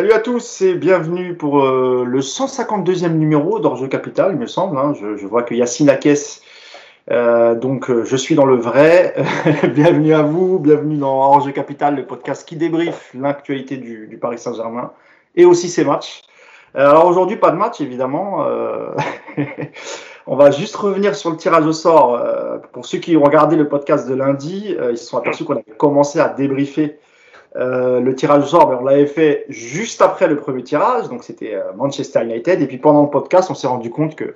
[0.00, 4.78] Salut à tous et bienvenue pour euh, le 152e numéro d'Orge Capital, il me semble.
[4.78, 4.94] Hein.
[4.98, 6.40] Je, vois que Yacine Lacaisse,
[7.10, 9.14] euh, donc euh, je suis dans le vrai.
[9.74, 14.38] bienvenue à vous, bienvenue dans Orge Capital, le podcast qui débriefe l'actualité du, du, Paris
[14.38, 14.90] Saint-Germain
[15.36, 16.22] et aussi ses matchs.
[16.76, 18.46] Euh, alors aujourd'hui, pas de match évidemment.
[20.26, 22.18] On va juste revenir sur le tirage au sort.
[22.72, 25.76] pour ceux qui ont regardé le podcast de lundi, ils se sont aperçus qu'on avait
[25.76, 26.98] commencé à débriefer
[27.56, 31.24] euh, le tirage au sort, ben, on l'avait fait juste après le premier tirage, donc
[31.24, 32.62] c'était euh, Manchester United.
[32.62, 34.34] Et puis pendant le podcast, on s'est rendu compte que,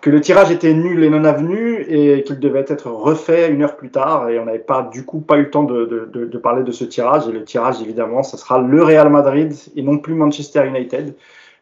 [0.00, 3.76] que le tirage était nul et non avenu et qu'il devait être refait une heure
[3.76, 4.28] plus tard.
[4.28, 6.70] Et on n'avait pas, du coup, pas eu le temps de, de, de, parler de
[6.70, 7.26] ce tirage.
[7.28, 11.14] Et le tirage, évidemment, ce sera le Real Madrid et non plus Manchester United.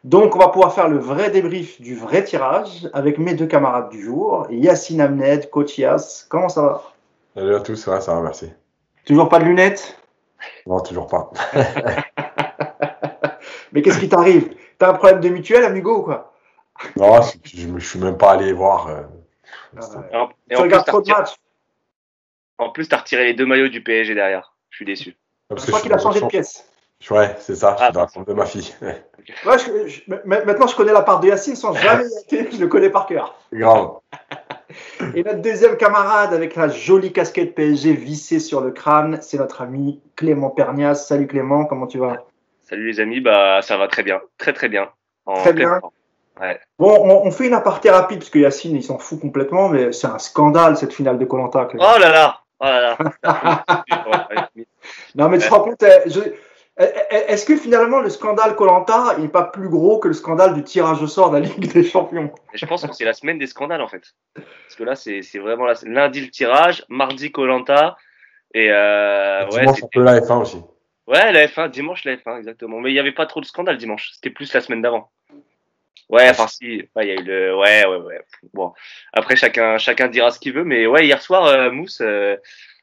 [0.03, 3.89] Donc, on va pouvoir faire le vrai débrief du vrai tirage avec mes deux camarades
[3.89, 6.25] du jour, Yacine Amned, Coach Yass.
[6.29, 6.83] Comment ça va?
[7.35, 8.49] Salut à tous, ça va, ça va, merci.
[9.05, 9.98] Toujours pas de lunettes?
[10.65, 11.29] Non, toujours pas.
[13.71, 14.55] Mais qu'est-ce qui t'arrive?
[14.77, 16.33] T'as un problème de mutuelle, amigo, ou quoi?
[16.95, 18.87] Non, je ne suis même pas allé voir.
[18.87, 19.01] Euh,
[20.13, 21.35] ah tu regardes trop de matchs.
[22.57, 24.53] En plus, tu as retiré les deux maillots du PSG derrière.
[24.69, 25.17] Je suis déçu.
[25.49, 26.65] je crois qu'il a changé de pièce.
[27.09, 28.75] Ouais, c'est ça, ah, je suis dans la chambre de ma fille.
[28.81, 29.05] Ouais.
[30.25, 33.05] maintenant, je connais la part de Yacine sans jamais y être, je le connais par
[33.05, 33.35] cœur.
[33.53, 33.99] Grave.
[35.15, 39.61] Et notre deuxième camarade avec la jolie casquette PSG vissée sur le crâne, c'est notre
[39.61, 40.95] ami Clément Pernias.
[40.95, 42.25] Salut Clément, comment tu vas?
[42.61, 44.89] Salut les amis, bah ça va très bien, très très bien.
[45.25, 45.79] très bien.
[46.39, 46.59] Ouais.
[46.77, 50.07] Bon, on, fait une aparté rapide parce que Yacine il s'en fout complètement, mais c'est
[50.07, 51.67] un scandale cette finale de Colanta.
[51.73, 53.83] Oh là là, oh là là.
[55.15, 56.19] non mais tu te rends compte, eh, je,
[56.79, 61.01] est-ce que finalement le scandale Colanta n'est pas plus gros que le scandale du tirage
[61.01, 62.31] au sort de la Ligue des Champions?
[62.53, 64.03] Je pense que c'est la semaine des scandales en fait.
[64.33, 65.73] Parce que là, c'est vraiment la...
[65.83, 67.97] lundi le tirage, mardi Colanta
[68.53, 70.61] et euh, ouais, dimanche un peu la F1 aussi.
[71.05, 72.79] Ouais, la F1, dimanche la F1 exactement.
[72.79, 74.11] Mais il n'y avait pas trop de scandale dimanche.
[74.13, 75.11] C'était plus la semaine d'avant.
[76.09, 78.21] Ouais, enfin si, il y a eu le, ouais, ouais, ouais.
[78.53, 78.73] Bon,
[79.13, 82.35] après chacun, chacun dira ce qu'il veut, mais ouais, hier soir, euh, Mousse, euh,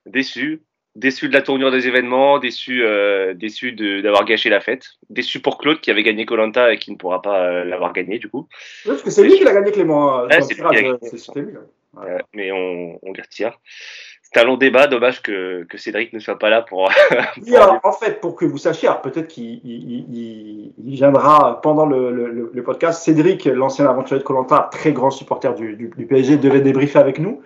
[0.04, 0.62] déçu
[0.96, 5.58] déçu de la tournure des événements, déçu, euh, déçu d'avoir gâché la fête, déçu pour
[5.58, 8.48] Claude qui avait gagné Colanta et qui ne pourra pas euh, l'avoir gagné du coup.
[8.84, 10.20] Oui, parce que c'est lui qui l'a gagné Clément.
[10.20, 10.54] Euh, ouais, c'est
[11.36, 11.52] lui.
[11.94, 12.18] Ouais.
[12.34, 13.58] mais on, on les retire.
[14.22, 16.90] C'est un long débat, dommage que, que, Cédric ne soit pas là pour.
[17.46, 22.10] pour alors, en fait, pour que vous sachiez, peut-être qu'il il, il, viendra pendant le,
[22.10, 23.02] le, le, podcast.
[23.02, 27.18] Cédric, l'ancien aventurier de Colanta, très grand supporter du, du, du, PSG, devait débriefer avec
[27.18, 27.40] nous.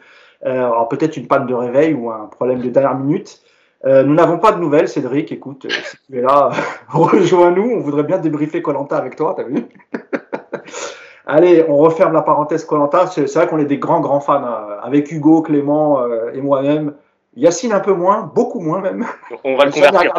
[0.47, 3.41] Euh, alors peut-être une panne de réveil ou un problème de dernière minute.
[3.85, 5.33] Euh, nous n'avons pas de nouvelles, Cédric.
[5.33, 6.51] Écoute, euh, si tu es là,
[6.89, 7.71] rejoins-nous.
[7.77, 9.67] On voudrait bien débriefer Colanta avec toi, t'as vu
[11.27, 13.07] Allez, on referme la parenthèse Colanta.
[13.07, 14.45] C'est vrai qu'on est des grands, grands fans
[14.83, 16.95] avec Hugo, Clément et moi-même.
[17.37, 19.07] Yacine un peu moins, beaucoup moins même.
[19.45, 20.13] On va le convertir.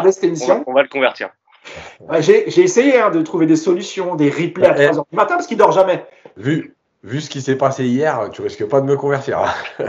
[0.66, 1.28] On va, le convertir.
[2.20, 5.58] J'ai essayé hein, de trouver des solutions, des replays à 3h du matin parce qu'il
[5.58, 6.06] dort jamais.
[6.38, 9.40] Vu, vu ce qui s'est passé hier, tu risques pas de me convertir.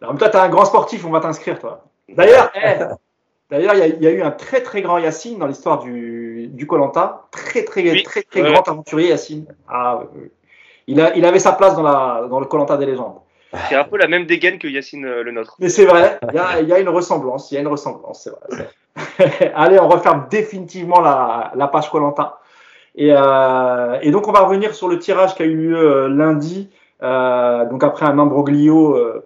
[0.00, 1.84] non, toi, tu es un grand sportif, on va t'inscrire, toi.
[2.08, 2.52] D'ailleurs,
[3.50, 7.26] d'ailleurs, il y, a eu un très très grand Yacine dans l'histoire du du Colanta,
[7.30, 9.46] très très très très, grand aventurier Yacine.
[9.68, 10.02] Ah,
[10.86, 13.20] il a il avait sa place dans la dans le Colanta des légendes.
[13.68, 15.56] C'est un peu la même dégaine que Yacine euh, le nôtre.
[15.58, 18.22] Mais c'est vrai, il y a, y a, une ressemblance, il y a une ressemblance,
[18.22, 19.50] c'est vrai.
[19.54, 22.38] Allez, on referme définitivement la, la page Colanta.
[22.94, 26.08] Et, euh, et, donc on va revenir sur le tirage qui a eu lieu euh,
[26.08, 26.68] lundi,
[27.02, 29.24] euh, donc après un imbroglio euh,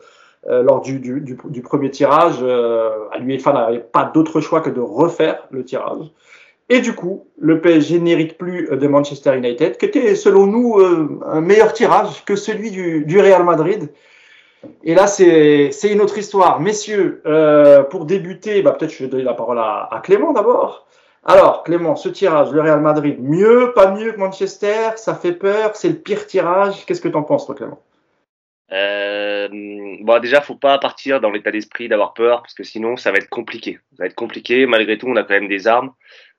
[0.48, 2.40] euh lors du, du, du, premier tirage.
[2.42, 6.06] à l'UEFA n'avait pas d'autre choix que de refaire le tirage.
[6.68, 10.80] Et du coup, le PSG n'hérite plus de Manchester United, qui était selon nous
[11.24, 13.88] un meilleur tirage que celui du, du Real Madrid.
[14.84, 16.60] Et là, c'est une autre histoire.
[16.60, 20.85] Messieurs, euh, pour débuter, bah, peut-être je vais donner la parole à Clément d'abord.
[21.28, 25.74] Alors, Clément, ce tirage, le Real Madrid, mieux, pas mieux que Manchester, ça fait peur,
[25.74, 26.86] c'est le pire tirage.
[26.86, 27.82] Qu'est-ce que tu en penses, toi, Clément?
[28.70, 29.48] Euh,
[30.02, 33.18] bon, déjà, faut pas partir dans l'état d'esprit d'avoir peur, parce que sinon, ça va
[33.18, 33.80] être compliqué.
[33.96, 34.66] Ça va être compliqué.
[34.66, 35.92] Malgré tout, on a quand même des armes.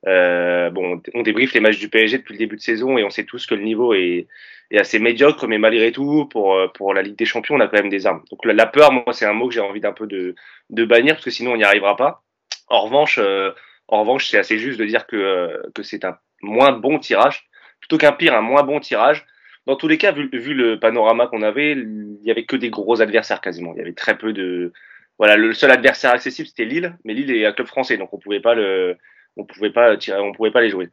[0.07, 3.09] Euh, bon, on débriefe les matchs du PSG depuis le début de saison et on
[3.09, 4.27] sait tous que le niveau est,
[4.73, 7.89] assez médiocre, mais malgré tout, pour, pour la Ligue des Champions, on a quand même
[7.89, 8.23] des armes.
[8.31, 10.35] Donc la, peur, moi, c'est un mot que j'ai envie d'un peu de,
[10.69, 12.23] de bannir, parce que sinon, on n'y arrivera pas.
[12.69, 13.51] En revanche, euh,
[13.87, 17.47] en revanche, c'est assez juste de dire que, euh, que c'est un moins bon tirage,
[17.79, 19.25] plutôt qu'un pire, un moins bon tirage.
[19.65, 22.69] Dans tous les cas, vu, vu le panorama qu'on avait, il y avait que des
[22.69, 23.73] gros adversaires quasiment.
[23.73, 24.73] Il y avait très peu de.
[25.17, 28.19] Voilà, le seul adversaire accessible c'était Lille, mais Lille est un club français, donc on
[28.19, 28.97] pouvait pas le,
[29.35, 30.89] on pouvait pas tirer, on pouvait pas les jouer.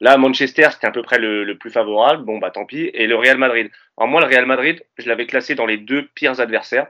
[0.00, 2.24] Là, Manchester, c'était à peu près le, le, plus favorable.
[2.24, 2.90] Bon, bah tant pis.
[2.94, 3.70] Et le Real Madrid.
[3.98, 6.86] Alors moi, le Real Madrid, je l'avais classé dans les deux pires adversaires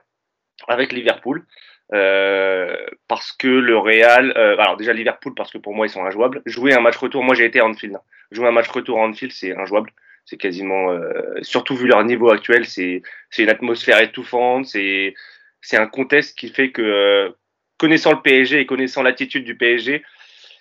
[0.68, 1.44] avec Liverpool.
[1.92, 2.76] Euh,
[3.20, 6.40] parce que le Real, euh, alors déjà Liverpool parce que pour moi ils sont injouables.
[6.46, 7.98] Jouer un match retour, moi j'ai été à Anfield.
[8.30, 9.92] Jouer un match retour à Anfield, c'est injouable.
[10.24, 14.64] C'est quasiment, euh, surtout vu leur niveau actuel, c'est c'est une atmosphère étouffante.
[14.64, 15.12] C'est
[15.60, 17.28] c'est un contexte qui fait que euh,
[17.76, 20.02] connaissant le PSG et connaissant l'attitude du PSG,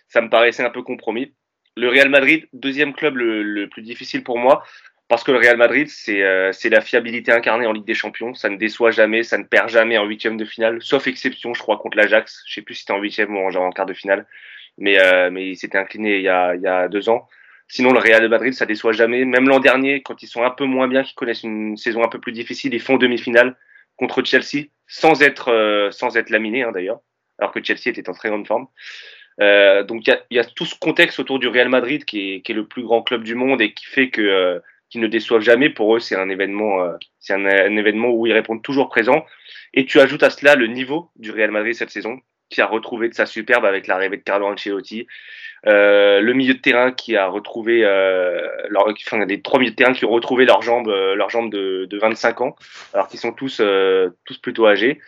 [0.09, 1.33] ça me paraissait un peu compromis.
[1.77, 4.65] Le Real Madrid, deuxième club le, le plus difficile pour moi,
[5.09, 8.35] parce que le Real Madrid, c'est euh, la fiabilité incarnée en Ligue des Champions.
[8.35, 11.61] Ça ne déçoit jamais, ça ne perd jamais en huitième de finale, sauf exception, je
[11.61, 12.43] crois, contre l'Ajax.
[12.47, 14.27] Je sais plus si c'était en huitième ou en, en quart de finale,
[14.77, 17.27] mais, euh, mais il s'était incliné il y, a, il y a deux ans.
[17.67, 19.25] Sinon, le Real Madrid, ça déçoit jamais.
[19.25, 22.07] Même l'an dernier, quand ils sont un peu moins bien, qu'ils connaissent une saison un
[22.07, 23.57] peu plus difficile, ils font demi-finale
[23.97, 26.99] contre Chelsea, sans être, euh, sans être laminé hein, d'ailleurs,
[27.39, 28.67] alors que Chelsea était en très grande forme.
[29.41, 32.33] Euh, donc il y a, y a, tout ce contexte autour du Real Madrid qui
[32.33, 34.59] est, qui est, le plus grand club du monde et qui fait que euh,
[34.89, 35.69] qui ne déçoivent jamais.
[35.69, 39.25] Pour eux, c'est un événement, euh, c'est un, événement où ils répondent toujours présent.
[39.73, 42.19] Et tu ajoutes à cela le niveau du Real Madrid cette saison,
[42.49, 45.07] qui a retrouvé de sa superbe avec l'arrivée de Carlo Ancelotti,
[45.67, 49.75] euh, le milieu de terrain qui a retrouvé, euh, leur, enfin les trois milieux de
[49.75, 52.55] terrain qui ont retrouvé leurs jambes, euh, leurs jambes de, de 25 ans,
[52.93, 53.61] alors qu'ils sont tous
[54.25, 54.99] tous plutôt âgés.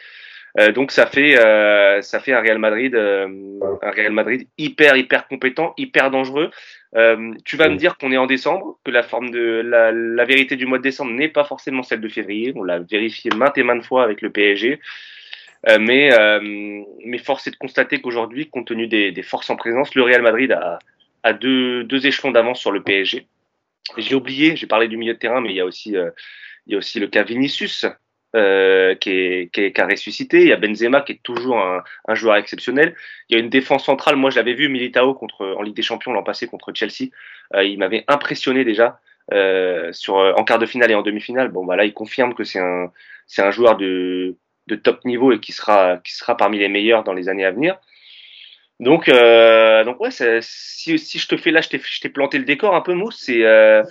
[0.59, 3.27] Euh, donc ça fait euh, ça fait un Real Madrid euh,
[3.81, 6.51] un Real Madrid hyper hyper compétent, hyper dangereux.
[6.95, 10.25] Euh, tu vas me dire qu'on est en décembre, que la forme de la, la
[10.25, 12.51] vérité du mois de décembre n'est pas forcément celle de février.
[12.55, 14.79] On l'a vérifié maintes et maintes fois avec le PSG.
[15.69, 16.09] Euh, mais,
[17.05, 20.21] mais force est de constater qu'aujourd'hui, compte tenu des, des, forces en présence, le Real
[20.21, 20.79] Madrid a,
[21.23, 23.27] a deux, deux échelons d'avance sur le PSG.
[23.97, 26.75] J'ai oublié, j'ai parlé du milieu de terrain, mais il y a aussi, il y
[26.75, 27.85] a aussi le cas Vinicius,
[28.35, 30.41] euh, qui, est, qui, est, qui, a ressuscité.
[30.41, 32.95] Il y a Benzema qui est toujours un, un, joueur exceptionnel.
[33.29, 34.15] Il y a une défense centrale.
[34.15, 37.09] Moi, je l'avais vu Militao contre, en Ligue des Champions l'an passé contre Chelsea.
[37.55, 38.99] Euh, il m'avait impressionné déjà
[39.33, 41.49] euh, sur, en quart de finale et en demi-finale.
[41.49, 42.91] Bon, bah il confirme que c'est un,
[43.27, 44.35] c'est un joueur de,
[44.67, 47.51] de top niveau et qui sera, qui sera parmi les meilleurs dans les années à
[47.51, 47.77] venir.
[48.81, 52.75] Donc, euh, donc ouais, si, si je te fais là, je t'ai planté le décor
[52.75, 53.19] un peu, Mousse.
[53.19, 53.83] C'est euh,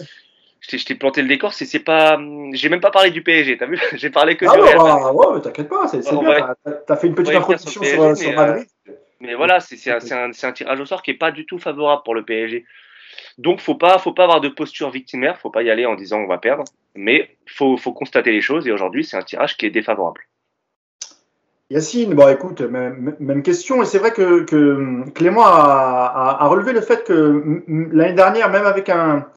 [0.60, 2.18] je t'ai planté le décor, c'est pas.
[2.52, 3.80] J'ai même pas parlé du PSG, t'as vu?
[3.94, 6.54] J'ai parlé que ah du Real bah, ouais, t'inquiète pas, c'est bien.
[6.86, 8.66] T'as fait une petite introduction sur, sur Madrid.
[8.88, 11.58] Euh, mais voilà, c'est un, un, un, tirage au sort qui est pas du tout
[11.58, 12.64] favorable pour le PSG.
[13.38, 16.18] Donc, faut pas, faut pas avoir de posture victimaire, faut pas y aller en disant
[16.20, 16.64] on va perdre,
[16.94, 18.66] mais faut, faut constater les choses.
[18.66, 20.22] Et aujourd'hui, c'est un tirage qui est défavorable.
[21.70, 26.48] Yacine, bon écoute, même, même question, et c'est vrai que, que, Clément a, a, a,
[26.48, 27.62] relevé le fait que
[27.92, 29.28] l'année dernière, même avec un,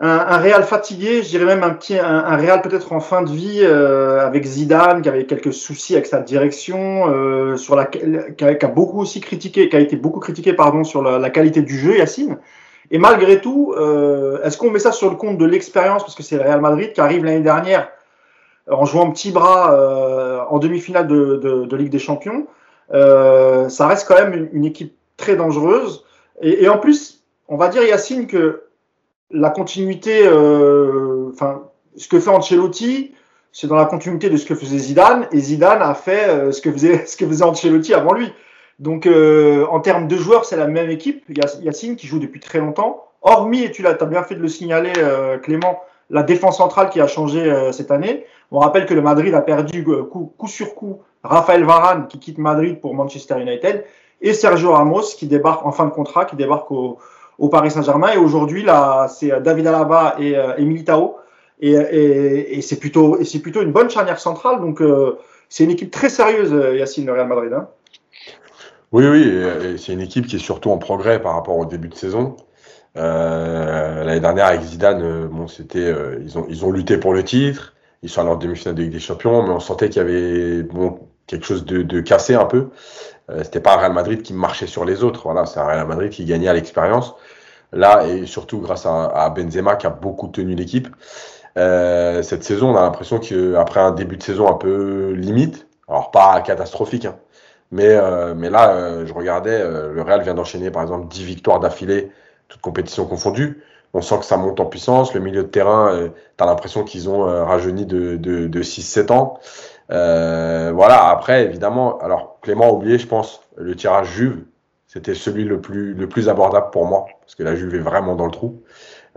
[0.00, 3.22] un, un, Real fatigué, je dirais même un petit, un, un Real peut-être en fin
[3.22, 7.86] de vie euh, avec Zidane qui avait quelques soucis avec sa direction, euh, sur la,
[7.86, 7.98] qui
[8.44, 11.30] a, qui, a, beaucoup aussi critiqué, qui a été beaucoup critiqué pardon sur la, la
[11.30, 12.38] qualité du jeu, Yacine.
[12.90, 16.22] Et malgré tout, euh, est-ce qu'on met ça sur le compte de l'expérience parce que
[16.22, 17.88] c'est le Real Madrid qui arrive l'année dernière
[18.70, 22.46] en jouant petit bras euh, en demi-finale de, de, de, Ligue des Champions.
[22.92, 26.04] Euh, ça reste quand même une, une équipe très dangereuse.
[26.40, 28.67] Et, et, en plus, on va dire Yacine que
[29.30, 31.62] la continuité, euh, enfin,
[31.96, 33.14] ce que fait Ancelotti,
[33.52, 36.60] c'est dans la continuité de ce que faisait Zidane, et Zidane a fait euh, ce
[36.60, 38.32] que faisait ce que faisait Ancelotti avant lui.
[38.78, 41.24] Donc, euh, en termes de joueurs, c'est la même équipe.
[41.62, 43.04] Yacine qui joue depuis très longtemps.
[43.22, 45.80] Hormis, et tu l'as, as bien fait de le signaler, euh, Clément,
[46.10, 48.24] la défense centrale qui a changé euh, cette année.
[48.50, 52.18] On rappelle que le Madrid a perdu euh, coup, coup, sur coup Raphaël Varane qui
[52.18, 53.84] quitte Madrid pour Manchester United
[54.20, 56.98] et Sergio Ramos qui débarque en fin de contrat, qui débarque au,
[57.38, 58.12] au Paris Saint-Germain.
[58.12, 61.16] Et aujourd'hui, là, c'est euh, David Alaba et, et Militao.
[61.60, 64.60] Et, c'est plutôt, plutôt une bonne charnière centrale.
[64.60, 65.18] Donc, euh,
[65.48, 67.52] c'est une équipe très sérieuse, Yacine, le Real Madrid.
[67.52, 67.68] Hein.
[68.92, 71.94] Oui, oui, c'est une équipe qui est surtout en progrès par rapport au début de
[71.94, 72.36] saison.
[72.96, 77.12] Euh, L'année dernière avec Zidane, euh, bon, c'était, euh, ils ont ils ont lutté pour
[77.12, 80.02] le titre, ils sont allés en demi-finale de Ligue des Champions, mais on sentait qu'il
[80.02, 82.68] y avait bon quelque chose de, de cassé un peu.
[83.30, 85.86] Euh, c'était pas un Real Madrid qui marchait sur les autres, voilà, c'est un Real
[85.86, 87.14] Madrid qui gagnait à l'expérience.
[87.72, 90.88] Là et surtout grâce à, Benzema qui a beaucoup tenu l'équipe.
[91.58, 96.10] Euh, cette saison, on a l'impression qu'après un début de saison un peu limite, alors
[96.10, 97.16] pas catastrophique, hein,
[97.70, 102.10] mais euh, mais là, je regardais, le Real vient d'enchaîner par exemple 10 victoires d'affilée
[102.48, 103.62] toutes compétitions confondues.
[103.94, 105.14] On sent que ça monte en puissance.
[105.14, 106.08] Le milieu de terrain, euh,
[106.40, 109.38] l'impression qu'ils ont euh, rajeuni de, de, de 6-7 ans.
[109.90, 114.42] Euh, voilà, après, évidemment, alors Clément a oublié, je pense, le tirage Juve.
[114.86, 118.14] C'était celui le plus, le plus abordable pour moi, parce que la Juve est vraiment
[118.14, 118.62] dans le trou.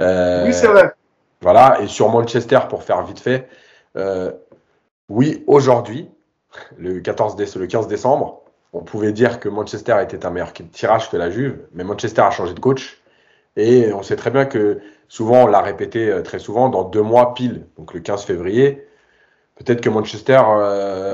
[0.01, 0.91] Euh, oui, c'est vrai.
[1.39, 3.47] Voilà, et sur Manchester, pour faire vite fait,
[3.95, 4.33] euh,
[5.07, 6.09] oui, aujourd'hui,
[6.77, 8.41] le, 14 le 15 décembre,
[8.73, 12.31] on pouvait dire que Manchester était un meilleur tirage que la Juve, mais Manchester a
[12.31, 13.01] changé de coach.
[13.55, 17.01] Et on sait très bien que souvent, on l'a répété euh, très souvent, dans deux
[17.01, 18.85] mois pile, donc le 15 février,
[19.63, 20.39] peut-être que Manchester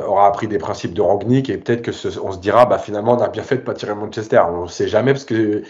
[0.07, 3.21] aura appris des principes de Rangnick et peut-être que on se dira, bah finalement, on
[3.21, 4.41] a bien fait de pas tirer Manchester.
[4.49, 5.63] On ne sait jamais parce que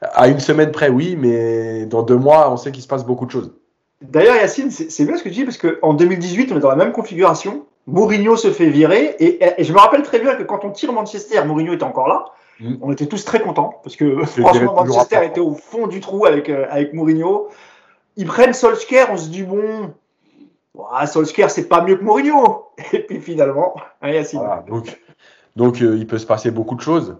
[0.00, 3.26] à une semaine près, oui, mais dans deux mois, on sait qu'il se passe beaucoup
[3.26, 3.52] de choses.
[4.00, 6.76] D'ailleurs, Yacine, c'est bien ce que tu dis parce qu'en 2018, on est dans la
[6.76, 7.66] même configuration.
[7.86, 11.44] Mourinho se fait virer et, je me rappelle très bien que quand on tire Manchester,
[11.44, 12.24] Mourinho était encore là.
[12.60, 12.76] Mm.
[12.80, 16.48] On était tous très contents parce que franchement, Manchester était au fond du trou avec,
[16.48, 17.48] euh, avec Mourinho.
[18.16, 19.94] Ils prennent Solskjaer, on se dit bon,
[21.06, 22.66] Solskjaer c'est pas mieux que Mourinho.
[22.92, 24.40] Et puis finalement, hein, Yacine.
[24.66, 25.00] donc,
[25.56, 27.16] donc euh, il peut se passer beaucoup de choses.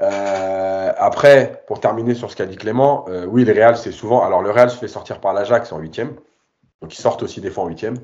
[0.00, 4.22] Euh, après, pour terminer sur ce qu'a dit Clément, oui, le Real, c'est souvent.
[4.22, 6.14] Alors, le Real se fait sortir par l'Ajax en huitième.
[6.82, 7.96] Donc, ils sortent aussi des fois en huitième.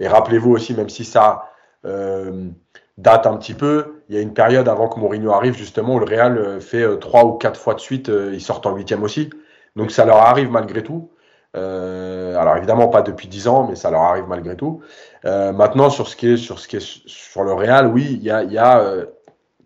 [0.00, 1.50] Et rappelez-vous aussi, même si ça
[1.84, 2.48] euh,
[2.96, 5.98] date un petit peu, il y a une période avant que Mourinho arrive, justement, où
[5.98, 9.02] le Real euh, fait euh, trois ou quatre fois de suite, ils sortent en huitième
[9.02, 9.30] aussi.
[9.76, 11.10] Donc ça leur arrive malgré tout.
[11.54, 14.82] Alors évidemment pas depuis dix ans, mais ça leur arrive malgré tout.
[15.24, 18.30] maintenant sur ce qui est sur ce qui est sur le Real, oui, il y
[18.30, 18.94] a, a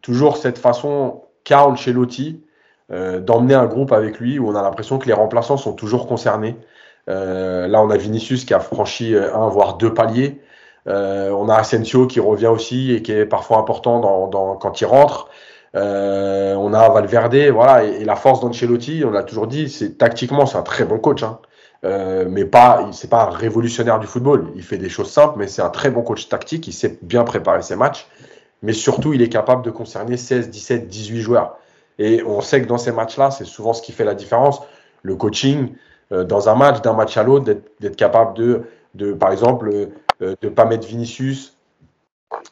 [0.03, 2.43] toujours cette façon qu'a Ancelotti
[2.91, 6.57] d'emmener un groupe avec lui où on a l'impression que les remplaçants sont toujours concernés.
[7.09, 10.41] Euh, là, on a Vinicius qui a franchi euh, un voire deux paliers.
[10.87, 14.01] Euh, on a Asensio qui revient aussi et qui est parfois important
[14.61, 15.29] quand il rentre.
[15.75, 20.59] on a Valverde, voilà, et, la force d'Ancelotti, on l'a toujours dit, c'est tactiquement c'est
[20.59, 21.41] un très bon coach, hein.
[21.83, 24.51] Mais pas, c'est pas révolutionnaire du football.
[24.57, 26.67] Il fait des choses simples, mais c'est un très bon coach tactique.
[26.67, 28.09] Il sait bien préparer ses matchs,
[28.63, 31.57] mais surtout il est capable de concerner 16, 17, 18 joueurs.
[31.99, 34.61] Et on sait que dans ces matchs-là, c'est souvent ce qui fait la différence.
[35.03, 35.75] Le coaching,
[36.13, 38.63] euh, dans un match, d'un match à l'autre, d'être capable de,
[38.95, 39.71] de, par exemple,
[40.23, 41.57] euh, de pas mettre Vinicius,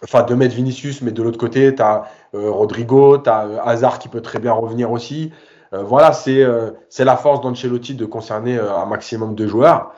[0.02, 2.04] enfin de mettre Vinicius, mais de l'autre côté, tu as
[2.34, 5.32] euh, Rodrigo, tu as Hazard qui peut très bien revenir aussi.
[5.72, 9.92] Voilà, c'est la force d'Ancelotti de concerner un maximum de joueurs.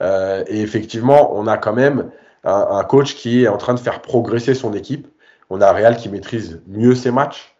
[0.00, 2.10] et effectivement, on a quand même
[2.44, 5.08] un, coach qui est en train de faire progresser son équipe.
[5.50, 7.54] On a Real qui maîtrise mieux ses matchs.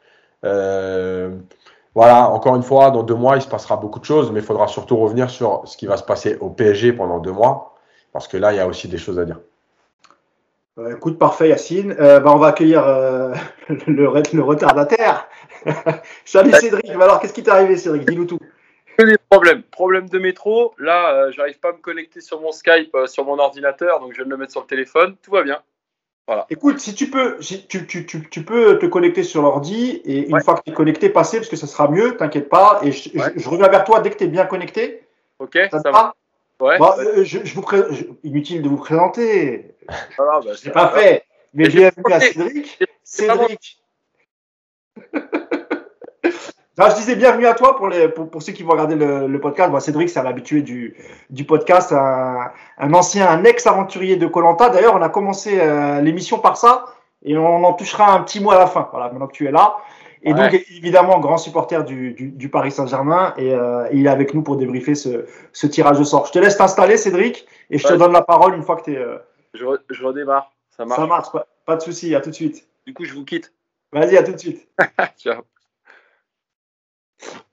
[0.44, 1.30] Euh,
[1.94, 4.46] voilà, encore une fois, dans deux mois, il se passera beaucoup de choses, mais il
[4.46, 7.74] faudra surtout revenir sur ce qui va se passer au PSG pendant deux mois,
[8.12, 9.40] parce que là, il y a aussi des choses à dire.
[10.78, 11.96] Euh, écoute, parfait, Yacine.
[11.98, 13.34] Euh, bah, on va accueillir euh,
[13.86, 15.27] le, retardataire.
[16.24, 16.88] Salut Cédric.
[16.90, 18.06] alors, qu'est-ce qui t'est arrivé, Cédric?
[18.06, 18.38] Dis-nous tout.
[18.98, 19.62] Des problèmes.
[19.62, 20.74] Problème de métro.
[20.78, 24.24] Là, j'arrive pas à me connecter sur mon Skype, sur mon ordinateur, donc je vais
[24.24, 25.16] me le mettre sur le téléphone.
[25.22, 25.62] Tout va bien.
[26.50, 30.70] Écoute, si tu peux, tu, peux te connecter sur l'ordi et une fois que tu
[30.70, 32.80] es connecté, passer parce que ça sera mieux, t'inquiète pas.
[32.82, 35.06] Et je, reviens vers toi dès que tu es bien connecté.
[35.38, 36.14] Ok, ça, va.
[36.60, 36.76] Ouais.
[36.80, 37.64] Euh, je, vous
[38.24, 39.74] Inutile de vous présenter.
[40.18, 41.24] Voilà, bah, c'est pas fait.
[41.54, 42.84] Mais bienvenue à Cédric.
[43.02, 43.82] Cédric.
[46.86, 49.76] je disais bienvenue à toi pour, les, pour, ceux qui vont regarder le, podcast.
[49.80, 50.96] Cédric, c'est un habitué du,
[51.30, 54.70] du podcast, un, un, ancien, un ex-aventurier de Colanta.
[54.70, 56.86] D'ailleurs, on a commencé euh, l'émission par ça
[57.24, 58.88] et on en touchera un petit mot à la fin.
[58.92, 59.76] Voilà, maintenant que tu es là.
[60.22, 64.42] Et donc, évidemment, grand supporter du, du, Paris Saint-Germain et, euh, il est avec nous
[64.42, 66.26] pour débriefer ce, ce, tirage de sort.
[66.26, 68.92] Je te laisse t'installer, Cédric, et je te donne la parole une fois que tu
[68.94, 68.98] es.
[68.98, 69.18] Euh,
[69.54, 70.52] je, je, redémarre.
[70.76, 71.00] Ça marche.
[71.00, 72.68] Ça marche, pas, pas de souci, à tout de suite.
[72.84, 73.52] Du coup, je vous quitte.
[73.92, 74.68] Vas-y, à tout de suite.
[75.18, 75.42] Ciao.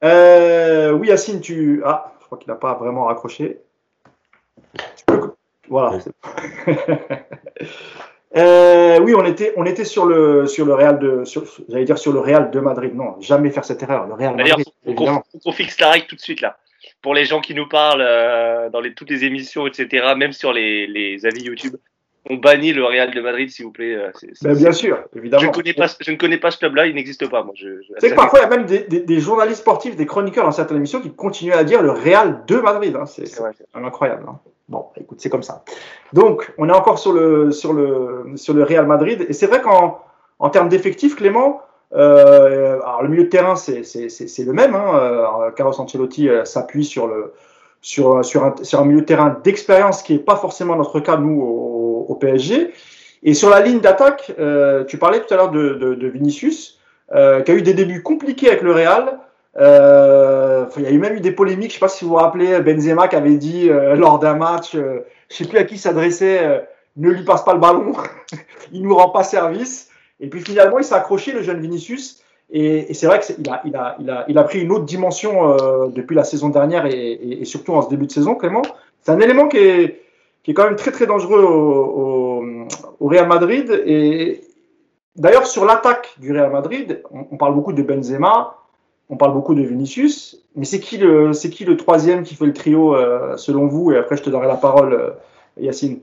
[0.03, 1.81] Euh, oui, Yacine, tu.
[1.85, 3.59] Ah, je crois qu'il n'a pas vraiment raccroché.
[5.69, 5.97] Voilà.
[8.37, 11.23] Euh, oui, on était, on était sur le sur le Real de,
[11.69, 12.93] j'allais dire sur le Real de Madrid.
[12.93, 14.07] Non, jamais faire cette erreur.
[14.07, 16.57] Le Real D'ailleurs, faut, qu'on fixe la règle tout de suite là.
[17.01, 20.51] Pour les gens qui nous parlent euh, dans les, toutes les émissions, etc., même sur
[20.51, 21.77] les, les avis YouTube,
[22.29, 23.95] on bannit le Real de Madrid, s'il vous plaît.
[23.95, 25.43] Euh, ben, bien sûr, évidemment.
[25.43, 27.43] Je, connais pas, je ne connais pas ce club-là, il n'existe pas.
[27.43, 27.67] Moi, je,
[27.99, 30.77] sais que parfois, il y a même des, des, journalistes sportifs, des chroniqueurs dans certaines
[30.77, 32.95] émissions qui continuent à dire le Real de Madrid.
[32.95, 33.05] Hein.
[33.05, 33.25] C'est
[33.73, 34.25] incroyable.
[34.27, 34.39] Hein.
[34.69, 35.63] Bon, écoute, c'est comme ça.
[36.13, 39.25] Donc, on est encore sur le, sur le, sur le Real Madrid.
[39.29, 40.01] Et c'est vrai qu'en
[40.39, 41.61] en termes d'effectifs, Clément,
[41.93, 44.73] euh, alors le milieu de terrain, c'est le même.
[44.73, 44.95] Hein.
[44.95, 47.33] Euh, Carlos Ancelotti s'appuie sur le,
[47.81, 51.17] sur, sur, un, sur un milieu de terrain d'expérience qui n'est pas forcément notre cas,
[51.17, 51.74] nous, au,
[52.13, 52.71] PSG.
[53.23, 56.79] Et sur la ligne d'attaque, euh, tu parlais tout à l'heure de, Vinicius,
[57.13, 59.17] euh, qui a eu des débuts compliqués avec le Real.
[59.57, 62.11] Euh, il y a eu même eu des polémiques, je ne sais pas si vous
[62.11, 65.79] vous rappelez, Benzema qui avait dit lors d'un match, je ne sais plus à qui
[65.79, 67.93] s'adressait, ne lui passe pas le ballon,
[68.71, 69.89] il nous rend pas service.
[70.19, 72.21] Et puis finalement, il s'est accroché, le jeune Vinicius,
[72.51, 75.57] et, c'est vrai qu'il a, pris une autre dimension
[75.87, 78.61] depuis la saison dernière et, surtout en ce début de saison, Clément.
[79.01, 80.04] C'est un élément qui est,
[80.45, 82.67] qui est quand même très très dangereux au,
[83.01, 83.83] Real Madrid.
[83.85, 84.41] Et
[85.15, 88.55] d'ailleurs, sur l'attaque du Real Madrid, on, parle beaucoup de Benzema,
[89.09, 92.53] on parle beaucoup de Vinicius, mais c'est qui le, qui le troisième qui fait le
[92.53, 93.91] trio euh, selon vous?
[93.91, 95.09] Et après, je te donnerai la parole, euh,
[95.57, 95.99] Yacine.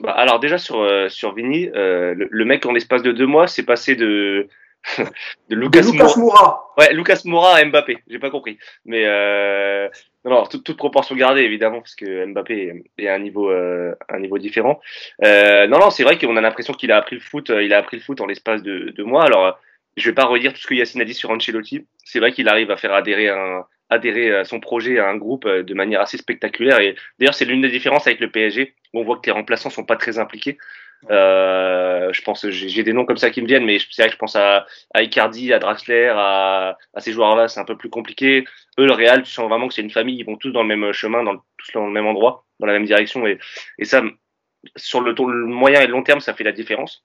[0.00, 3.46] bah, alors déjà sur euh, sur Vini, euh, le, mec en l'espace de deux mois
[3.46, 4.48] s'est passé de
[5.50, 5.82] de Lucas,
[6.16, 6.72] Moura.
[6.78, 7.98] Ouais, Lucas Moura à Mbappé.
[8.08, 9.88] J'ai pas compris, mais euh,
[10.24, 14.38] non, toute, toute, proportion gardée évidemment parce que Mbappé est à un niveau un niveau
[14.38, 14.80] différent.
[15.22, 17.96] non non, c'est vrai qu'on a l'impression qu'il a appris le foot, il a appris
[17.96, 19.24] le foot en l'espace de deux mois.
[19.24, 19.58] Alors
[19.96, 21.86] je vais pas redire tout ce que Yacine a dit sur Ancelotti.
[22.04, 25.46] C'est vrai qu'il arrive à faire adhérer un adhérer à son projet à un groupe
[25.46, 26.80] de manière assez spectaculaire.
[26.80, 28.74] Et d'ailleurs, c'est l'une des différences avec le PSG.
[28.94, 30.58] On voit que les remplaçants sont pas très impliqués.
[31.10, 34.14] Euh, je pense, j'ai des noms comme ça qui me viennent, mais c'est vrai que
[34.14, 38.44] je pense à, Icardi, à Draxler, à, ces joueurs-là, c'est un peu plus compliqué.
[38.78, 40.68] Eux, le Real, tu sens vraiment que c'est une famille, ils vont tous dans le
[40.74, 43.38] même chemin, dans, tous dans le même endroit, dans la même direction, et,
[43.82, 44.02] ça,
[44.76, 47.04] sur le, le moyen et le long terme, ça fait la différence.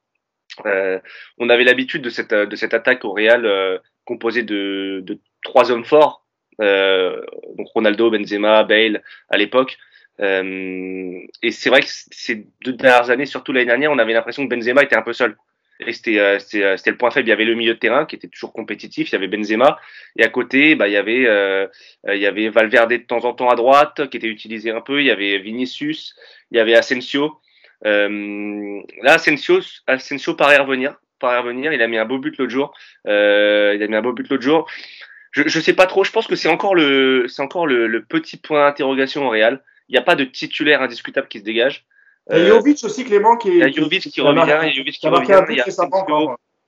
[0.66, 1.00] Euh,
[1.38, 2.34] on avait l'habitude de cette,
[2.74, 5.04] attaque au Real euh, composée de,
[5.44, 6.26] trois hommes forts,
[6.60, 9.78] Ronaldo, Benzema, Bale à l'époque.
[10.20, 14.48] Euh, et c'est vrai que ces deux dernières années, surtout l'année dernière, on avait l'impression
[14.48, 15.36] que Benzema était un peu seul.
[15.90, 17.28] C'était, euh, c'était, le point faible.
[17.28, 19.10] Il y avait le milieu de terrain qui était toujours compétitif.
[19.10, 19.80] Il y avait Benzema.
[20.16, 21.68] Et à côté, bah, il, y avait, euh,
[22.04, 25.00] Valverde de temps en temps à droite, qui était utilisé un peu.
[25.00, 26.16] Il y avait Vinicius.
[26.52, 27.40] Il y avait Asensio.
[27.86, 30.96] Euh, là, Asensio, Asensio paraît revenir.
[31.20, 31.74] Paraît revenir.
[31.74, 32.74] Il a mis un beau but l'autre jour.
[33.08, 34.70] Euh, il a mis un beau but l'autre jour.
[35.32, 36.04] Je, je sais pas trop.
[36.04, 39.64] Je pense que c'est encore le, encore le petit point d'interrogation au Real.
[39.92, 41.86] Il n'y a pas de titulaire indiscutable qui se dégage.
[42.30, 43.54] Il y a Jovic aussi, Clément, qui est.
[43.56, 45.66] Il y a Jovic qui, revient, il y a Jovic qui revient, il y a,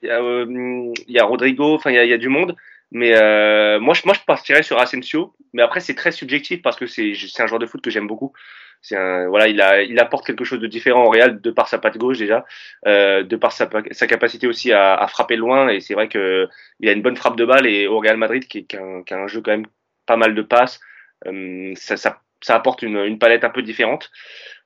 [0.02, 2.18] il y a, euh, il y a Rodrigo, enfin, il y a, il y a
[2.18, 2.54] du monde.
[2.92, 5.34] Mais euh, moi, je, moi, je partirais sur Asensio.
[5.54, 8.34] Mais après, c'est très subjectif parce que c'est un joueur de foot que j'aime beaucoup.
[8.82, 11.78] C'est voilà, il, a, il apporte quelque chose de différent au Real de par sa
[11.78, 12.44] patte gauche déjà,
[12.86, 15.70] euh, de par sa, sa capacité aussi à, à frapper loin.
[15.70, 16.50] Et c'est vrai que
[16.82, 19.04] il a une bonne frappe de balle et au Real Madrid qui, qui, a, un,
[19.04, 19.68] qui a un jeu quand même
[20.06, 20.82] pas mal de passes.
[21.26, 24.12] Euh, ça, ça ça apporte une, une, palette un peu différente.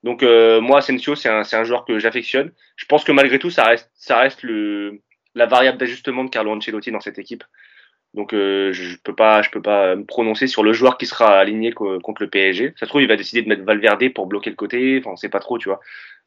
[0.04, 2.52] Donc euh, moi, Asensio, c'est un, un, joueur que j'affectionne.
[2.76, 5.02] Je pense que malgré tout, ça reste, ça reste le,
[5.36, 7.44] la variable d'ajustement de Carlo Ancelotti dans cette équipe.
[8.14, 11.38] Donc euh, je peux pas, je peux pas me prononcer sur le joueur qui sera
[11.38, 12.74] aligné contre le PSG.
[12.78, 14.98] Ça se trouve, il va décider de mettre Valverde pour bloquer le côté.
[15.00, 15.80] Enfin, on sait pas trop, tu vois.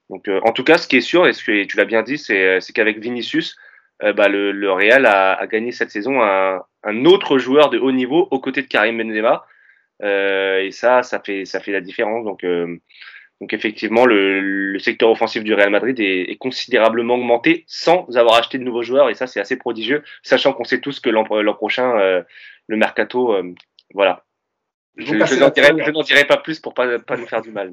[0.08, 2.02] Donc euh, en tout cas, ce qui est sûr, et ce que tu l'as bien
[2.02, 3.56] dit, c'est qu'avec Vinicius,
[4.00, 7.92] bah, le, le, Real a, a, gagné cette saison un, un, autre joueur de haut
[7.92, 9.44] niveau aux côtés de Karim Benzema.
[10.02, 12.24] Euh, et ça, ça fait, ça fait la différence.
[12.24, 12.78] Donc, euh,
[13.40, 14.40] donc effectivement, le,
[14.72, 18.82] le, secteur offensif du Real Madrid est, est, considérablement augmenté sans avoir acheté de nouveaux
[18.82, 19.08] joueurs.
[19.08, 22.22] Et ça, c'est assez prodigieux, sachant qu'on sait tous que l'an prochain, euh,
[22.66, 23.54] le mercato, euh,
[23.94, 24.24] voilà.
[24.96, 27.72] Je, je n'en dirai, dirai, pas plus pour pas, pas nous faire du mal.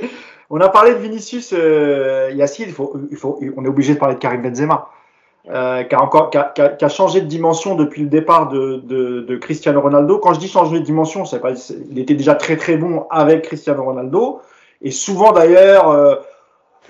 [0.50, 3.98] On a parlé de Vinicius, euh, Yacine, il faut, il faut, on est obligé de
[3.98, 4.90] parler de Karim Benzema
[5.50, 10.18] euh, qui, a encore, qui a, changé de dimension depuis le départ de, Cristiano Ronaldo.
[10.18, 11.52] Quand je dis changer de dimension, c'est pas,
[11.90, 14.40] il était déjà très très bon avec Cristiano Ronaldo.
[14.82, 16.16] Et souvent d'ailleurs, euh,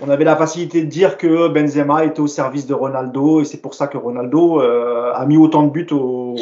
[0.01, 3.63] on avait la facilité de dire que Benzema était au service de Ronaldo et c'est
[3.63, 6.35] pour ça que Ronaldo euh, a mis autant de buts au,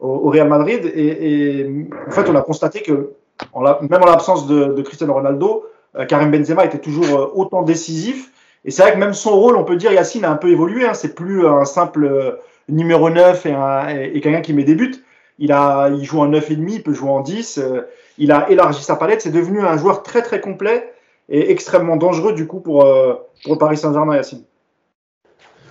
[0.00, 0.90] Real Madrid.
[0.96, 3.12] Et, en fait, on a constaté que
[3.54, 5.64] même en l'absence de, de, Cristiano Ronaldo,
[6.08, 8.32] Karim Benzema était toujours autant décisif.
[8.64, 10.86] Et c'est vrai que même son rôle, on peut dire, Yacine a un peu évolué.
[10.86, 10.94] Hein.
[10.94, 12.32] C'est plus un simple euh,
[12.68, 15.04] numéro 9 et, un, et, quelqu'un qui met des buts.
[15.38, 17.58] Il, a, il joue en 9,5, il peut jouer en 10.
[17.58, 17.82] Euh,
[18.18, 19.22] il a élargi sa palette.
[19.22, 20.92] C'est devenu un joueur très très complet
[21.28, 24.44] et extrêmement dangereux du coup pour, euh, pour Paris Saint-Germain, Yacine.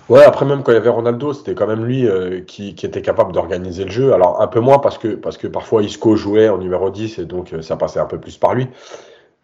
[0.08, 2.06] Ouais, après même quand il y avait Ronaldo, c'était quand même lui
[2.46, 4.12] qui, qui, était capable d'organiser le jeu.
[4.12, 7.24] Alors un peu moins parce que, parce que parfois Isco jouait en numéro 10 et
[7.24, 8.66] donc ça passait un peu plus par lui.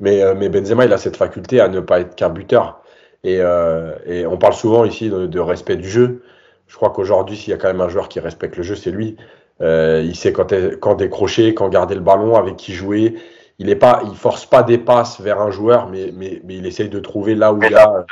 [0.01, 2.83] Mais, mais Benzema, il a cette faculté à ne pas être qu'un buteur.
[3.25, 6.23] Et, euh, et, on parle souvent ici de, respect du jeu.
[6.67, 8.91] Je crois qu'aujourd'hui, s'il y a quand même un joueur qui respecte le jeu, c'est
[8.91, 9.17] lui.
[9.61, 13.17] Euh, il sait quand, décrocher, quand garder le ballon, avec qui jouer.
[13.59, 16.67] Il est pas, il force pas des passes vers un joueur, mais, mais, mais il
[16.67, 18.05] essaye de trouver là où il y a,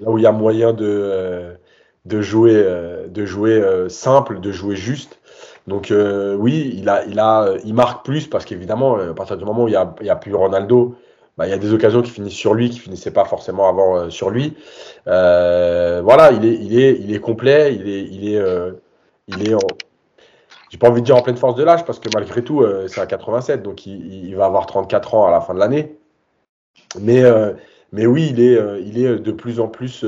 [0.00, 1.54] là où il y a moyen de, euh,
[2.04, 5.20] de jouer, euh, de jouer simple, de jouer juste.
[5.66, 9.62] Donc oui, il a, il a, il marque plus parce qu'évidemment, à partir du moment
[9.64, 10.96] où il y a, il y a plus Ronaldo,
[11.38, 14.10] bah, y a des occasions qui finissent sur lui, qui finissaient pas forcément avant euh,
[14.10, 14.56] sur lui.
[15.06, 18.72] Euh, voilà, il est, il est, il est complet, il est, il est, euh,
[19.28, 19.60] il est en,
[20.70, 23.00] j'ai pas envie de dire en pleine force de l'âge parce que malgré tout, c'est
[23.00, 25.98] à 87, donc il, va avoir 34 ans à la fin de l'année.
[26.98, 27.22] Mais,
[27.92, 30.02] mais oui, il est, il est de plus en plus,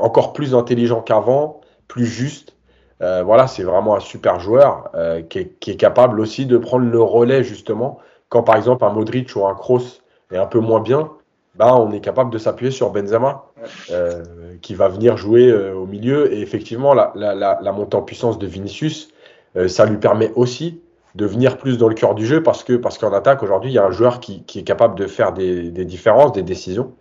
[0.00, 2.56] encore plus intelligent qu'avant, plus juste.
[2.98, 4.90] voilà, c'est vraiment un super joueur
[5.30, 8.90] qui est, qui, est, capable aussi de prendre le relais justement quand par exemple un
[8.90, 10.00] Modric ou un Kroos
[10.34, 11.10] est un peu moins bien,
[11.56, 13.44] bah, on est capable de s'appuyer sur Benzema,
[13.90, 14.24] euh,
[14.60, 16.32] qui va venir jouer euh, au milieu.
[16.32, 19.10] Et effectivement, la, la, la, la, montée en puissance de Vinicius,
[19.56, 20.80] euh, ça lui permet aussi
[21.14, 23.74] de venir plus dans le cœur du jeu parce que parce qu'en attaque aujourd'hui, il
[23.74, 26.92] y a un joueur qui, qui, est capable de faire des, des différences, des décisions.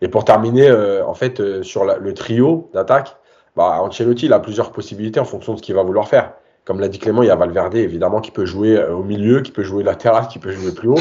[0.00, 3.16] Et pour terminer, en fait, sur le trio d'attaque,
[3.56, 6.32] bah, Ancelotti il a plusieurs possibilités en fonction de ce qu'il va vouloir faire.
[6.66, 9.52] Comme l'a dit Clément, il y a Valverde, évidemment, qui peut jouer au milieu, qui
[9.52, 11.00] peut jouer latéral, qui peut jouer plus haut.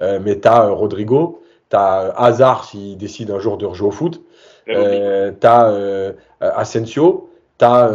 [0.00, 4.22] Mais tu as Rodrigo, tu as Hazard s'il décide un jour de rejouer au foot.
[4.68, 7.90] Euh, tu as Asensio, tu as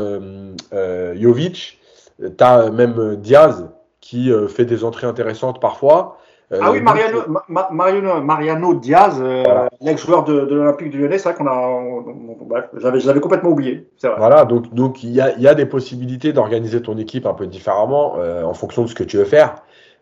[1.16, 1.80] Jovic,
[2.20, 3.70] tu as même Diaz
[4.02, 6.18] qui fait des entrées intéressantes parfois.
[6.52, 7.24] Euh, ah oui, Mariano,
[7.72, 13.00] Mariano, Mariano Diaz, euh, l'ex-joueur de, de l'Olympique de Lyonnais, c'est vrai qu'on a.
[13.00, 13.90] J'avais complètement oublié.
[14.04, 14.14] Vrai.
[14.18, 17.48] Voilà, donc il donc, y, a, y a des possibilités d'organiser ton équipe un peu
[17.48, 19.56] différemment euh, en fonction de ce que tu veux faire.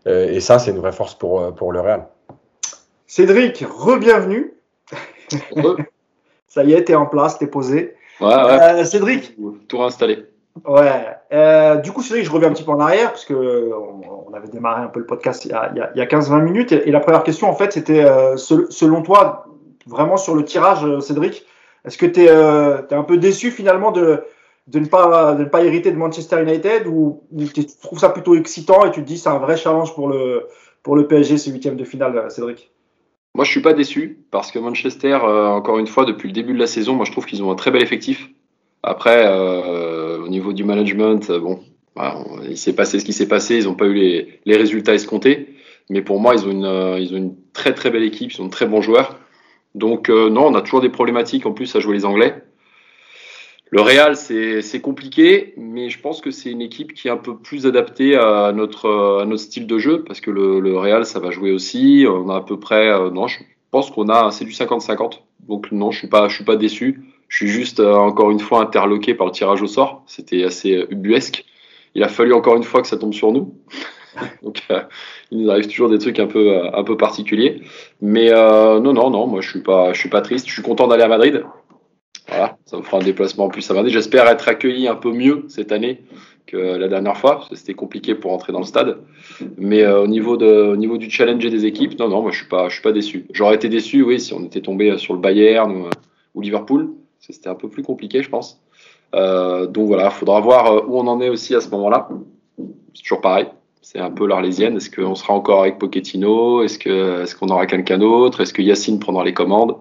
[0.06, 2.08] Et ça, c'est une vraie force pour, pour le Real.
[3.08, 4.54] Cédric, re-bienvenue.
[6.48, 7.96] ça y est, t'es en place, t'es posé.
[8.20, 8.86] Ouais, ouais.
[8.86, 9.36] Cédric.
[9.68, 10.26] Tout réinstallé.
[10.66, 11.08] Ouais.
[11.32, 13.72] Euh, du coup, c'est vrai que je reviens un petit peu en arrière, parce que
[13.72, 16.72] on, avait démarré un peu le podcast il y a, a, 15-20 minutes.
[16.72, 19.46] Et, la première question, en fait, c'était euh, selon toi,
[19.86, 21.46] vraiment sur le tirage, euh, Cédric,
[21.86, 24.24] est-ce que tu es, es, un peu déçu finalement de,
[24.68, 27.24] de, ne pas, hériter de Manchester United ou,
[27.54, 30.48] tu trouves ça plutôt excitant et tu te dis c'est un vrai challenge pour le,
[30.84, 32.72] pour le PSG, ces huitièmes de finale, Cédric?
[33.36, 36.60] Moi, je suis pas déçu parce que Manchester, encore une fois, depuis le début de
[36.60, 38.30] la saison, moi, je trouve qu'ils ont un très bel effectif.
[38.84, 41.62] Après, euh, au niveau du management, euh, bon,
[41.96, 43.58] bah, il s'est passé ce qui s'est passé.
[43.58, 45.56] Ils n'ont pas eu les, les, résultats escomptés.
[45.90, 48.32] Mais pour moi, ils ont, une, euh, ils ont une très très belle équipe.
[48.32, 49.18] Ils sont de très bons joueurs.
[49.74, 52.44] Donc non, on a toujours des problématiques en plus à jouer les Anglais.
[53.74, 57.36] Le Real, c'est compliqué, mais je pense que c'est une équipe qui est un peu
[57.36, 62.06] plus adaptée à notre, style de jeu, parce que le, Real, ça va jouer aussi.
[62.08, 63.40] On a à peu près, non, je
[63.72, 65.22] pense qu'on a, c'est du 50-50.
[65.48, 67.02] Donc non, je suis suis pas déçu.
[67.34, 70.04] Je suis juste euh, encore une fois interloqué par le tirage au sort.
[70.06, 71.46] C'était assez euh, ubuesque.
[71.96, 73.56] Il a fallu encore une fois que ça tombe sur nous.
[74.44, 74.82] Donc, euh,
[75.32, 77.64] il nous arrive toujours des trucs un peu, un peu particuliers.
[78.02, 79.64] Mais non, non, non, moi je suis
[80.00, 80.48] suis pas triste.
[80.48, 81.44] Je suis content d'aller à Madrid.
[82.28, 83.94] Voilà, ça me fera un déplacement en plus à Madrid.
[83.94, 86.02] J'espère être accueilli un peu mieux cette année
[86.46, 88.98] que la dernière fois, c'était compliqué pour entrer dans le stade.
[89.58, 92.48] Mais au, niveau de, au niveau du challenge des équipes, non, non, moi je suis
[92.48, 93.26] pas, je suis pas déçu.
[93.32, 95.90] J'aurais été déçu, oui, si on était tombé sur le Bayern
[96.36, 96.90] ou Liverpool.
[97.20, 98.62] C'était un peu plus compliqué, je pense.
[99.16, 102.10] Euh, donc voilà, il faudra voir euh, où on en est aussi à ce moment-là.
[102.94, 103.46] C'est toujours pareil.
[103.82, 104.78] C'est un peu l'Arlésienne.
[104.78, 106.64] Est-ce qu'on sera encore avec Pochettino?
[106.64, 106.80] Est-ce
[107.36, 108.42] qu'on est aura quelqu'un d'autre?
[108.42, 109.76] Est-ce que Yacine prendra les commandes?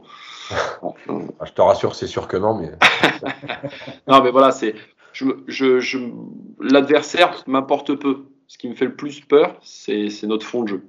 [1.45, 2.55] Je te rassure, c'est sûr que non.
[2.55, 2.71] Mais...
[4.07, 4.75] non, mais voilà, c'est
[5.13, 5.99] je, je, je
[6.61, 8.27] l'adversaire m'importe peu.
[8.49, 10.85] Ce qui me fait le plus peur, c'est notre fond de jeu.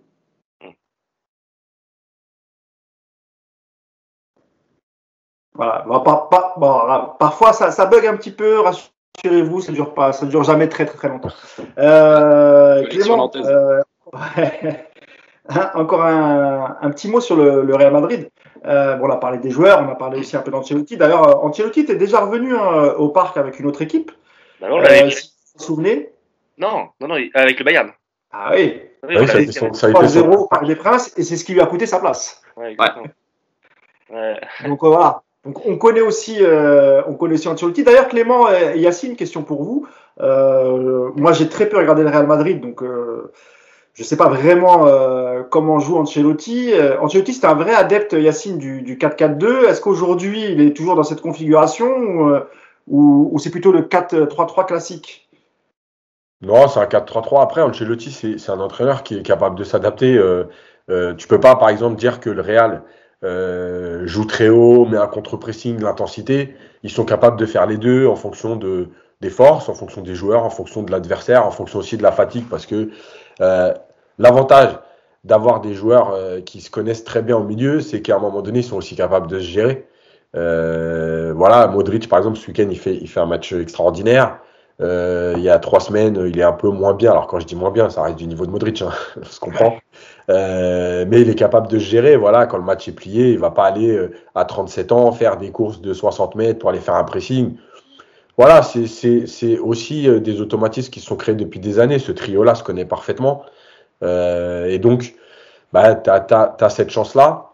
[5.55, 5.85] Voilà.
[7.19, 8.59] parfois, ça, ça, bug un petit peu.
[8.59, 11.29] Rassurez-vous, ça dure pas, ça dure jamais très très très longtemps.
[11.77, 13.81] Euh, Clément, euh,
[15.49, 18.29] hein, encore un, un, petit mot sur le, le Real Madrid.
[18.65, 20.97] Euh, bon, on a parlé des joueurs, on a parlé aussi un peu d'Ancelotti.
[20.97, 24.11] D'ailleurs, Ancelotti était déjà revenu hein, au parc avec une autre équipe.
[24.61, 26.09] Bah non, euh, si vous vous souvenez
[26.57, 27.91] Non, non, non, avec le Bayern.
[28.31, 28.81] Ah oui.
[29.07, 31.43] oui, oui ça, a été, ça a été 0 par des Princes et c'est ce
[31.43, 32.41] qui lui a coûté sa place.
[32.55, 32.75] Ouais,
[34.09, 34.39] ouais.
[34.65, 35.21] Donc voilà.
[35.43, 37.83] Donc on connaît aussi, euh, on connaît aussi Ancelotti.
[37.83, 39.87] D'ailleurs, Clément et Yacine, une question pour vous.
[40.21, 43.31] Euh, moi, j'ai très peu regardé le Real Madrid, donc euh,
[43.93, 46.73] je ne sais pas vraiment euh, comment joue Ancelotti.
[46.73, 49.65] Euh, Ancelotti, c'est un vrai adepte, Yacine, du, du 4-4-2.
[49.65, 51.87] Est-ce qu'aujourd'hui, il est toujours dans cette configuration
[52.87, 55.29] ou, euh, c'est plutôt le 4-3-3 classique?
[56.41, 57.43] Non, c'est un 4-3-3.
[57.43, 60.19] Après, Ancelotti, c'est un entraîneur qui est capable de s'adapter.
[61.17, 62.83] tu peux pas, par exemple, dire que le Real
[63.23, 66.55] euh, joue très haut, mais un contre-pressing, l'intensité.
[66.83, 68.89] Ils sont capables de faire les deux en fonction de,
[69.21, 72.11] des forces, en fonction des joueurs, en fonction de l'adversaire, en fonction aussi de la
[72.11, 72.89] fatigue, parce que
[73.41, 73.73] euh,
[74.19, 74.77] l'avantage
[75.23, 78.41] d'avoir des joueurs euh, qui se connaissent très bien au milieu, c'est qu'à un moment
[78.41, 79.87] donné, ils sont aussi capables de se gérer.
[80.35, 84.39] Euh, voilà, Modric, par exemple, ce week-end, il fait, il fait un match extraordinaire.
[84.79, 87.11] Il y a trois semaines, il est un peu moins bien.
[87.11, 88.91] Alors quand je dis moins bien, ça reste du niveau de Modric, hein,
[89.21, 89.77] on se comprend.
[90.27, 92.17] Mais il est capable de gérer.
[92.17, 95.51] Voilà, quand le match est plié, il va pas aller à 37 ans faire des
[95.51, 97.55] courses de 60 mètres pour aller faire un pressing.
[98.37, 101.99] Voilà, c'est aussi euh, des automatismes qui sont créés depuis des années.
[101.99, 103.43] Ce trio-là se connaît parfaitement.
[104.03, 105.15] Euh, et donc,
[105.71, 107.49] bah, tu as, as, cette chance-là.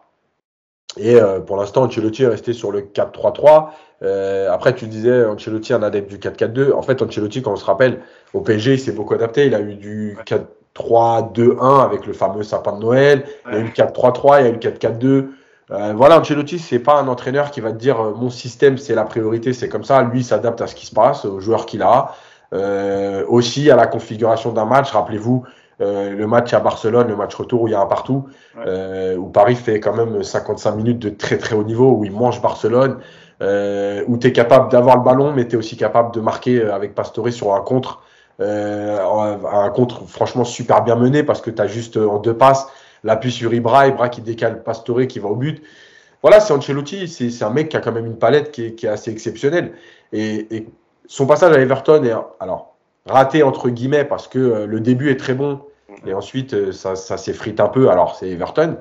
[0.98, 3.70] Et euh, pour l'instant, Ancelotti est resté sur le 4-3-3.
[4.02, 6.74] Euh, après, tu disais Ancelotti un adepte du 4-4-2.
[6.74, 8.02] En fait, Ancelotti, quand on se rappelle,
[8.34, 9.46] au PSG, il s'est beaucoup adapté.
[9.46, 10.18] Il a eu du
[10.76, 13.26] 4-3-2-1 avec le fameux sapin de Noël.
[13.48, 15.28] Il y a eu le 4-3-3, il y a eu le 4-4-2.
[15.72, 18.96] Euh, voilà, Ancelotti, c'est pas un entraîneur qui va te dire euh, mon système, c'est
[18.96, 20.02] la priorité, c'est comme ça.
[20.04, 22.16] Lui, s'adapte à ce qui se passe, aux joueurs qu'il a.
[22.52, 24.92] Euh, aussi à la configuration d'un match.
[24.92, 25.46] Rappelez-vous,
[25.82, 28.28] euh, le match à Barcelone, le match retour où il y a un partout,
[28.66, 32.12] euh, où Paris fait quand même 55 minutes de très très haut niveau, où il
[32.12, 32.98] mange Barcelone,
[33.42, 36.62] euh, où tu es capable d'avoir le ballon, mais tu es aussi capable de marquer
[36.64, 38.02] avec Pastore sur un contre,
[38.40, 42.68] un contre franchement super bien mené parce que tu as juste en deux passes
[43.04, 45.62] l'appui sur Ibra, Ibra qui décale Pastore qui va au but.
[46.22, 49.12] Voilà, c'est Ancelotti, c'est un mec qui a quand même une palette qui est, assez
[49.12, 49.74] exceptionnelle.
[50.12, 50.68] Et,
[51.08, 52.76] son passage à Everton est alors
[53.08, 55.62] raté entre guillemets parce que euh, le début est très bon
[56.06, 57.90] et ensuite euh, ça, s'effrite un peu.
[57.90, 58.78] Alors c'est Everton.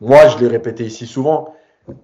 [0.00, 1.54] Moi, je l'ai répété ici souvent.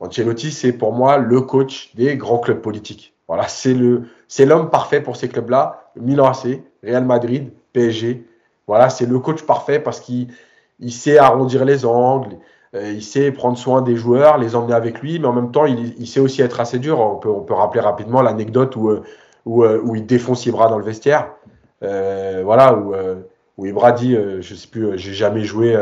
[0.00, 3.14] Ancelotti, c'est pour moi le coach des grands clubs politiques.
[3.28, 5.90] Voilà, c'est le, c'est l'homme parfait pour ces clubs-là.
[5.96, 8.26] Milan AC, Real Madrid, PSG.
[8.66, 10.28] Voilà, c'est le coach parfait parce qu'il
[10.80, 12.36] il sait arrondir les angles,
[12.74, 15.66] euh, il sait prendre soin des joueurs, les emmener avec lui, mais en même temps,
[15.66, 17.00] il, sait aussi être assez dur.
[17.00, 19.02] On peut, on peut rappeler rapidement l'anecdote où, euh,
[19.46, 21.32] euh, où, il défonce Ibra dans le vestiaire.
[21.80, 22.94] voilà, où,
[23.58, 25.76] où Ibra dit, je sais plus, j'ai jamais joué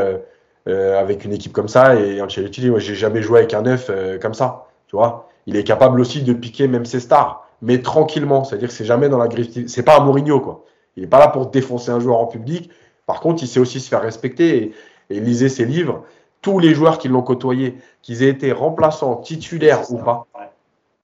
[0.65, 4.33] avec une équipe comme ça, et Ancelotti dit, j'ai jamais joué avec un neuf comme
[4.33, 4.67] ça.
[4.87, 8.43] Tu vois, il est capable aussi de piquer même ses stars, mais tranquillement.
[8.43, 9.67] C'est-à-dire que c'est jamais dans la griffe.
[9.67, 10.65] C'est pas un Mourinho, quoi.
[10.95, 12.71] Il n'est pas là pour défoncer un joueur en public.
[13.05, 14.73] Par contre, il sait aussi se faire respecter.
[15.09, 16.03] Et, lisez ses livres,
[16.41, 20.27] tous les joueurs qui l'ont côtoyé, qu'ils aient été remplaçants, titulaires ou pas,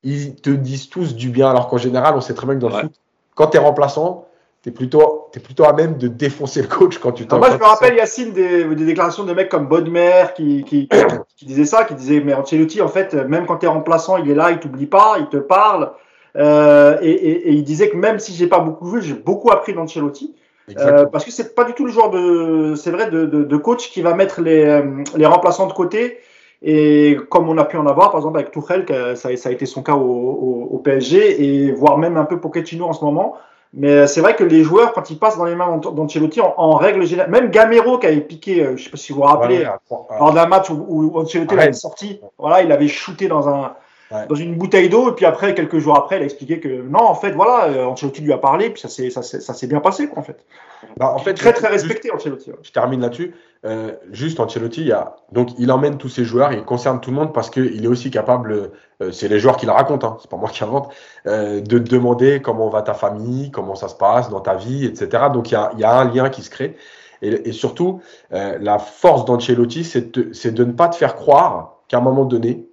[0.03, 1.49] ils te disent tous du bien.
[1.49, 2.93] Alors qu'en général, on sait très bien que dans le foot,
[3.33, 4.27] quand tu es remplaçant,
[4.63, 7.51] tu es plutôt, es plutôt à même de défoncer le coach quand tu t'en Moi,
[7.51, 10.87] je me rappelle, Yacine, des, des, déclarations de mecs comme Bodmer qui, qui,
[11.37, 14.29] qui, disaient ça, qui disaient Mais Ancelotti, en fait, même quand tu es remplaçant, il
[14.29, 15.91] est là, il t'oublie pas, il te parle.
[16.37, 19.51] Euh, et, et, et, il disait que même si j'ai pas beaucoup joué, j'ai beaucoup
[19.51, 20.35] appris d'Ancelotti.
[20.78, 23.58] Euh, parce que c'est pas du tout le genre de, c'est vrai, de, de, de,
[23.58, 26.19] coach qui va mettre les, euh, les remplaçants de côté.
[26.63, 29.65] Et comme on a pu en avoir, par exemple avec Tuchel, ça, ça a été
[29.65, 33.36] son cas au, au, au, PSG, et voire même un peu Pochettino en ce moment.
[33.73, 36.75] Mais c'est vrai que les joueurs, quand ils passent dans les mains d'Ancelotti, en, en,
[36.75, 39.67] règle générale, même Gamero qui avait piqué, euh, je sais pas si vous vous rappelez,
[39.91, 43.75] lors d'un match où, où Ancelotti avait sorti, voilà, il avait shooté dans un,
[44.11, 47.03] dans une bouteille d'eau, et puis après, quelques jours après, elle a expliqué que non,
[47.03, 49.79] en fait, voilà, euh, Ancelotti lui a parlé, puis ça s'est, ça, ça s'est bien
[49.79, 50.45] passé, quoi, en fait.
[50.97, 52.51] Bah, en fait très, très respecté, Ancelotti.
[52.61, 53.33] Je termine là-dessus.
[53.65, 57.15] Euh, juste, Ancelotti, il a, donc, il emmène tous ses joueurs, il concerne tout le
[57.15, 60.29] monde parce qu'il est aussi capable, euh, c'est les joueurs qui le racontent, hein, c'est
[60.29, 60.93] pas moi qui invente,
[61.25, 64.85] euh, de te demander comment va ta famille, comment ça se passe dans ta vie,
[64.85, 65.23] etc.
[65.33, 66.77] Donc, il y a, il y a un lien qui se crée.
[67.21, 71.97] Et, et surtout, la force d'Ancelotti, c'est de, de ne pas te faire croire qu'à
[71.97, 72.64] un moment donné,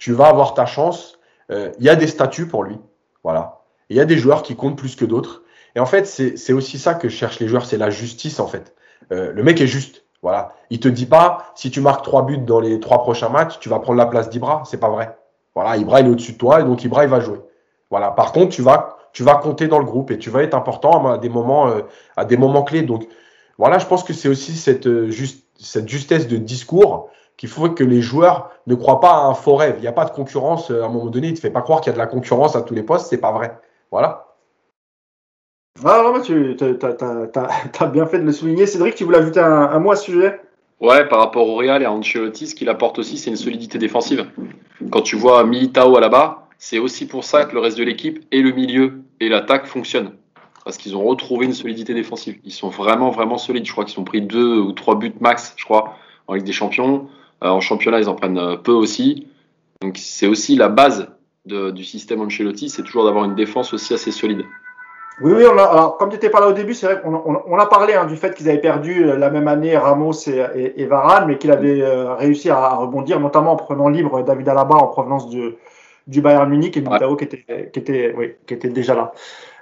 [0.00, 1.18] tu vas avoir ta chance.
[1.52, 2.78] Euh, il y a des statuts pour lui.
[3.22, 3.60] Voilà.
[3.90, 5.42] Il y a des joueurs qui comptent plus que d'autres.
[5.76, 8.74] Et en fait, c'est aussi ça que cherchent les joueurs, c'est la justice en fait.
[9.12, 10.04] Euh, le mec est juste.
[10.22, 10.52] Voilà.
[10.70, 13.68] Il te dit pas si tu marques trois buts dans les trois prochains matchs, tu
[13.68, 14.62] vas prendre la place d'Ibra.
[14.64, 15.16] C'est pas vrai.
[15.54, 17.40] Voilà, Ibra il est au-dessus de toi et donc Ibra il va jouer.
[17.90, 18.10] Voilà.
[18.10, 21.12] Par contre, tu vas tu vas compter dans le groupe et tu vas être important
[21.12, 21.82] à des moments euh,
[22.16, 22.82] à des moments clés.
[22.82, 23.06] Donc
[23.58, 27.82] voilà, je pense que c'est aussi cette juste cette justesse de discours qu'il faut que
[27.82, 29.76] les joueurs ne croient pas à un faux rêve.
[29.78, 31.28] Il n'y a pas de concurrence euh, à un moment donné.
[31.28, 32.82] Il ne te fait pas croire qu'il y a de la concurrence à tous les
[32.82, 33.06] postes.
[33.08, 33.58] C'est pas vrai.
[33.90, 34.26] Voilà.
[35.82, 38.66] Ah, non, tu as, bien fait de le souligner.
[38.66, 40.38] Cédric, tu voulais ajouter un, mot à ce sujet?
[40.80, 43.78] Ouais, par rapport au Real et à Ancelotti, ce qu'il apporte aussi, c'est une solidité
[43.78, 44.26] défensive.
[44.90, 47.84] Quand tu vois Militao à la bas, c'est aussi pour ça que le reste de
[47.84, 50.12] l'équipe et le milieu et l'attaque fonctionnent.
[50.62, 52.38] Parce qu'ils ont retrouvé une solidité défensive.
[52.44, 53.64] Ils sont vraiment, vraiment solides.
[53.64, 56.52] Je crois qu'ils ont pris deux ou trois buts max, je crois, en Ligue des
[56.52, 57.08] Champions.
[57.42, 59.28] Euh, en championnat, ils en prennent euh, peu aussi.
[59.80, 61.08] Donc c'est aussi la base
[61.46, 64.44] de, du système Ancelotti, c'est toujours d'avoir une défense aussi assez solide.
[65.22, 67.14] Oui, oui, on a, alors comme tu n'étais pas là au début, c'est vrai qu'on
[67.14, 70.12] on, on, a parlé hein, du fait qu'ils avaient perdu euh, la même année Ramos
[70.28, 71.82] et, et, et Varane, mais qu'il avait
[72.18, 75.54] réussi à, rebondir, notamment en prenant libre David Alaba en provenance du,
[76.06, 79.12] du Bayern Munich et Militao qui, était, qui, était, oui, qui était déjà là.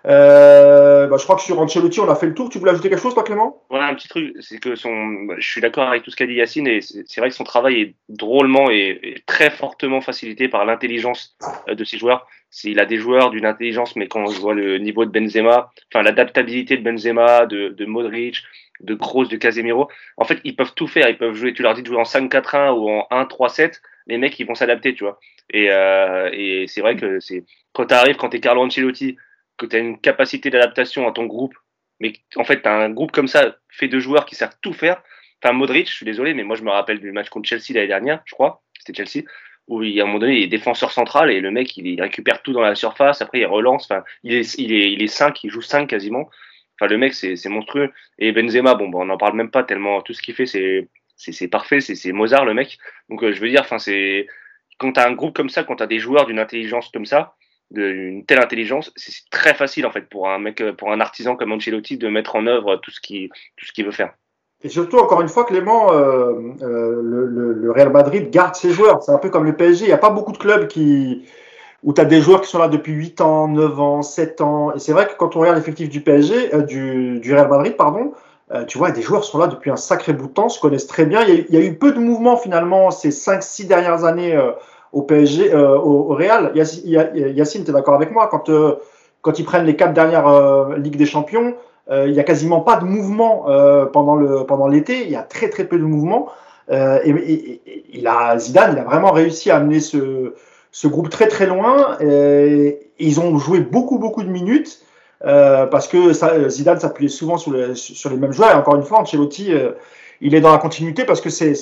[0.07, 2.49] Euh, bah, je crois que sur Ancelotti, on a fait le tour.
[2.49, 3.63] Tu voulais ajouter quelque chose, toi, Clément?
[3.71, 6.35] Ouais, un petit truc, c'est que son, je suis d'accord avec tout ce qu'a dit
[6.35, 11.37] Yacine, et c'est vrai que son travail est drôlement et, très fortement facilité par l'intelligence
[11.69, 12.27] euh, de ses joueurs.
[12.65, 16.03] Il a des joueurs d'une intelligence, mais quand je vois le niveau de Benzema, enfin
[16.03, 18.43] l'adaptabilité de Benzema, de, de Modric,
[18.81, 21.09] de Kroos, de Casemiro, en fait, ils peuvent tout faire.
[21.09, 24.39] Ils peuvent jouer, tu leur dis de jouer en 5-4-1 ou en 1-3-7, les mecs,
[24.39, 25.19] ils vont s'adapter, tu vois.
[25.51, 29.17] Et, euh, et c'est vrai que c'est quand tu arrives, quand tu es Carlo Ancelotti,
[29.59, 31.55] que tu as une capacité d'adaptation à ton groupe,
[32.01, 34.73] mais en fait, tu as un groupe comme ça, fait de joueurs qui savent tout
[34.73, 35.03] faire.
[35.43, 37.89] Enfin, Modric, je suis désolé, mais moi, je me rappelle du match contre Chelsea l'année
[37.89, 39.25] dernière, je crois, c'était Chelsea,
[39.67, 42.43] où il, à un moment donné, il est défenseur central et le mec, il, récupère
[42.43, 45.45] tout dans la surface, après, il relance, enfin, il est, il est, il est 5,
[45.45, 46.31] il joue 5 quasiment.
[46.81, 47.93] Enfin, le mec, c'est monstrueux.
[48.19, 50.89] Et Benzema, bon, bon on n'en parle même pas tellement, tout ce qu'il fait, c'est
[51.19, 52.79] c'est parfait, c'est Mozart, le mec.
[53.09, 54.29] Donc, euh, je veux dire, enfin, c'est
[54.79, 57.07] quand tu as un groupe comme ça, quand tu as des joueurs d'une intelligence comme
[57.07, 57.35] ça,
[57.71, 61.53] d'une telle intelligence, c'est très facile en fait pour un mec, pour un artisan comme
[61.53, 63.31] Ancelotti de mettre en œuvre tout ce qu'il
[63.85, 64.15] veut faire.
[64.63, 69.03] Et surtout, encore une fois, Clément, euh, euh, le, Real Madrid garde ses joueurs.
[69.03, 69.85] C'est un peu comme le PSG.
[69.85, 70.69] Il n'y a pas beaucoup de clubs
[71.85, 74.75] où tu as des joueurs qui sont là depuis 8 ans, 9 ans, 7 ans.
[74.75, 78.15] Et c'est vrai que quand on regarde l'effectif du PSG, euh, du, Real Madrid, pardon,
[78.51, 80.89] euh, tu vois, des joueurs sont là depuis un sacré bout de temps, se connaissent
[80.89, 81.23] très bien.
[81.23, 84.51] Il y a, y a eu peu de mouvements finalement ces 5-6 dernières années euh,
[84.93, 86.53] au PSG, au, au, Real.
[86.55, 88.51] Yacine, tu es d'accord avec moi quand,
[89.23, 91.55] quand ils prennent les quatre dernières Ligues des Champions,
[91.91, 93.47] il n'y a quasiment pas de mouvement
[93.93, 95.05] pendant le pendant l'été.
[95.05, 96.29] Il y a très très peu de mouvements.
[96.71, 97.61] Et,
[97.93, 100.35] il a Zidane, il a vraiment réussi à amener ce
[100.71, 101.97] ce groupe très très loin.
[102.01, 104.83] Ils ont joué beaucoup beaucoup de minutes
[105.25, 106.13] euh, parce que
[106.49, 108.53] Zidane s'appuyait souvent sur, le, sur, les mêmes joueurs.
[108.53, 109.73] Et encore une fois, Ancelotti, euh,
[110.21, 111.55] il est dans la continuité parce que c'est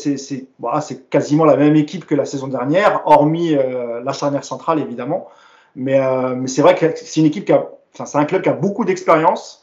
[0.59, 5.29] voilà, quasiment la même équipe que la saison dernière, hormis euh, la charnière centrale évidemment.
[5.75, 8.42] Mais, euh, mais c'est vrai que c'est une équipe qui a, enfin, c'est un club
[8.42, 9.62] qui a beaucoup d'expérience.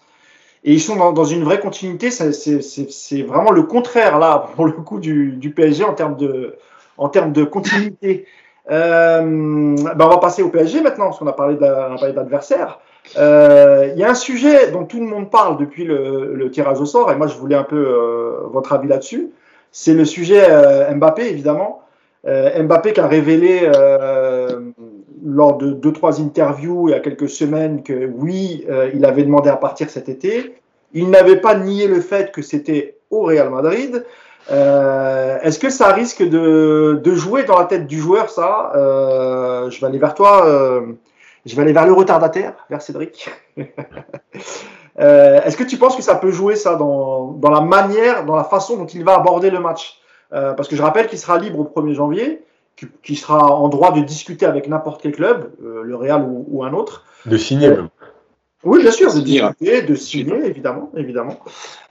[0.64, 2.10] Et ils sont dans, dans, une vraie continuité.
[2.12, 6.56] C'est vraiment le contraire là pour le coup du, PSG en termes de
[6.98, 8.28] en termes de continuité.
[8.72, 12.80] Euh, ben on va passer au PSG maintenant, parce qu'on a parlé d'adversaire.
[13.18, 16.86] Euh, il y a un sujet dont tout le monde parle depuis le, tirage au
[16.86, 19.30] sort, et moi je voulais un peu euh, votre avis là-dessus.
[19.72, 21.82] C'est le sujet euh, Mbappé, évidemment.
[22.26, 23.70] Mbappé qui a révélé
[25.26, 29.50] lors de deux trois interviews il y a quelques semaines que oui, il avait demandé
[29.50, 30.56] à partir cet été.
[30.94, 34.06] Il n'avait pas nié le fait que c'était au Real Madrid.
[34.50, 38.72] Est-ce que ça risque de, jouer dans la tête du joueur, ça?
[39.70, 40.86] Je vais aller vers toi.
[41.46, 43.30] Je vais aller vers le retardataire, vers Cédric.
[45.00, 48.36] euh, Est-ce que tu penses que ça peut jouer ça dans, dans, la manière, dans
[48.36, 50.00] la façon dont il va aborder le match?
[50.34, 52.44] Euh, Parce que je rappelle qu'il sera libre au 1er janvier,
[53.04, 56.64] qu'il sera en droit de discuter avec n'importe quel club, euh, le Real ou, ou,
[56.64, 57.06] un autre.
[57.26, 57.90] De signer même.
[58.64, 61.38] Oui, bien sûr, de discuter, de signer, évidemment, évidemment.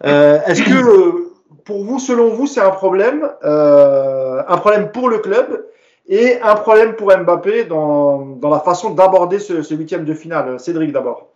[0.03, 1.33] Est-ce que
[1.65, 5.65] pour vous, selon vous, c'est un problème, euh, un problème pour le club?
[6.13, 10.61] Et un problème pour Mbappé dans, dans la façon d'aborder ce, huitième de finale.
[10.61, 11.29] Cédric d'abord.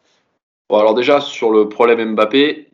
[0.69, 2.69] Bon, alors déjà sur le problème Mbappé,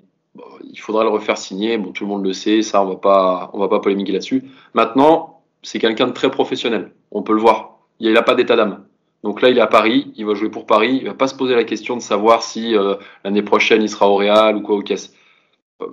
[0.65, 1.79] il faudra le refaire signer.
[1.79, 4.43] Bon, tout le monde le sait, ça on va pas, on va pas polémiquer là-dessus.
[4.75, 6.91] Maintenant, c'est quelqu'un de très professionnel.
[7.13, 7.79] On peut le voir.
[8.01, 8.85] Il n'a pas d'état d'âme.
[9.23, 10.99] Donc là, il est à Paris, il va jouer pour Paris.
[11.01, 14.09] Il va pas se poser la question de savoir si euh, l'année prochaine il sera
[14.09, 15.15] au Real ou quoi au caisse.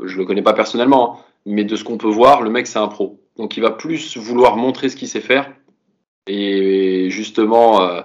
[0.06, 2.80] Je le connais pas personnellement, hein mais de ce qu'on peut voir, le mec c'est
[2.80, 3.20] un pro.
[3.38, 5.52] Donc il va plus vouloir montrer ce qu'il sait faire
[6.30, 8.02] et justement euh,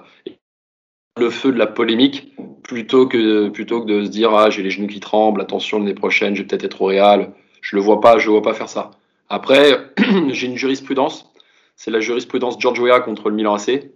[1.19, 2.33] le feu de la polémique
[2.63, 5.95] plutôt que plutôt que de se dire ah j'ai les genoux qui tremblent, attention l'année
[5.95, 7.33] prochaine je vais peut-être être au Real.
[7.61, 8.91] Je le vois pas, je le vois pas faire ça.
[9.29, 9.79] Après
[10.31, 11.31] j'ai une jurisprudence,
[11.77, 13.91] c'est la jurisprudence George Weah contre le Milan AC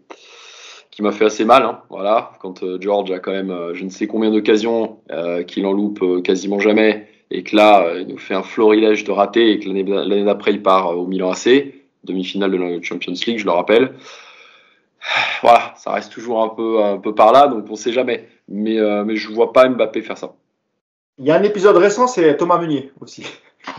[0.91, 1.63] qui m'a fait assez mal.
[1.63, 5.45] Hein, voilà, quand euh, George a quand même euh, je ne sais combien d'occasions euh,
[5.45, 9.53] qu'il en loupe quasiment jamais et que là, il nous fait un florilège de ratés
[9.53, 11.67] et que l'année d'après, il part au Milan AC,
[12.05, 13.95] demi-finale de la Champions League, je le rappelle.
[15.43, 18.29] Voilà, ça reste toujours un peu, un peu par là, donc on ne sait jamais.
[18.49, 20.35] Mais, euh, mais je ne vois pas Mbappé faire ça.
[21.19, 23.27] Il y a un épisode récent, c'est Thomas Meunier aussi.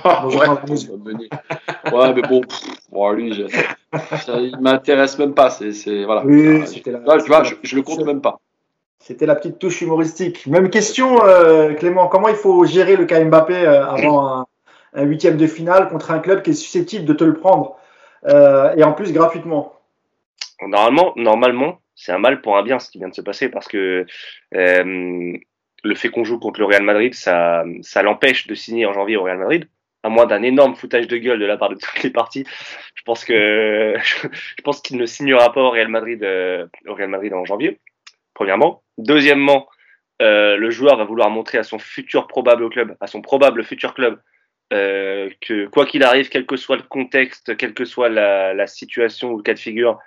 [0.04, 3.48] Ah, ouais, ouais, mais bon, pff, bon lui, je,
[4.26, 5.50] ça, il m'intéresse même pas.
[5.50, 6.24] C'est, voilà.
[6.26, 7.18] Oui, là.
[7.18, 8.40] tu vois, je, je le compte même pas.
[9.02, 10.46] C'était la petite touche humoristique.
[10.46, 14.46] Même question, euh, Clément, comment il faut gérer le cas Mbappé euh, avant
[14.94, 17.78] un, huitième de finale contre un club qui est susceptible de te le prendre?
[18.26, 19.74] Euh, et en plus gratuitement
[20.62, 23.68] Normalement, normalement, c'est un mal pour un bien ce qui vient de se passer parce
[23.68, 24.06] que
[24.56, 25.34] euh,
[25.84, 29.16] le fait qu'on joue contre le Real Madrid, ça, ça l'empêche de signer en janvier
[29.16, 29.70] au Real Madrid,
[30.04, 32.46] à moins d'un énorme foutage de gueule de la part de toutes les parties.
[32.96, 36.22] Je pense que je pense qu'il ne signera pas au Real Madrid
[36.88, 37.80] au Real Madrid en janvier
[38.40, 38.84] premièrement.
[38.98, 39.68] Deuxièmement,
[40.22, 43.94] euh, le joueur va vouloir montrer à son futur probable club, à son probable futur
[43.94, 44.18] club,
[44.74, 48.68] euh, que quoi qu'il arrive, quel que soit le contexte, quelle que soit la, la
[48.68, 50.00] situation ou le cas de figure,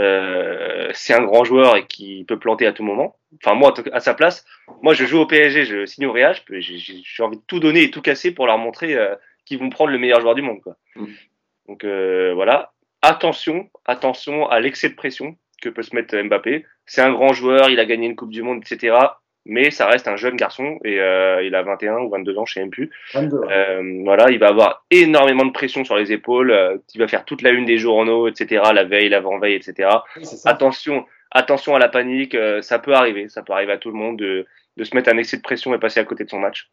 [0.00, 3.16] euh, c'est un grand joueur et qui peut planter à tout moment.
[3.42, 4.44] Enfin, moi, à sa place,
[4.82, 7.90] moi, je joue au PSG, je signe au Real, j'ai envie de tout donner et
[7.90, 9.14] tout casser pour leur montrer euh,
[9.44, 10.60] qu'ils vont prendre le meilleur joueur du monde.
[10.62, 10.76] Quoi.
[10.96, 11.06] Mm.
[11.68, 12.72] Donc euh, voilà,
[13.02, 16.64] attention, attention à l'excès de pression que peut se mettre Mbappé.
[16.86, 18.96] C'est un grand joueur, il a gagné une Coupe du Monde, etc.
[19.44, 22.54] Mais ça reste un jeune garçon et euh, il a 21 ou 22 ans, je
[22.54, 22.90] sais même plus.
[23.12, 23.46] 22, ouais.
[23.50, 26.52] euh, voilà, il va avoir énormément de pression sur les épaules.
[26.52, 28.62] Euh, il va faire toute la une des journaux, etc.
[28.72, 29.88] La veille, l'avant-veille, etc.
[30.16, 32.36] Oui, attention, attention à la panique.
[32.36, 35.10] Euh, ça peut arriver, ça peut arriver à tout le monde de, de se mettre
[35.10, 36.70] un excès de pression et passer à côté de son match.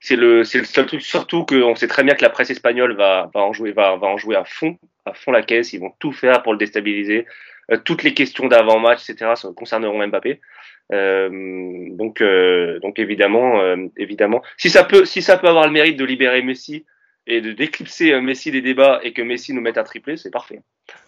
[0.00, 2.94] C'est le, c'est le seul truc, surtout qu'on sait très bien que la presse espagnole
[2.94, 5.72] va, va en jouer, va, va en jouer à fond, à fond la caisse.
[5.72, 7.26] Ils vont tout faire pour le déstabiliser.
[7.70, 10.40] Euh, toutes les questions d'avant-match, etc., concerneront Mbappé.
[10.92, 15.72] Euh, donc, euh, donc évidemment, euh, évidemment, si ça peut, si ça peut avoir le
[15.72, 16.86] mérite de libérer Messi
[17.26, 20.60] et de d'éclipser Messi des débats et que Messi nous mette un triplé, c'est parfait.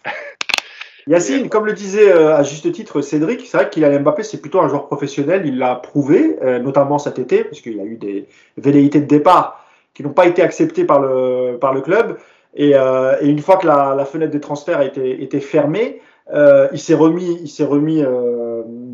[1.07, 4.59] Yacine, comme le disait à juste titre Cédric, c'est vrai qu'il a Mbappé, c'est plutôt
[4.61, 5.41] un joueur professionnel.
[5.45, 8.27] Il l'a prouvé, notamment cet été, parce qu'il a eu des
[8.57, 9.65] velléités de départ
[9.95, 12.19] qui n'ont pas été acceptées par le, par le club.
[12.53, 16.01] Et, une fois que la, fenêtre des transferts a été, fermée,
[16.31, 18.03] il s'est remis, il s'est remis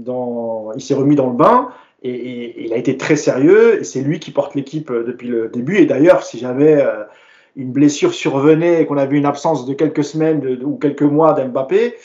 [0.08, 0.37] dans,
[0.76, 1.70] il s'est remis dans le bain.
[2.04, 3.84] Et, il a été très sérieux.
[3.84, 5.78] C'est lui qui porte l'équipe euh, depuis le début.
[5.78, 7.04] Et d'ailleurs, si jamais euh,
[7.56, 11.96] une blessure survenait et qu'on avait une absence de quelques semaines ou quelques mois d'Mbappé,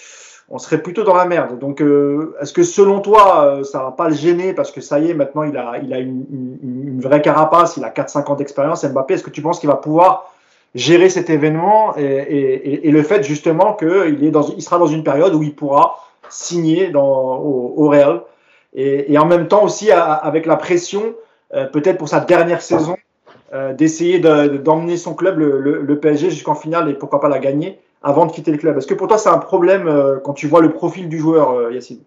[0.49, 1.59] on serait plutôt dans la merde.
[1.59, 5.11] Donc, euh, est-ce que selon toi, ça va pas le gêner parce que ça y
[5.11, 9.15] est, maintenant il a, une, vraie carapace, il a 4-5 ans d'expérience, Mbappé.
[9.15, 10.31] Est-ce que tu penses qu'il va pouvoir
[10.75, 15.97] gérer cet événement et, le fait justement qu'il sera dans une période où il pourra
[16.29, 18.23] signer au Real?
[18.75, 21.15] Et, et, en même temps aussi avec la pression,
[21.55, 22.97] euh, peut-être pour sa dernière saison,
[23.53, 27.29] euh, d'essayer d'emmener de, son club, le, le, le PSG, jusqu'en finale et pourquoi pas
[27.29, 28.79] la gagner avant de quitter le club.
[28.79, 31.51] Est-ce que pour toi c'est un problème euh, quand tu vois le profil du joueur,
[31.51, 32.01] euh, Yacine?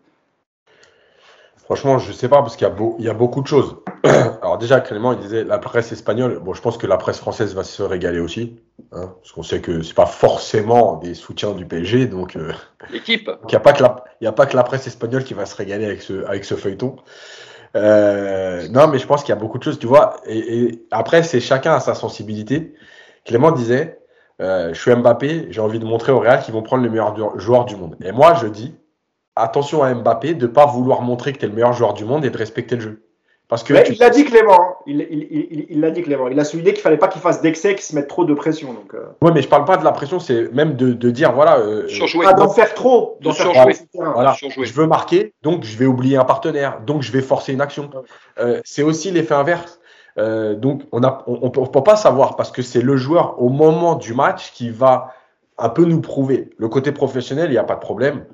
[1.65, 3.77] Franchement, je sais pas parce qu'il y, y, a beaucoup de choses.
[4.03, 6.39] Alors déjà, Clément, il disait la presse espagnole.
[6.39, 8.59] Bon, je pense que la presse française va se régaler aussi,
[8.91, 12.53] hein, parce qu'on sait que c'est pas forcément des soutiens du PSG, donc euh,
[12.91, 13.31] l'équipe.
[13.43, 15.33] Il n'y a pas que la, il y a pas que la presse espagnole qui
[15.33, 16.97] va se régaler avec ce, avec ce feuilleton.
[17.75, 20.17] Euh, non, mais je pense qu'il y a beaucoup de choses, tu vois.
[20.27, 22.73] Et, et après, c'est chacun à sa sensibilité.
[23.25, 23.99] Clément disait,
[24.41, 27.39] euh, je suis Mbappé, j'ai envie de montrer au Real qu'ils vont prendre les meilleurs
[27.39, 27.95] joueurs du monde.
[28.03, 28.75] Et moi, je dis,
[29.35, 32.05] attention à Mbappé de ne pas vouloir montrer que tu es le meilleur joueur du
[32.05, 33.01] monde et de respecter le jeu.
[33.47, 36.27] Parce que Mais il l'a dit Clément, il l'a il, il, dit Clément.
[36.29, 38.73] Il a souligné qu'il fallait pas qu'il fasse d'excès, qu'il se mette trop de pression.
[38.73, 39.05] Donc, euh...
[39.21, 41.59] Oui, mais je parle pas de la pression, c'est même de, de, dire voilà.
[41.59, 41.87] Euh,
[42.25, 43.75] ah, d'en faire trop, d'en faire surjouer.
[43.93, 44.33] Voilà.
[44.33, 44.65] Surjouer.
[44.65, 47.91] Je veux marquer, donc je vais oublier un partenaire, donc je vais forcer une action.
[48.39, 49.79] Euh, c'est aussi l'effet inverse.
[50.17, 53.49] Euh, donc on a, on, on peut pas savoir parce que c'est le joueur au
[53.49, 55.13] moment du match qui va
[55.59, 56.49] un peu nous prouver.
[56.57, 58.25] Le côté professionnel, il n'y a pas de problème.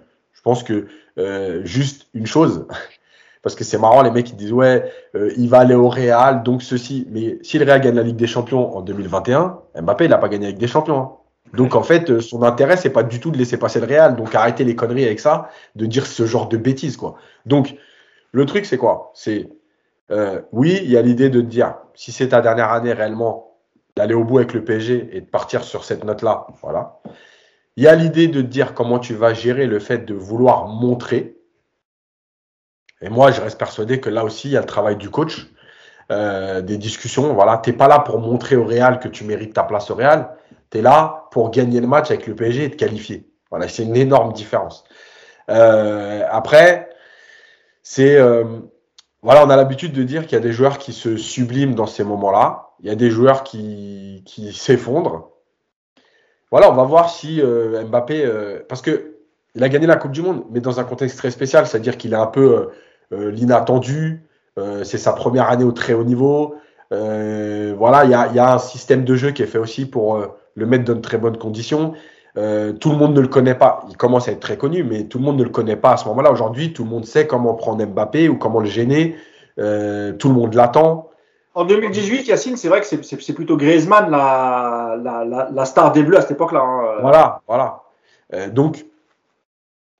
[0.41, 0.87] Je pense que
[1.19, 2.65] euh, juste une chose,
[3.43, 6.41] parce que c'est marrant, les mecs qui disent ouais, euh, il va aller au Real,
[6.41, 7.07] donc ceci.
[7.11, 10.29] Mais si le Real gagne la Ligue des Champions en 2021, Mbappé, il n'a pas
[10.29, 10.99] gagné la Ligue des Champions.
[10.99, 11.11] Hein.
[11.53, 14.15] Donc en fait, son intérêt, c'est pas du tout de laisser passer le Real.
[14.15, 17.17] Donc arrêtez les conneries avec ça, de dire ce genre de bêtises, quoi.
[17.45, 17.75] Donc
[18.31, 19.11] le truc, c'est quoi?
[19.13, 19.47] C'est
[20.11, 23.57] euh, oui, il y a l'idée de te dire, si c'est ta dernière année réellement,
[23.95, 26.99] d'aller au bout avec le PSG et de partir sur cette note-là, voilà.
[27.81, 31.35] Il y a l'idée de dire comment tu vas gérer le fait de vouloir montrer.
[33.01, 35.47] Et moi, je reste persuadé que là aussi, il y a le travail du coach,
[36.11, 37.33] euh, des discussions.
[37.33, 40.29] Voilà, t'es pas là pour montrer au Real que tu mérites ta place au Real.
[40.69, 43.27] Tu es là pour gagner le match avec le PSG et te qualifier.
[43.49, 44.83] Voilà, c'est une énorme différence.
[45.49, 46.87] Euh, après,
[47.81, 48.59] c'est euh,
[49.23, 51.87] voilà, on a l'habitude de dire qu'il y a des joueurs qui se subliment dans
[51.87, 52.73] ces moments-là.
[52.81, 54.23] Il y a des joueurs qui
[54.53, 55.30] s'effondrent.
[56.51, 59.15] Voilà, on va voir si euh, Mbappé, euh, parce que
[59.55, 62.13] il a gagné la Coupe du Monde, mais dans un contexte très spécial, c'est-à-dire qu'il
[62.13, 62.69] est un peu
[63.13, 64.23] euh, l'inattendu.
[64.83, 66.55] c'est sa première année au très haut niveau.
[66.89, 70.21] voilà, il y a, y a, un système de jeu qui est fait aussi pour
[70.55, 71.93] le mettre dans de très bonnes conditions.
[72.35, 73.85] tout le monde ne le connaît pas.
[73.89, 75.97] Il commence à être très connu, mais tout le monde ne le connaît pas à
[75.97, 76.31] ce moment-là.
[76.31, 79.15] Aujourd'hui, tout le monde sait comment prendre Mbappé ou comment le gêner.
[79.57, 81.10] tout le monde l'attend.
[81.53, 86.01] En 2018, Yacine, c'est vrai que c'est plutôt Griezmann la, la, la, la, star des
[86.01, 86.61] Bleus à cette époque-là.
[86.61, 86.99] Hein.
[87.01, 87.81] Voilà, voilà.
[88.33, 88.85] Euh, donc,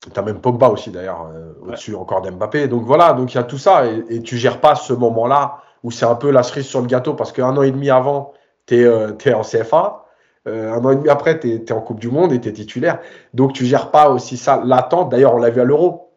[0.01, 1.69] tu as même Pogba aussi d'ailleurs, euh, ouais.
[1.69, 2.69] au-dessus encore d'Mbappé.
[2.69, 5.57] Donc voilà, donc il y a tout ça et, et tu gères pas ce moment-là
[5.83, 8.31] où c'est un peu la cerise sur le gâteau parce qu'un an et demi avant,
[8.65, 10.05] tu es, euh, es, en CFA.
[10.45, 12.53] un an et demi après, tu es, es, en Coupe du Monde et tu es
[12.53, 12.99] titulaire.
[13.33, 14.61] Donc tu gères pas aussi ça.
[14.63, 16.07] L'attente, d'ailleurs, on l'a vu à l'Euro.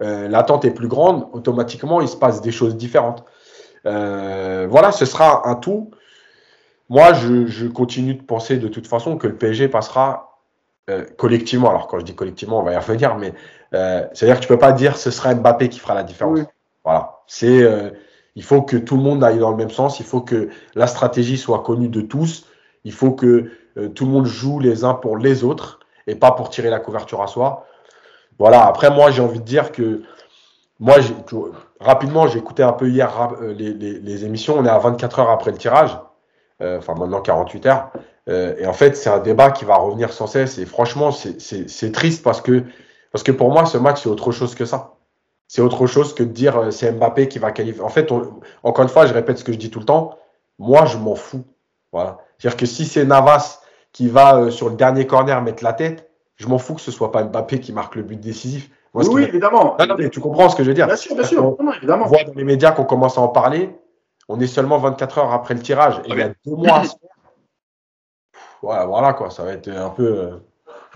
[0.00, 3.24] L'attente est plus grande, automatiquement, il se passe des choses différentes.
[3.86, 5.90] Euh, voilà, ce sera un tout.
[6.88, 10.40] Moi, je, je, continue de penser de toute façon que le PSG passera
[10.90, 11.70] euh, collectivement.
[11.70, 13.32] Alors, quand je dis collectivement, on va y revenir, mais
[13.74, 16.38] euh, c'est-à-dire que tu peux pas dire ce sera Mbappé qui fera la différence.
[16.38, 16.44] Oui.
[16.84, 17.20] Voilà.
[17.26, 17.64] C'est,
[18.36, 19.98] il faut que tout le monde aille dans le même sens.
[19.98, 22.46] Il faut que la stratégie soit connue de tous.
[22.84, 23.50] Il faut que
[23.96, 27.22] tout le monde joue les uns pour les autres et pas pour tirer la couverture
[27.22, 27.66] à soi.
[28.38, 28.64] Voilà.
[28.66, 30.02] Après, moi, j'ai envie de dire que
[30.78, 31.00] moi,
[31.80, 34.56] rapidement, j'ai écouté un peu hier euh, les, les, émissions.
[34.58, 35.98] On est à 24 heures après le tirage,
[36.62, 37.90] euh, enfin maintenant 48 heures.
[38.28, 40.58] Euh, et en fait, c'est un débat qui va revenir sans cesse.
[40.58, 42.64] Et franchement, c'est triste parce que,
[43.12, 44.96] parce que pour moi, ce match, c'est autre chose que ça.
[45.48, 47.82] C'est autre chose que de dire euh, c'est Mbappé qui va qualifier.
[47.82, 50.18] En fait, on, encore une fois, je répète ce que je dis tout le temps.
[50.58, 51.44] Moi, je m'en fous.
[51.92, 52.18] Voilà.
[52.38, 53.60] C'est-à-dire que si c'est Navas
[53.92, 56.90] qui va euh, sur le dernier corner mettre la tête, je m'en fous que ce
[56.90, 58.70] soit pas Mbappé qui marque le but décisif.
[58.96, 59.76] Moi, oui, oui évidemment.
[59.78, 60.86] Non, non, mais tu comprends ce que je veux dire.
[60.86, 61.44] Bien sûr, bien sûr.
[61.44, 62.06] On, non, évidemment.
[62.06, 63.70] on voit dans les médias qu'on commence à en parler.
[64.28, 66.00] On est seulement 24 heures après le tirage.
[66.06, 66.82] Et il y a deux mois
[68.62, 70.02] voilà, quoi, ça va être un peu.
[70.02, 70.30] Euh,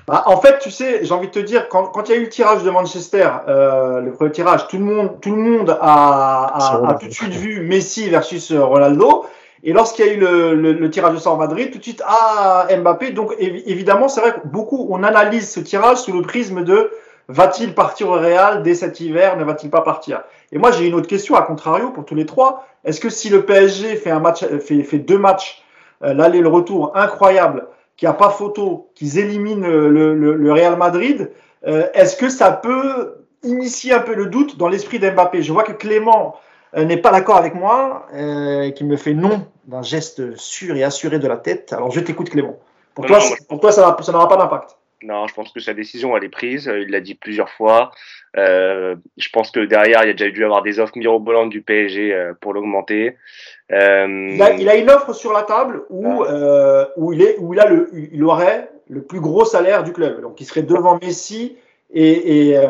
[0.09, 2.25] bah, en fait, tu sais, j'ai envie de te dire, quand, il y a eu
[2.25, 6.97] le tirage de Manchester, euh, le premier tirage, tout le monde, tout le monde a,
[6.99, 9.27] tout de suite vu Messi versus Ronaldo.
[9.63, 13.11] Et lorsqu'il y a eu le, tirage de San Madrid, tout de suite, ah, Mbappé.
[13.11, 16.91] Donc, évidemment, c'est vrai que beaucoup, on analyse ce tirage sous le prisme de
[17.31, 20.22] va-t-il partir au Real dès cet hiver, ne va-t-il pas partir?
[20.53, 22.66] Et moi, j'ai une autre question, à contrario, pour tous les trois.
[22.85, 25.62] Est-ce que si le PSG fait, un match, fait, fait deux matchs,
[26.03, 30.76] euh, l'aller le retour incroyable, qu'il n'y a pas photo, qu'ils éliminent le, le, Real
[30.76, 31.31] Madrid,
[31.66, 35.43] euh, est-ce que ça peut initier un peu le doute dans l'esprit d'Mbappé?
[35.43, 36.37] Je vois que Clément
[36.76, 40.83] euh, n'est pas d'accord avec moi, euh, qui me fait non d'un geste sûr et
[40.83, 41.72] assuré de la tête.
[41.72, 42.57] Alors je t'écoute Clément.
[42.95, 43.18] Pour toi,
[43.49, 44.76] pour toi, ça n'aura pas d'impact.
[45.03, 46.69] Non, je pense que sa décision, elle est prise.
[46.69, 47.91] Euh, il l'a dit plusieurs fois.
[48.37, 51.63] Euh, je pense que derrière, il y a déjà dû avoir des offres mirobolantes du
[51.63, 53.17] PSG euh, pour l'augmenter.
[53.73, 57.39] Euh, il, a, il, a, une offre sur la table où, euh, où, il, est,
[57.39, 60.21] où il, a le, il aurait le plus gros salaire du club.
[60.21, 61.57] Donc, il serait devant Messi
[61.93, 62.69] et, et,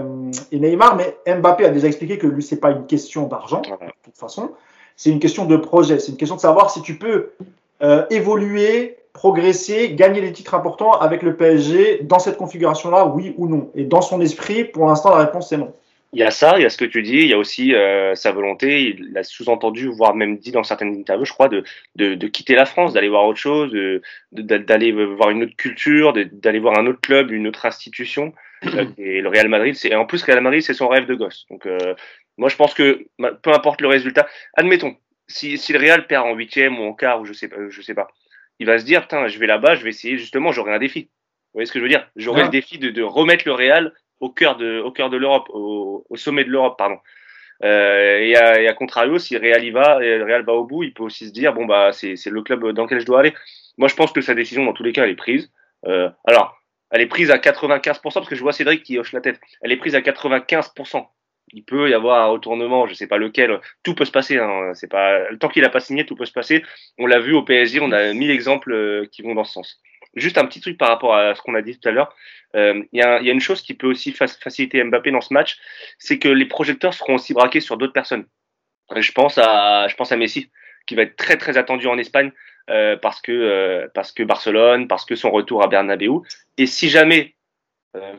[0.53, 0.97] et Neymar.
[0.97, 4.53] Mais Mbappé a déjà expliqué que lui, c'est pas une question d'argent, de toute façon.
[4.97, 5.99] C'est une question de projet.
[5.99, 7.33] C'est une question de savoir si tu peux
[8.11, 13.71] évoluer progresser, gagner des titres importants avec le PSG dans cette configuration-là, oui ou non
[13.75, 15.75] Et dans son esprit, pour l'instant, la réponse est non.
[16.13, 17.73] Il y a ça, il y a ce que tu dis, il y a aussi
[17.73, 21.63] euh, sa volonté, il l'a sous-entendu, voire même dit dans certaines interviews, je crois, de,
[21.95, 23.73] de, de quitter la France, d'aller voir autre chose,
[24.33, 28.33] d'aller voir une autre culture, d'aller voir un autre club, une autre institution.
[28.65, 31.47] Euh, et le Real Madrid, c'est en plus Real Madrid, c'est son rêve de gosse.
[31.49, 31.95] Donc euh,
[32.39, 34.97] moi, je pense que peu importe le résultat, admettons,
[35.29, 37.83] si, si le Real perd en huitième ou en quart ou je sais pas, je
[37.83, 38.09] sais pas,
[38.61, 41.05] il va se dire, putain, je vais là-bas, je vais essayer justement, j'aurai un défi.
[41.05, 42.07] Vous voyez ce que je veux dire?
[42.15, 45.49] J'aurai le défi de, de, remettre le Real au cœur de, au cœur de l'Europe,
[45.49, 46.99] au, au, sommet de l'Europe, pardon.
[47.65, 50.85] Euh, et, à, et, à, contrario, si Real y va, et Real va au bout,
[50.85, 53.35] il peut aussi se dire, bon bah c'est le club dans lequel je dois aller.
[53.79, 55.51] Moi, je pense que sa décision, dans tous les cas, elle est prise.
[55.87, 59.23] Euh, alors, elle est prise à 95% parce que je vois Cédric qui hoche la
[59.23, 59.41] tête.
[59.63, 61.07] Elle est prise à 95%
[61.53, 63.61] il peut y avoir un retournement, je sais pas lequel.
[63.83, 64.39] Tout peut se passer.
[64.39, 64.73] Hein.
[64.75, 66.65] C'est pas tant qu'il a pas signé, tout peut se passer.
[66.99, 69.81] On l'a vu au PSG, on a mille exemples euh, qui vont dans ce sens.
[70.15, 72.15] Juste un petit truc par rapport à ce qu'on a dit tout à l'heure.
[72.57, 75.33] Euh, il y, a, y, a, une chose qui peut aussi faciliter Mbappé dans ce
[75.33, 75.57] match,
[75.99, 78.27] c'est que les projecteurs seront aussi braqués sur d'autres personnes.
[78.97, 80.51] Je pense à, je pense à Messi,
[80.87, 82.33] qui va être très très attendu en Espagne
[82.71, 86.21] euh, parce que euh, parce que Barcelone, parce que son retour à Bernabeu.
[86.59, 87.40] Et si jamais euh,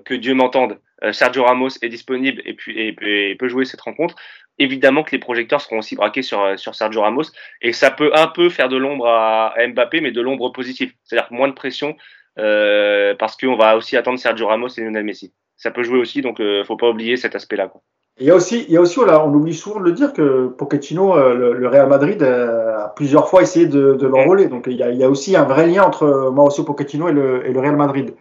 [0.05, 4.15] que Dieu m'entende, euh, Sergio Ramos est disponible et, peut jouer cette rencontre,
[4.59, 7.23] évidemment que les projecteurs seront aussi braqués sur, euh, Sergio Ramos
[7.61, 11.31] et ça peut un peu faire de l'ombre à, Mbappé, mais de l'ombre positive, c'est-à-dire
[11.31, 11.95] moins de pression
[12.39, 15.33] euh, parce qu'on va aussi attendre Sergio Ramos et Lionel Messi.
[15.57, 17.71] Ça peut jouer aussi, donc euh, faut pas oublier cet aspect-là.
[18.19, 20.47] Il y a aussi, il y a aussi on, oublie souvent de le dire que
[20.47, 24.47] Pochettino, le, Real Madrid, a plusieurs fois essayé de, l'enrôler.
[24.47, 27.13] Donc il y, a, il y, a, aussi un vrai lien entre Mauricio Pochettino et
[27.13, 28.13] le, et le Real Madrid.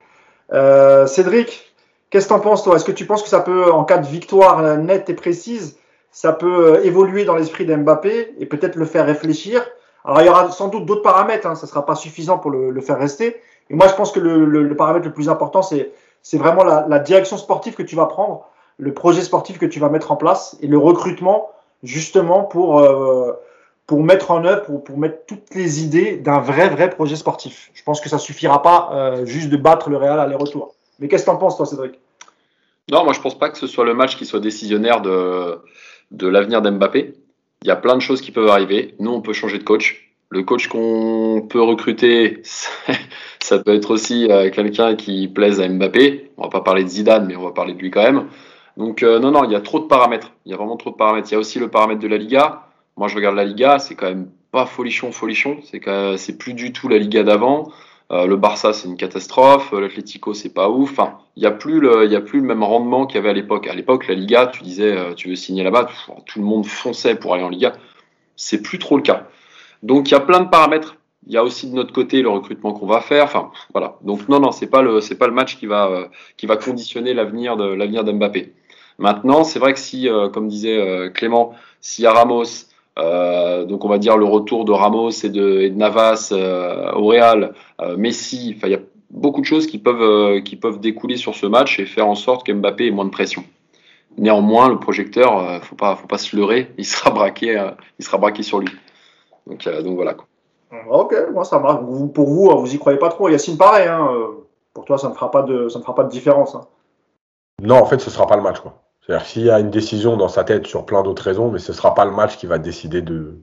[0.53, 1.73] Euh, Cédric,
[2.11, 2.77] qu'est-ce que tu en penses toi?
[2.77, 5.79] Est-ce que tu penses que ça peut, en cas de victoire nette et précise,
[6.11, 9.65] ça peut euh, évoluer dans l'esprit d'Mbappé et peut-être le faire réfléchir?
[10.05, 12.51] Alors il y aura sans doute d'autres paramètres, hein, ça ne sera pas suffisant pour
[12.51, 13.41] le, le, faire rester.
[13.69, 15.93] Et moi je pense que le, le, paramètre le plus important, c'est,
[16.23, 18.47] c'est vraiment la, la, direction sportive que tu vas prendre,
[18.79, 21.51] le projet sportif que tu vas mettre en place et le recrutement
[21.83, 22.81] justement pour...
[22.81, 23.33] Euh,
[23.91, 27.73] pour mettre en œuvre, pour, pour mettre toutes les idées d'un vrai, vrai projet sportif.
[27.75, 30.77] Je pense que ça suffira pas euh, juste de battre le Real aller-retour.
[31.01, 31.99] Mais qu'est-ce que tu en penses, toi, Cédric?
[32.89, 35.59] Non, moi, je pense pas que ce soit le match qui soit décisionnaire de,
[36.13, 37.15] de l'avenir d'Mbappé.
[37.63, 38.95] Il y a plein de choses qui peuvent arriver.
[39.01, 40.15] Nous, on peut changer de coach.
[40.29, 42.43] Le coach qu'on peut recruter,
[43.41, 46.31] ça peut être aussi euh, quelqu'un qui plaise à Mbappé.
[46.37, 48.29] On va pas parler de Zidane, mais on va parler de lui quand même.
[48.77, 50.31] Donc, euh, non, non, il y a trop de paramètres.
[50.47, 51.27] Il y a vraiment trop de paramètres.
[51.29, 52.70] Il y a aussi le paramètre de la Liga.
[53.01, 55.57] Moi, je regarde la Liga, c'est quand même pas folichon, folichon.
[55.65, 55.81] C'est
[56.19, 57.73] c'est plus du tout la Liga d'avant.
[58.13, 59.73] Euh, le Barça, c'est une catastrophe.
[59.73, 60.91] L'Atlético, c'est pas ouf.
[60.91, 63.31] Enfin, il y a plus le, y a plus le même rendement qu'il y avait
[63.31, 63.69] à l'époque.
[63.69, 65.89] À l'époque, la Liga, tu disais, euh, tu veux signer là-bas,
[66.27, 67.73] tout le monde fonçait pour aller en Liga.
[68.37, 69.29] C'est plus trop le cas.
[69.83, 70.97] Donc, il y a plein de paramètres.
[71.27, 73.25] Il y a aussi de notre côté le recrutement qu'on va faire.
[73.25, 73.97] Enfin, voilà.
[74.03, 76.59] Donc, non, non, c'est pas le, c'est pas le match qui va, euh, qui va
[76.59, 78.53] conditionner l'avenir de l'avenir d'Mbappé.
[78.99, 82.67] Maintenant, c'est vrai que si, comme disait Clément, si à Ramos,
[83.01, 87.55] euh, donc on va dire le retour de Ramos et de, Navas euh, au Real,
[87.81, 88.81] euh, Messi, enfin il y a
[89.11, 92.47] beaucoup de choses qui peuvent, qui peuvent découler sur ce match et faire en sorte
[92.47, 93.45] qu'Mbappé ait moins de pression.
[94.19, 98.43] Néanmoins, le projecteur, faut pas, faut pas se leurrer, il sera braqué, il sera braqué
[98.43, 98.69] sur lui.
[99.47, 100.17] Donc, donc voilà.
[100.91, 101.81] Ok, moi ça marche.
[102.15, 103.29] pour vous, vous y croyez pas trop.
[103.29, 103.89] Yacine, pareil.
[103.89, 104.09] Hein,
[104.75, 106.55] pour toi, ça ne fera pas de, ça ne fera pas de différence.
[106.55, 106.67] Hein.
[107.61, 108.61] Non, en fait, ce sera pas le match.
[108.61, 108.75] Quoi.
[109.19, 111.77] S'il y a une décision dans sa tête sur plein d'autres raisons, mais ce ne
[111.77, 113.39] sera pas le match qui va décider de,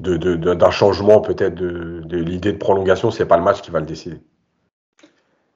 [0.00, 4.18] d'un changement peut-être de, l'idée de prolongation, c'est pas le match qui va le décider.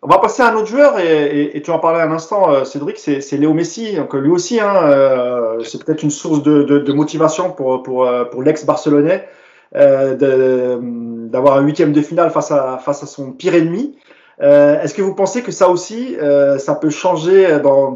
[0.01, 2.99] On va passer à un autre joueur, et, tu en parlais un instant, euh, Cédric,
[2.99, 3.97] c'est Léo Messi.
[3.97, 9.29] Donc lui aussi, hein, euh, c'est peut-être une source de, motivation pour, pour, pour l'ex-barcelonais
[9.73, 13.97] d'avoir un huitième de finale face à, face à son pire ennemi.
[14.39, 16.17] Est-ce que vous pensez que ça aussi,
[16.59, 17.91] ça peut changer dans,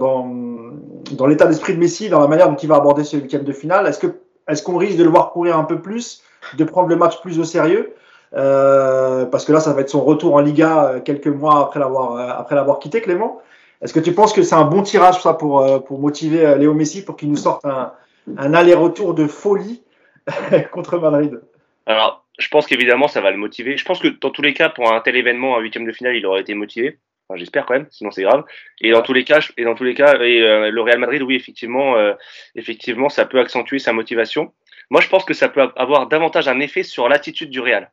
[1.12, 3.52] dans l'état d'esprit de Messi, dans la manière dont il va aborder ce huitième de
[3.52, 4.06] finale Est-ce que
[4.48, 6.22] est-ce qu'on risque de le voir courir un peu plus,
[6.58, 7.94] de prendre le match plus au sérieux?
[8.34, 11.78] Euh, Parce que là, ça va être son retour en Liga euh, quelques mois après
[11.78, 13.40] l'avoir euh, après l'avoir quitté, Clément.
[13.82, 17.04] Est-ce que tu penses que c'est un bon tirage ça pour pour motiver Léo Messi
[17.04, 17.92] pour qu'il nous sorte un,
[18.36, 19.82] un aller-retour de folie
[20.72, 21.40] contre Madrid?
[21.86, 23.76] Alors, je pense qu'évidemment, ça va le motiver.
[23.76, 26.16] Je pense que dans tous les cas, pour un tel événement, un huitième de finale,
[26.16, 26.98] il aurait été motivé
[27.34, 28.44] j'espère quand même, sinon c'est grave.
[28.80, 31.22] Et dans tous les cas, et dans tous les cas, et euh, le Real Madrid,
[31.22, 32.14] oui, effectivement, euh,
[32.54, 34.52] effectivement, ça peut accentuer sa motivation.
[34.90, 37.90] Moi, je pense que ça peut avoir davantage un effet sur l'attitude du Real,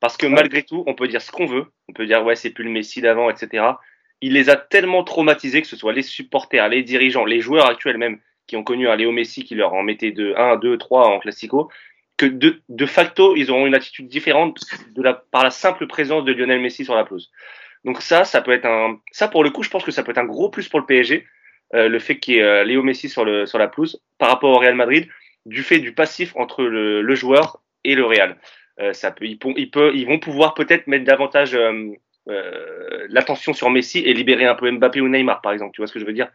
[0.00, 2.50] parce que malgré tout, on peut dire ce qu'on veut, on peut dire ouais, c'est
[2.50, 3.64] plus le Messi d'avant, etc.
[4.20, 7.98] Il les a tellement traumatisés, que ce soit les supporters, les dirigeants, les joueurs actuels
[7.98, 11.08] même, qui ont connu un Léo Messi qui leur en mettait de 1, 2, 3
[11.08, 11.70] en classico,
[12.16, 14.58] que de, de facto, ils auront une attitude différente
[14.94, 17.30] de la, par la simple présence de Lionel Messi sur la pelouse.
[17.84, 20.12] Donc ça, ça peut être un, ça pour le coup, je pense que ça peut
[20.12, 21.26] être un gros plus pour le PSG,
[21.74, 24.28] euh, le fait qu'il y ait euh, Léo Messi sur le sur la pelouse par
[24.28, 25.08] rapport au Real Madrid,
[25.46, 28.36] du fait du passif entre le, le joueur et le Real.
[28.80, 31.90] Euh, ça peut, ils, ils, vont pouvoir peut-être mettre davantage euh,
[32.28, 35.74] euh, l'attention sur Messi et libérer un peu Mbappé ou Neymar, par exemple.
[35.74, 36.28] Tu vois ce que je veux dire?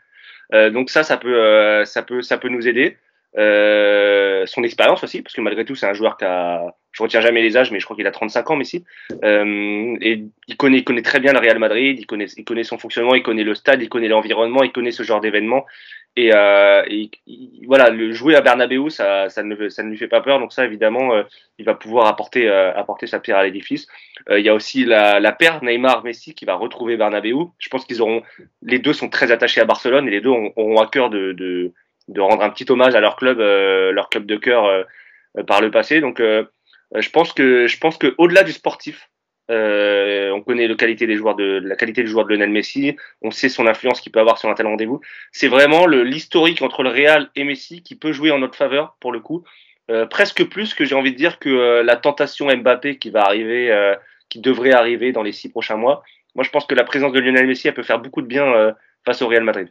[0.53, 2.95] Donc ça, ça peut, ça peut, ça peut nous aider.
[3.37, 7.43] Son expérience aussi, parce que malgré tout, c'est un joueur qui a, je retiens jamais
[7.43, 8.83] les âges, mais je crois qu'il a 35 ans, Messi.
[9.23, 12.63] Euh, et il connaît, il connaît très bien le Real Madrid, il connaît, il connaît
[12.63, 15.65] son fonctionnement, il connaît le stade, il connaît l'environnement, il connaît ce genre d'événement.
[16.15, 16.81] Et, euh,
[17.67, 20.39] voilà, le jouer à Bernabeu, ça, ça, ne, lui fait pas peur.
[20.39, 21.21] Donc ça, évidemment, euh,
[21.59, 23.87] il va pouvoir apporter, euh, apporter sa pierre à l'édifice.
[24.31, 27.45] Euh, il y a aussi la, la paire Neymar-Messi qui va retrouver Bernabeu.
[27.59, 28.23] Je pense qu'ils auront,
[28.63, 31.71] les deux sont très attachés à Barcelone et les deux auront, à cœur de, de,
[32.07, 34.85] de, rendre un petit hommage à leur club, leur club de cœur
[35.45, 36.01] par le passé.
[36.01, 36.19] Donc
[36.95, 39.09] euh, je pense que je pense que au-delà du sportif,
[39.49, 42.97] euh, on connaît la qualité des joueurs de la qualité des joueurs de Lionel Messi,
[43.21, 45.01] on sait son influence qu'il peut avoir sur un tel rendez-vous.
[45.31, 49.11] C'est vraiment l'historique entre le Real et Messi qui peut jouer en notre faveur pour
[49.11, 49.43] le coup,
[49.89, 53.23] euh, presque plus que j'ai envie de dire que euh, la tentation Mbappé qui va
[53.23, 53.95] arriver, euh,
[54.29, 56.03] qui devrait arriver dans les six prochains mois.
[56.35, 58.75] Moi, je pense que la présence de Lionel Messi elle peut faire beaucoup de bien
[59.05, 59.69] face au Real Madrid.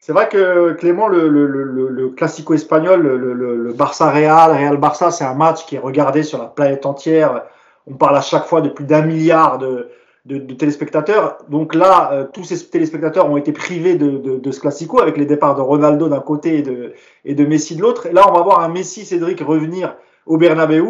[0.00, 5.34] C'est vrai que Clément, le, le, le, le classico espagnol, le, Barça-Real, Real-Barça, c'est un
[5.34, 7.44] match qui est regardé sur la planète entière.
[7.86, 9.88] On parle à chaque fois de plus d'un milliard de,
[10.24, 11.38] de, de, téléspectateurs.
[11.48, 15.16] Donc là, euh, tous ces téléspectateurs ont été privés de, de, de ce classico avec
[15.16, 16.92] les départs de Ronaldo d'un côté et de,
[17.24, 18.08] et de Messi de l'autre.
[18.12, 19.96] Là, on va voir un Messi Cédric revenir
[20.26, 20.84] au Bernabeu.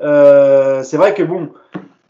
[0.00, 1.50] Euh, c'est vrai que bon,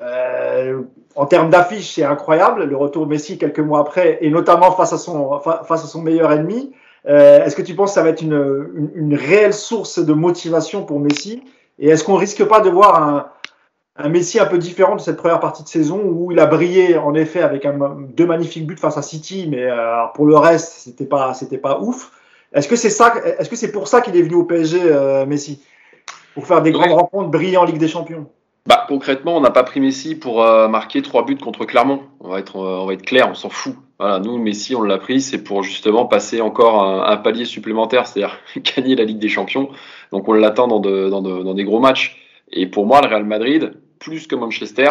[0.01, 0.83] euh,
[1.19, 2.63] en termes d'affiche, c'est incroyable.
[2.63, 6.01] Le retour de Messi quelques mois après, et notamment face à son, face à son
[6.01, 6.73] meilleur ennemi.
[7.07, 10.13] Euh, est-ce que tu penses que ça va être une, une, une, réelle source de
[10.13, 11.43] motivation pour Messi?
[11.81, 13.27] Et est-ce qu'on risque pas de voir un,
[13.97, 16.97] un, Messi un peu différent de cette première partie de saison où il a brillé
[16.97, 20.73] en effet avec un, deux magnifiques buts face à City, mais euh, pour le reste,
[20.85, 22.13] c'était pas, c'était pas ouf.
[22.53, 25.27] Est-ce que c'est ça Est-ce que c'est pour ça qu'il est venu au PSG, euh,
[25.27, 25.65] Messi,
[26.35, 28.29] pour faire des grandes rencontres, briller en Ligue des Champions
[28.69, 32.03] bah, concrètement, on n'a pas pris Messi pour euh, marquer trois buts contre Clermont.
[32.21, 33.75] On va être, euh, on va être clair, on s'en fout.
[33.99, 38.39] Voilà, nous, Messi, on l'a pris, c'est pour justement passer encore un, palier supplémentaire, c'est-à-dire
[38.77, 39.71] gagner la Ligue des Champions.
[40.13, 42.19] Donc, on l'attend dans, de, dans, de, dans, des gros matchs.
[42.53, 44.91] Et pour moi, le Real Madrid, plus que Manchester,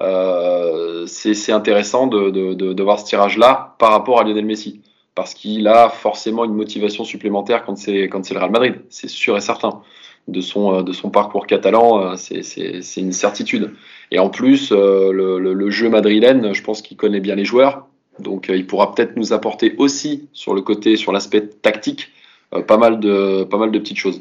[0.00, 4.80] euh, c'est intéressant de, de, voir ce tirage-là par rapport à Lionel Messi.
[5.14, 9.40] Parce qu'il a forcément une motivation supplémentaire quand c'est le Real Madrid, c'est sûr et
[9.40, 9.80] certain
[10.28, 13.74] de son, euh, de son parcours catalan, euh, c'est une certitude.
[14.10, 17.86] Et en plus, euh, le, jeu madrilène, je pense qu'il connaît bien les joueurs.
[18.18, 22.12] Donc il pourra peut-être nous apporter aussi sur le côté, sur l'aspect tactique,
[22.66, 24.20] pas, mal de, pas mal de petites choses.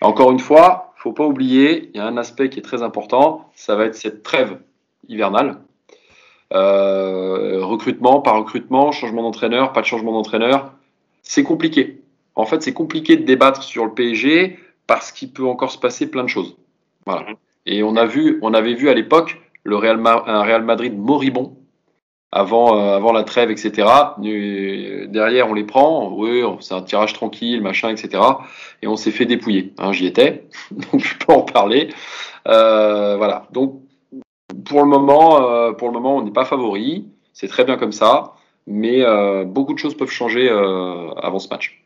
[0.00, 3.50] Encore une fois, faut pas oublier, il y a un aspect qui est très important,
[3.56, 4.58] ça va être cette trêve
[5.08, 5.58] hivernale.
[6.52, 10.72] Recrutement, pas recrutement, changement d'entraîneur, pas de changement d'entraîneur.
[11.22, 12.00] C'est compliqué.
[12.36, 14.56] En fait, c'est compliqué de débattre sur le PSG
[14.86, 16.56] parce qu'il peut encore se passer plein de choses.
[17.06, 17.22] Voilà.
[17.22, 17.36] Mhm.
[17.66, 21.56] Et on a vu, on avait vu à l'époque le Real, un Real Madrid moribond
[22.32, 23.86] avant, euh, avant la trêve, etc.
[24.18, 28.22] derrière, on les prend, oui, c'est un tirage tranquille, machin, etc.
[28.80, 29.74] Et on s'est fait dépouiller.
[29.78, 31.92] Hein, J'y étais, donc je peux en parler.
[32.48, 33.46] Euh, voilà.
[33.52, 33.82] Donc
[34.64, 37.06] pour le moment, euh, pour le moment, on n'est pas favori.
[37.32, 38.34] C'est très bien comme ça,
[38.66, 41.81] mais euh, beaucoup de choses peuvent changer euh, avant ce match.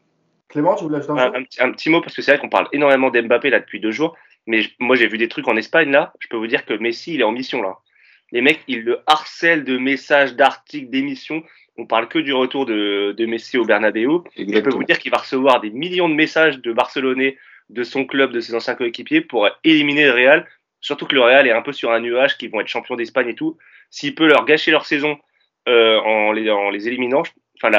[0.49, 3.11] Clément, tu voulais un, un, un, petit mot parce que c'est vrai qu'on parle énormément
[3.11, 4.17] d'Mbappé là depuis deux jours.
[4.47, 6.13] Mais moi, j'ai vu des trucs en Espagne là.
[6.21, 7.79] Je peux vous dire que Messi, il est en mission là.
[8.33, 11.43] Les mecs, ils le harcèlent de messages, d'articles, d'émissions.
[11.79, 14.23] On parle que du retour de, de Messi au Bernabeu.
[14.37, 17.37] je peux vous dire qu'il va recevoir des millions de messages de Barcelonais,
[17.71, 20.49] de son club, de ses anciens coéquipiers pour éliminer le Real.
[20.81, 23.29] Surtout que le Real est un peu sur un nuage, qu'ils vont être champions d'Espagne
[23.29, 23.59] et tout.
[23.91, 25.19] S'il peut leur gâcher leur saison
[25.69, 27.23] euh, en, les, en les éliminant,
[27.63, 27.77] enfin,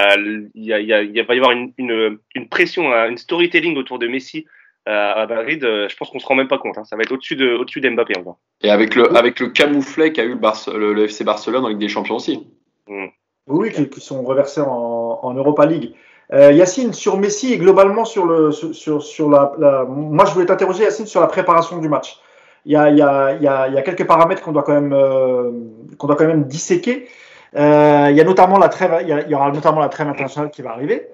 [0.56, 3.78] il y, a, y, a, y va y avoir une, une, une pression, une storytelling
[3.78, 4.46] autour de Messi
[4.88, 6.78] euh, à Madrid, euh, je pense qu'on se rend même pas compte.
[6.78, 6.86] Hein.
[6.86, 8.38] Ça va être au-dessus de, au-dessus d'Mbappé encore.
[8.62, 11.90] Et avec le, avec le camouflet qu'a eu le, le, FC Barcelone en Ligue des
[11.90, 12.48] Champions aussi.
[12.88, 13.08] Mm.
[13.48, 15.94] Oui, qui, qui, sont reversés en, en Europa League.
[16.32, 20.46] Euh, Yacine, sur Messi et globalement sur le sur, sur la, la, moi je voulais
[20.46, 22.20] t'interroger Yacine sur la préparation du match.
[22.66, 24.52] Il y a, il y a, il y a, il y a quelques paramètres qu'on
[24.52, 25.52] doit quand même euh,
[25.98, 27.08] qu'on doit quand même disséquer.
[27.56, 29.90] Euh, il y a notamment la trêve, il y, a, il y, aura notamment la
[29.90, 31.08] trêve internationale qui va arriver.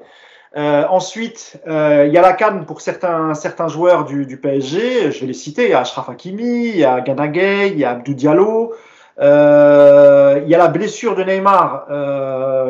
[0.55, 5.11] Euh, ensuite, euh, il y a la canne pour certains, certains joueurs du, du, PSG.
[5.11, 5.65] Je vais les citer.
[5.65, 8.73] Il y a Ashraf Hakimi, il y a Gana Gueye, il y a Abdou Diallo.
[9.19, 11.86] Euh, il y a la blessure de Neymar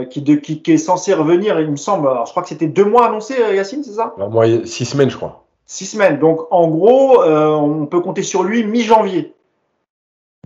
[0.10, 2.08] qui, de, qui, qui, est censée revenir, il me semble.
[2.08, 4.14] Alors, je crois que c'était deux mois annoncé, Yacine, c'est ça?
[4.18, 5.44] Moi, six semaines, je crois.
[5.66, 6.20] Six semaines.
[6.20, 9.34] Donc, en gros, on peut compter sur lui mi-janvier.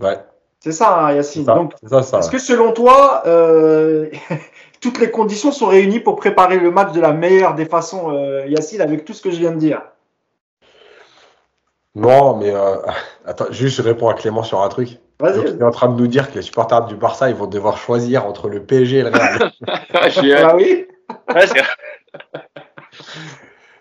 [0.00, 0.18] Ouais.
[0.60, 1.44] C'est ça, hein, Yacine.
[1.44, 4.10] Ça, Donc, est-ce que selon toi, euh,
[4.80, 8.46] toutes les conditions sont réunies pour préparer le match de la meilleure des façons, euh,
[8.46, 9.82] Yacine, avec tout ce que je viens de dire?
[11.94, 12.76] Non, mais euh,
[13.26, 14.98] attends, juste je réponds à Clément sur un truc.
[15.20, 15.40] Vas-y.
[15.40, 17.76] Il est en train de nous dire que les supporters du Barça, ils vont devoir
[17.76, 19.52] choisir entre le PSG et le Real.
[19.66, 20.86] ah oui?
[21.34, 21.62] Ouais, c'est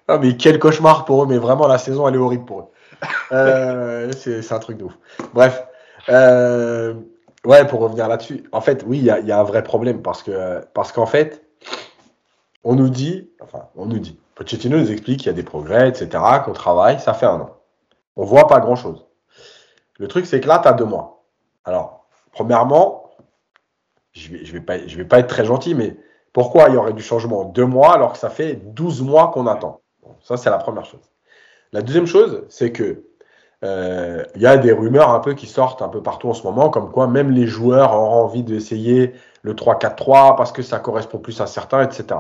[0.10, 2.66] non, mais quel cauchemar pour eux, mais vraiment la saison, elle est horrible pour eux.
[3.32, 4.94] Euh, c'est un truc de ouf.
[5.34, 5.64] Bref.
[6.10, 6.94] Euh,
[7.46, 8.44] ouais, pour revenir là-dessus.
[8.52, 11.44] En fait, oui, il y, a un vrai problème parce que parce qu'en fait,
[12.64, 15.90] on nous dit, enfin, on nous dit, Pochettino nous explique qu'il y a des progrès,
[15.90, 17.58] etc., qu'on travaille, ça fait un an.
[18.16, 19.06] On voit pas grand-chose.
[20.00, 21.26] Le truc, c'est que là, tu as deux mois.
[21.66, 23.10] Alors, premièrement,
[24.14, 25.98] je vais, vais pas, je vais pas être très gentil, mais
[26.34, 29.32] pourquoi il y aurait du changement en deux mois alors que ça fait 12 mois
[29.32, 29.82] qu'on attend?
[30.22, 31.12] Ça, c'est la première chose.
[31.72, 33.04] La deuxième chose, c'est que
[33.64, 36.44] il euh, y a des rumeurs un peu qui sortent un peu partout en ce
[36.44, 41.18] moment, comme quoi même les joueurs auront envie d'essayer le 3-4-3 parce que ça correspond
[41.18, 42.20] plus à certains, etc.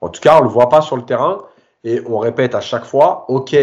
[0.00, 1.42] En tout cas, on le voit pas sur le terrain
[1.84, 3.54] et on répète à chaque fois, ok,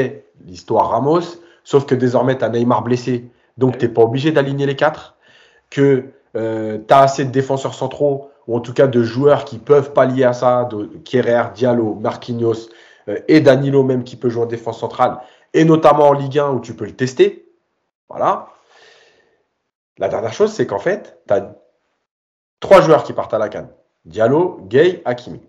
[0.45, 1.21] l'histoire Ramos,
[1.63, 5.15] sauf que désormais tu as Neymar blessé, donc tu n'es pas obligé d'aligner les quatre,
[5.71, 6.05] que
[6.35, 9.93] euh, tu as assez de défenseurs centraux ou en tout cas de joueurs qui peuvent
[9.93, 12.69] pallier à ça, de Kerrer, Diallo, Marquinhos
[13.09, 15.17] euh, et Danilo même qui peut jouer en défense centrale
[15.55, 17.49] et notamment en Ligue 1 où tu peux le tester.
[18.09, 18.49] Voilà.
[19.97, 21.55] La dernière chose, c'est qu'en fait, tu as
[22.59, 23.69] trois joueurs qui partent à la canne.
[24.03, 25.41] Diallo, Gay, Hakimi.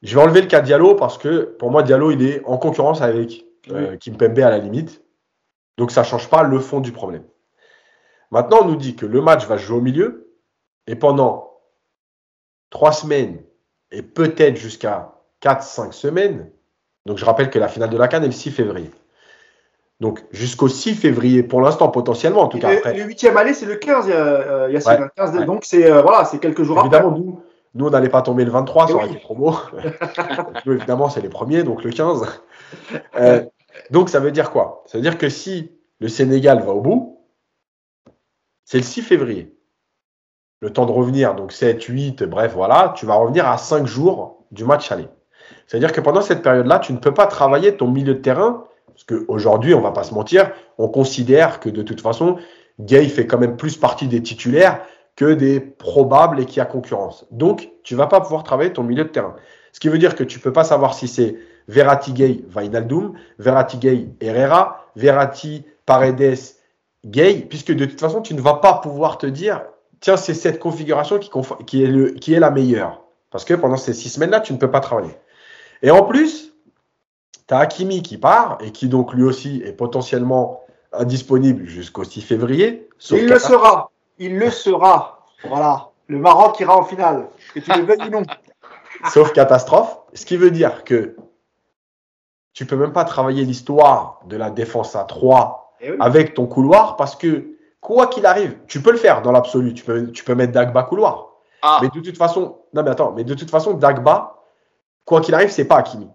[0.00, 3.02] Je vais enlever le cas Diallo parce que pour moi, Diallo, il est en concurrence
[3.02, 5.02] avec euh, Kimpembe à la limite.
[5.76, 7.24] Donc ça ne change pas le fond du problème.
[8.30, 10.34] Maintenant, on nous dit que le match va jouer au milieu
[10.86, 11.60] et pendant
[12.70, 13.44] trois semaines
[13.90, 16.50] et peut-être jusqu'à 4-5 semaines.
[17.04, 18.90] Donc je rappelle que la finale de la Cannes est le 6 février.
[20.02, 22.70] Donc jusqu'au 6 février, pour l'instant, potentiellement en tout cas.
[22.70, 22.92] Après.
[22.92, 24.90] Le huitième aller, c'est le 15, euh, Yacine.
[24.90, 25.44] Ouais, le 15 ouais.
[25.46, 27.20] Donc c'est euh, voilà, c'est quelques jours Évidemment, après.
[27.20, 27.40] nous,
[27.76, 29.10] nous on n'allait pas tomber le 23, ça aurait oui.
[29.12, 29.54] été promo.
[30.66, 32.26] nous, évidemment, c'est les premiers, donc le 15.
[33.14, 33.44] Euh,
[33.92, 34.82] donc ça veut dire quoi?
[34.86, 37.20] Ça veut dire que si le Sénégal va au bout,
[38.64, 39.56] c'est le 6 février.
[40.58, 44.44] Le temps de revenir, donc 7, 8, bref, voilà, tu vas revenir à 5 jours
[44.50, 45.06] du match aller.
[45.68, 49.04] C'est-à-dire que pendant cette période-là, tu ne peux pas travailler ton milieu de terrain, parce
[49.04, 52.36] qu'aujourd'hui, on va pas se mentir, on considère que de toute façon,
[52.80, 54.80] Gay fait quand même plus partie des titulaires
[55.16, 57.26] que des probables et qu'il y a concurrence.
[57.30, 59.36] Donc, tu vas pas pouvoir travailler ton milieu de terrain.
[59.72, 61.36] Ce qui veut dire que tu peux pas savoir si c'est
[61.68, 66.38] Verratti Gay, Vainaldum, Verratti Gay, Herrera, Verratti, Paredes,
[67.04, 69.62] Gay, puisque de toute façon, tu ne vas pas pouvoir te dire,
[70.00, 71.30] tiens, c'est cette configuration qui,
[71.66, 73.02] qui, est le, qui est la meilleure.
[73.30, 75.14] Parce que pendant ces six semaines-là, tu ne peux pas travailler.
[75.82, 76.51] Et en plus,
[77.48, 80.60] tu as Hakimi qui part et qui donc lui aussi est potentiellement
[80.92, 82.88] indisponible jusqu'au 6 février.
[82.98, 83.90] Sauf Il le sera.
[84.18, 85.26] Il le sera.
[85.44, 85.88] Voilà.
[86.08, 87.28] Le Maroc ira en finale.
[87.54, 88.22] Que tu le veuilles ou non.
[89.12, 89.98] Sauf catastrophe.
[90.14, 91.16] Ce qui veut dire que
[92.52, 95.96] tu peux même pas travailler l'histoire de la défense à 3 Eh oui.
[96.00, 99.72] avec ton couloir parce que quoi qu'il arrive, tu peux le faire dans l'absolu.
[99.74, 101.28] Tu peux, tu peux mettre Dagba couloir.
[101.62, 104.36] Ah, Mais de toute façon, non mais attends, mais de toute façon, Dagba,
[105.04, 106.08] quoi qu'il arrive, c'est pas Hakimi.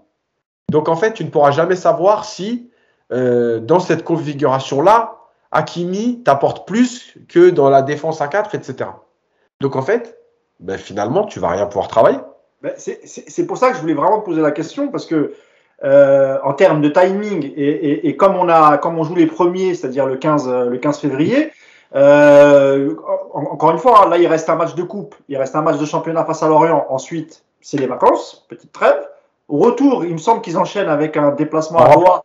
[0.69, 2.69] Donc en fait, tu ne pourras jamais savoir si
[3.11, 5.15] euh, dans cette configuration-là,
[5.51, 8.89] Hakimi t'apporte plus que dans la défense à 4, etc.
[9.61, 10.17] Donc en fait,
[10.59, 12.19] ben, finalement, tu vas rien pouvoir travailler.
[12.61, 15.33] Ben, c'est- pour ça que je voulais vraiment te poser la question parce que
[15.83, 19.27] euh, en termes de timing et, et, et, comme on a, comme on joue les
[19.27, 21.51] premiers, c'est-à-dire le 15, le 15 février.
[21.95, 22.95] Euh,
[23.33, 25.85] encore une fois, là il reste un match de coupe, il reste un match de
[25.85, 26.85] championnat face à Lorient.
[26.89, 29.07] Ensuite, c'est les vacances, petite trêve.
[29.49, 32.23] Au retour, il me semble qu'ils enchaînent avec un déplacement à Doha.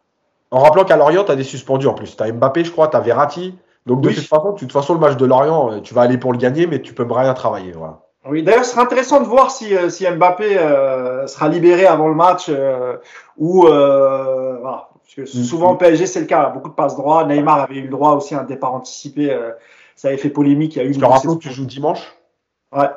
[0.50, 2.16] En rappelant qu'à Lorient, tu as des suspendus en plus.
[2.16, 3.56] Tu as Mbappé, je crois, tu as Verratti.
[3.86, 4.14] Donc de Oui.
[4.14, 6.38] toute façon, de toute façon, le match de Lorient, euh, tu vas aller pour le
[6.38, 7.72] gagner, mais tu peux rien travailler.
[7.72, 8.00] Voilà.
[8.28, 12.06] Oui, d'ailleurs, ce sera intéressant de voir si, euh, si Mbappé euh, sera libéré avant
[12.08, 12.96] le match euh,
[13.38, 14.88] ou euh, voilà.
[15.02, 15.42] Parce que Mm.
[15.44, 17.24] souvent au PSG c'est le cas, beaucoup de passes droits.
[17.24, 19.36] Neymar avait eu le droit aussi à un départ anticipé.
[19.96, 20.76] ça avait fait polémique.
[20.76, 22.14] Il y a eu Je une te rappelle que tu joues dimanche
[22.74, 22.88] Ouais.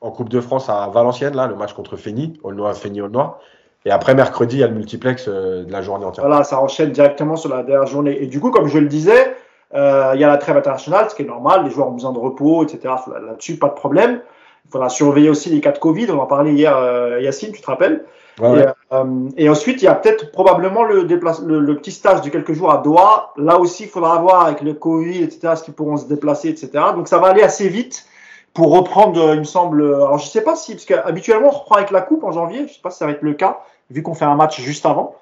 [0.00, 3.38] en Coupe de France à Valenciennes, là, le match contre Fény, Aulnois, Fény, Aulnois.
[3.84, 6.24] Et après, mercredi, il y a le multiplex euh, de la journée entière.
[6.26, 8.22] Voilà, ça enchaîne directement sur la dernière journée.
[8.22, 9.34] Et du coup, comme je le disais,
[9.74, 11.64] euh, il y a la trêve internationale, ce qui est normal.
[11.64, 12.78] Les joueurs ont besoin de repos, etc.
[12.84, 14.20] Là- Là-dessus, pas de problème.
[14.66, 16.06] Il faudra surveiller aussi les cas de Covid.
[16.12, 18.04] On en parlait hier, euh, Yacine, tu te rappelles
[18.40, 18.66] Ouais, Et, ouais.
[18.92, 19.04] euh,
[19.36, 22.70] et ensuite, il y a peut-être probablement le, le, le petit stage de quelques jours
[22.72, 23.32] à Doha.
[23.36, 26.70] Là aussi, il faudra voir avec le Covid, etc., est-ce qu'ils pourront se déplacer, etc.
[26.94, 28.06] Donc, ça va aller assez vite
[28.54, 29.82] pour reprendre, euh, il me semble.
[29.94, 32.68] Alors, je sais pas si, parce qu'habituellement, on reprend avec la Coupe en janvier.
[32.68, 34.86] Je sais pas si ça va être le cas, vu qu'on fait un match juste
[34.86, 35.16] avant.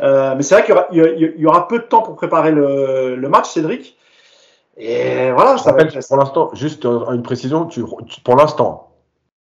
[0.00, 3.28] Euh, mais c'est vrai qu'il y aura, y peu de temps pour préparer le, le
[3.28, 3.96] match, Cédric.
[4.76, 6.08] Et voilà, Je ça va rappelle, être.
[6.08, 8.92] pour l'instant, juste euh, une précision, tu, tu- pour l'instant,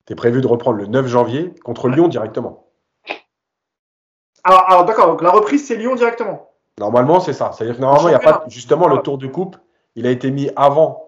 [0.07, 2.65] tu es prévu de reprendre le 9 janvier contre Lyon directement.
[4.45, 6.51] Alors, alors d'accord, donc la reprise, c'est Lyon directement.
[6.79, 7.53] Normalement, c'est ça.
[7.53, 9.57] C'est-à-dire que normalement, il y a pas, justement, le tour de coupe,
[9.95, 11.02] il a été mis avant,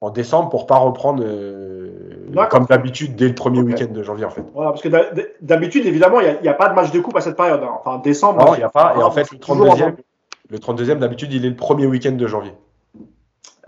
[0.00, 1.90] en décembre, pour pas reprendre, euh,
[2.48, 4.42] comme d'habitude, dès le premier week-end de janvier, en fait.
[4.54, 5.10] Voilà, parce que d'ha-
[5.42, 7.60] d'habitude, évidemment, il n'y a, pas de match de coupe à cette période.
[7.62, 7.72] hein.
[7.84, 8.44] Enfin, décembre.
[8.44, 8.94] Non, il n'y a pas.
[8.98, 9.94] Et en fait, le toujours en 32e,
[10.48, 12.52] le 32e, d'habitude, il est le premier week-end de janvier.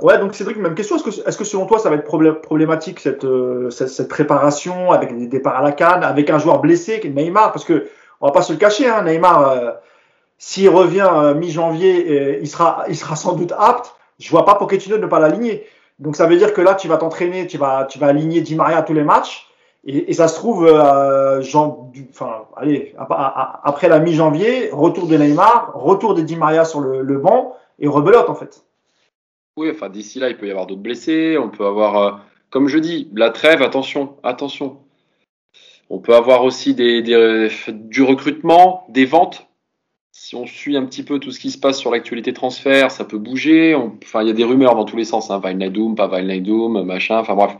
[0.00, 0.96] Ouais, donc Cédric, même question.
[0.96, 4.08] Est-ce que, est-ce que selon toi, ça va être problé- problématique cette, euh, cette, cette
[4.08, 7.52] préparation avec des départs à la canne, avec un joueur blessé, qui est Neymar?
[7.52, 7.88] Parce que
[8.20, 9.70] on va pas se le cacher, hein, Neymar, euh,
[10.38, 13.94] s'il revient euh, mi-janvier, il sera, il sera sans doute apte.
[14.18, 15.64] Je vois pas Pochettino ne pas l'aligner.
[16.02, 18.56] Donc ça veut dire que là, tu vas t'entraîner, tu vas, tu vas aligner Di
[18.56, 19.46] Maria tous les matchs.
[19.84, 21.42] Et, ça se trouve, euh,
[23.64, 28.28] après la mi-janvier, retour de Neymar, retour de Di Maria sur le, banc et rebelote
[28.28, 28.64] en fait.
[29.56, 31.36] Oui, enfin d'ici là, il peut y avoir d'autres blessés.
[31.38, 32.12] On peut avoir, euh,
[32.50, 33.62] comme je dis, la trêve.
[33.62, 34.78] Attention, attention.
[35.88, 39.46] On peut avoir aussi des, des- du recrutement, des ventes.
[40.14, 43.04] Si on suit un petit peu tout ce qui se passe sur l'actualité transfert, ça
[43.04, 43.74] peut bouger.
[43.74, 45.30] On- enfin, il y a des rumeurs dans tous les sens.
[45.30, 45.40] Hein.
[45.42, 47.18] Wijnaldum, pas Wijnaldum, machin.
[47.18, 47.56] Enfin bref.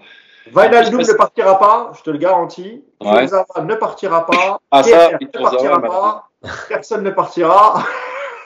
[0.52, 2.84] Ne partira pas, je te le garantis.
[3.00, 3.24] Ouais.
[3.24, 4.60] Ne partira pas.
[4.70, 6.28] Ah, ça, ne partira pas.
[6.68, 7.84] Personne ne partira.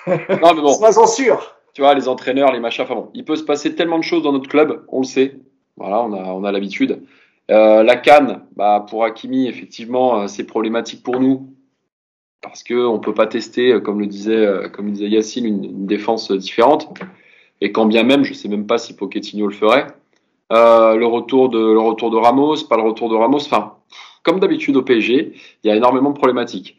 [0.07, 0.73] Non, mais bon.
[0.73, 1.53] Sois-en sûr.
[1.75, 4.23] tu vois, les entraîneurs, les machins, enfin bon, il peut se passer tellement de choses
[4.23, 5.41] dans notre club, on le sait.
[5.77, 7.03] Voilà, on a, on a l'habitude.
[7.51, 11.49] Euh, la canne, bah, pour Hakimi, effectivement, euh, c'est problématique pour nous.
[12.47, 15.47] Parce que on peut pas tester, euh, comme le disait, euh, comme le disait Yacine,
[15.47, 16.89] une, défense euh, différente.
[17.61, 19.87] Et quand bien même, je sais même pas si Pochettino le ferait.
[20.51, 23.39] Le retour de, le retour de Ramos, pas le retour de Ramos.
[23.39, 23.75] Enfin,
[24.23, 25.33] comme d'habitude au PSG,
[25.65, 26.77] il y a énormément de problématiques.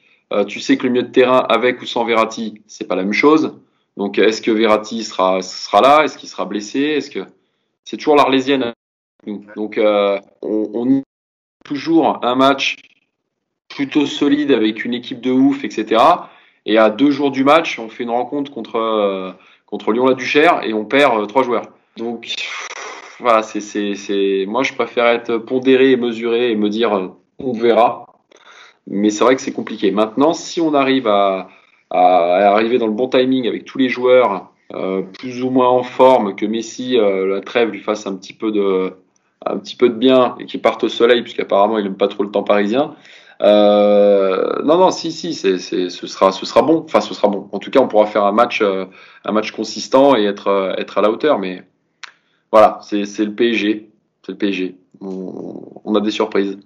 [0.47, 3.13] Tu sais que le milieu de terrain, avec ou sans Verratti, c'est pas la même
[3.13, 3.57] chose.
[3.97, 5.39] Donc, est-ce que Verratti sera,
[5.81, 6.03] là?
[6.03, 6.79] Est-ce qu'il sera blessé?
[6.79, 7.25] Est-ce que
[7.83, 8.71] c'est toujours l'Arlésienne
[9.55, 11.01] Donc, on, on
[11.65, 12.77] toujours un match
[13.77, 16.01] plutôt solide avec une équipe de ouf, etc.
[16.65, 19.31] Et à deux jours du match, on fait une rencontre contre euh,
[19.67, 21.67] contre Lyon-la-Duchère et on perd euh, trois joueurs.
[21.95, 22.33] Donc,
[23.19, 24.45] voilà, c'est c'est c'est.
[24.47, 28.07] Moi, je préfère être pondéré et mesuré et me dire, euh, on verra.
[28.87, 29.91] Mais c'est vrai que c'est compliqué.
[29.91, 31.49] Maintenant, si on arrive à
[31.91, 34.51] à arriver dans le bon timing avec tous les joueurs
[35.19, 38.91] plus ou moins en forme, que Messi, la trêve lui fasse un petit peu de,
[39.45, 42.23] un petit peu de bien et qu'il parte au soleil, puisqu'apparemment il n'aime pas trop
[42.23, 42.93] le temps parisien.
[43.41, 46.83] Euh, non, non, si, si, c'est, ce sera, ce sera bon.
[46.85, 47.49] Enfin, ce sera bon.
[47.51, 48.85] En tout cas, on pourra faire un match, euh,
[49.25, 51.39] un match consistant et être, euh, être à la hauteur.
[51.39, 51.63] Mais
[52.51, 53.89] voilà, c'est, le PSG,
[54.25, 54.75] c'est le PSG.
[55.01, 56.57] On, on a des surprises.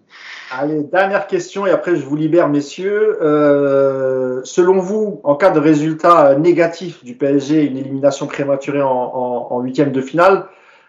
[0.57, 3.17] Allez, dernière question et après je vous libère, messieurs.
[3.21, 9.91] Euh, selon vous, en cas de résultat négatif du PSG, une élimination prématurée en, huitième
[9.91, 10.45] de finale,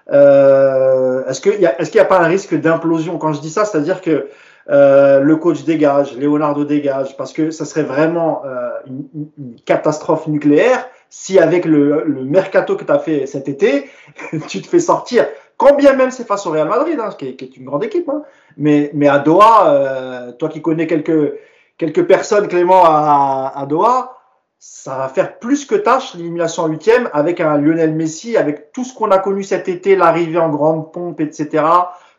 [0.09, 3.19] est-ce qu'il n'y a, est-ce qu'il a pas un risque d'implosion?
[3.19, 4.29] Quand je dis ça, c'est-à-dire que
[4.71, 10.27] euh, le coach dégage, Leonardo dégage, parce que ça serait vraiment euh, une, une, catastrophe
[10.29, 13.91] nucléaire si avec le, le mercato que tu as fait cet été,
[14.49, 15.27] tu te fais sortir
[15.63, 17.85] quand bien même c'est face au Real Madrid, hein, qui, est, qui, est, une grande
[17.85, 18.23] équipe, hein.
[18.57, 21.35] mais, mais à Doha, euh, toi qui connais quelques,
[21.79, 24.17] quelques personnes, Clément, à, à, Doha,
[24.59, 28.85] ça va faire plus que tâche l'élimination en huitième avec un Lionel Messi, avec tout
[28.85, 31.65] ce qu'on a connu cet été, l'arrivée en grande pompe, etc.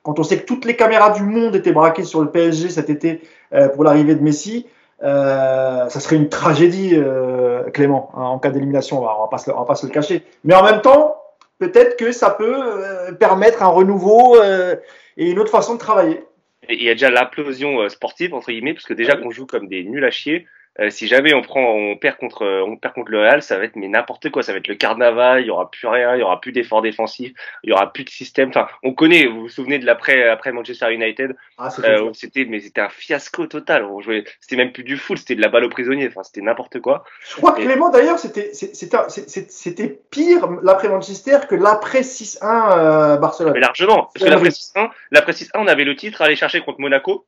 [0.04, 2.90] Quand on sait que toutes les caméras du monde étaient braquées sur le PSG cet
[2.90, 3.22] été
[3.54, 4.68] euh, pour l'arrivée de Messi,
[5.02, 9.00] euh, ça serait une tragédie, euh, Clément, hein, en cas d'élimination.
[9.00, 10.24] On va, va pas se, va pas se le cacher.
[10.44, 11.18] Mais en même temps,
[11.60, 14.76] peut-être que ça peut euh, permettre un renouveau euh,
[15.18, 16.24] et une autre façon de travailler.
[16.70, 19.84] Il y a déjà l'implosion sportive entre guillemets, parce que déjà qu'on joue comme des
[19.84, 20.48] nuls à chier.
[20.80, 23.66] Euh, si jamais on prend, on perd contre, on perd contre le Real, ça va
[23.66, 24.42] être mais n'importe quoi.
[24.42, 25.42] Ça va être le carnaval.
[25.42, 26.16] Il y aura plus rien.
[26.16, 27.34] Il y aura plus d'efforts défensifs.
[27.64, 28.50] Il y aura plus de système.
[28.50, 29.28] Enfin, on connaît.
[29.28, 31.36] Vous vous souvenez de l'après après Manchester United?
[31.58, 33.86] Ah, euh, c'était mais c'était un fiasco total.
[33.86, 35.18] On jouait, c'était même plus du foot.
[35.18, 36.08] C'était de la balle aux prisonniers.
[36.08, 37.04] Enfin, c'était n'importe quoi.
[37.30, 43.54] Je crois que Clément, d'ailleurs, c'était c'était pire l'après Manchester que l'après 6-1 euh, Barcelone.
[43.54, 44.10] Mais largement.
[44.14, 44.86] Parce que l'après vrai.
[44.86, 47.26] 6-1, l'après 6-1, on avait le titre à aller chercher contre Monaco.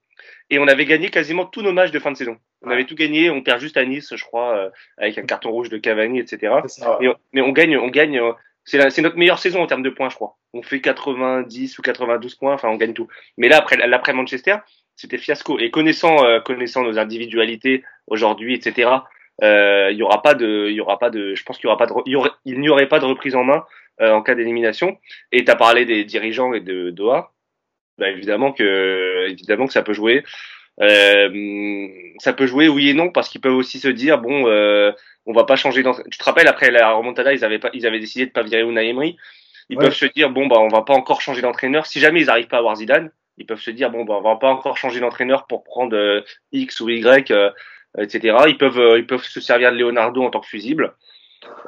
[0.49, 2.37] Et on avait gagné quasiment tous nos matchs de fin de saison.
[2.61, 3.29] On avait tout gagné.
[3.29, 6.53] On perd juste à Nice, je crois, euh, avec un carton rouge de Cavani, etc.
[7.01, 8.19] Et on- mais on gagne, on gagne.
[8.19, 8.31] euh,
[8.67, 10.37] C'est notre meilleure saison en termes de points, je crois.
[10.53, 13.07] On fait 90 ou 92 points, enfin on gagne tout.
[13.37, 14.55] Mais là, après l'après Manchester,
[14.95, 15.59] c'était fiasco.
[15.59, 18.89] Et connaissant, euh, connaissant nos individualités aujourd'hui, etc.
[19.43, 21.35] euh, Il y aura pas de, il y aura pas de.
[21.35, 23.05] Je pense qu'il y aura pas de, il y aurait- il n'y aurait pas de
[23.05, 23.65] reprise en main
[24.01, 24.97] euh, en cas d'élimination.
[25.31, 27.33] Et tu as parlé des dirigeants et de Doha.
[27.97, 30.23] Bah, évidemment que, évidemment que ça peut jouer.
[30.81, 31.87] Euh,
[32.19, 34.91] ça peut jouer oui et non parce qu'ils peuvent aussi se dire bon, euh,
[35.25, 36.09] on va pas changer d'entraîneur.
[36.11, 38.61] Tu te rappelles après la remontada, ils avaient pas, ils avaient décidé de pas virer
[38.63, 39.15] Unai Emery.
[39.69, 39.85] Ils Ouais.
[39.85, 41.85] peuvent se dire bon bah on va pas encore changer d'entraîneur.
[41.85, 44.21] Si jamais ils arrivent pas à avoir Zidane, ils peuvent se dire bon bah on
[44.21, 46.21] va pas encore changer d'entraîneur pour prendre euh,
[46.51, 47.49] X ou Y, euh,
[47.97, 48.35] etc.
[48.47, 50.93] Ils peuvent, euh, ils peuvent se servir de Leonardo en tant que fusible.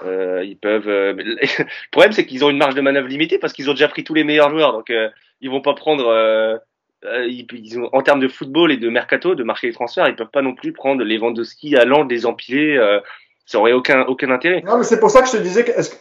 [0.05, 0.89] Euh, ils peuvent.
[0.89, 3.88] euh, le problème c'est qu'ils ont une marge de manœuvre limitée parce qu'ils ont déjà
[3.88, 5.09] pris tous les meilleurs joueurs, donc euh,
[5.41, 6.07] ils vont pas prendre.
[6.07, 6.57] euh,
[7.05, 10.07] euh, ils, ils ont, en termes de football et de mercato, de marché des transferts,
[10.07, 12.75] ils peuvent pas non plus prendre Lewandowski, Haaland, les empiler.
[12.77, 12.99] Euh,
[13.45, 14.61] ça aurait aucun aucun intérêt.
[14.65, 15.95] Non, mais c'est pour ça que je te disais que est-ce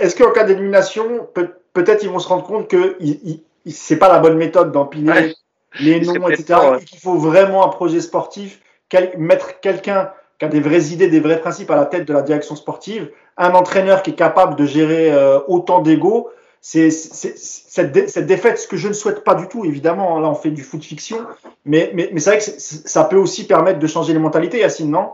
[0.00, 3.98] est-ce qu'en cas d'élimination, peut- peut-être ils vont se rendre compte que il, il- c'est
[3.98, 5.32] pas la bonne méthode d'empiler Ouais.
[5.80, 6.44] les noms, etc.
[6.48, 6.82] temps, ouais.
[6.82, 11.06] Et qu'il faut vraiment un projet sportif, quel- mettre quelqu'un qui a des vraies idées,
[11.08, 14.56] des vrais principes à la tête de la direction sportive, un entraîneur qui est capable
[14.56, 16.28] de gérer euh, autant d'ego.
[16.64, 20.16] C'est cette, dé- cette défaite, ce que je ne souhaite pas du tout, évidemment.
[20.16, 21.26] hein, Là, on fait du foot fiction,
[21.64, 24.90] mais, mais, mais c'est vrai que ça peut aussi permettre de changer les mentalités, Yacine,
[24.90, 25.10] non?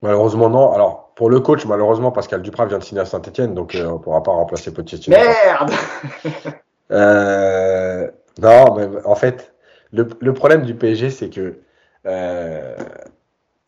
[0.00, 0.72] Malheureusement, non.
[0.72, 3.92] Alors, pour le coach, malheureusement, Pascal Duprat vient de signer à Saint-Etienne, donc euh, on
[3.94, 5.16] ne pourra pas remplacer Pochettino.
[5.16, 5.72] Merde
[6.90, 9.54] Euh, non, mais en fait,
[9.92, 11.60] le, le problème du PSG, c'est que
[12.04, 12.76] euh,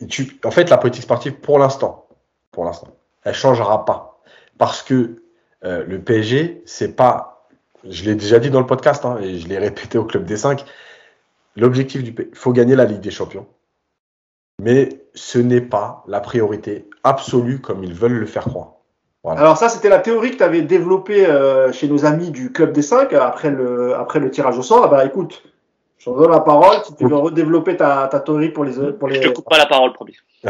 [0.09, 2.07] tu, en fait, la politique sportive, pour l'instant,
[2.53, 2.89] pour l'instant,
[3.25, 4.21] elle changera pas,
[4.59, 5.23] parce que
[5.65, 7.47] euh, le PSG, c'est pas,
[7.89, 10.37] je l'ai déjà dit dans le podcast hein, et je l'ai répété au club des
[10.37, 10.65] 5
[11.57, 13.47] l'objectif du PSG, il faut gagner la Ligue des Champions,
[14.61, 18.73] mais ce n'est pas la priorité absolue comme ils veulent le faire croire.
[19.23, 19.41] Voilà.
[19.41, 22.73] Alors ça, c'était la théorie que tu avais développée euh, chez nos amis du Club
[22.73, 24.83] des 5 après le, après le tirage au sort.
[24.85, 25.43] Ah bah écoute,
[25.97, 28.93] je te donne la parole si tu veux redévelopper ta, ta théorie pour les...
[28.93, 29.23] Pour les...
[29.23, 30.17] Je te coupe pas la parole, promis.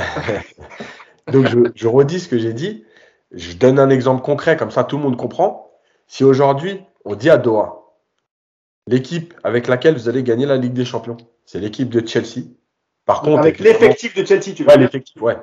[1.33, 2.85] Donc je, je redis ce que j'ai dit.
[3.35, 5.71] Je donne un exemple concret, comme ça tout le monde comprend.
[6.07, 7.83] Si aujourd'hui on dit à Doha,
[8.87, 11.17] l'équipe avec laquelle vous allez gagner la Ligue des Champions,
[11.47, 12.47] c'est l'équipe de Chelsea.
[13.07, 15.37] Par contre, Avec l'effectif de Chelsea, tu dire l'effectif, ouais.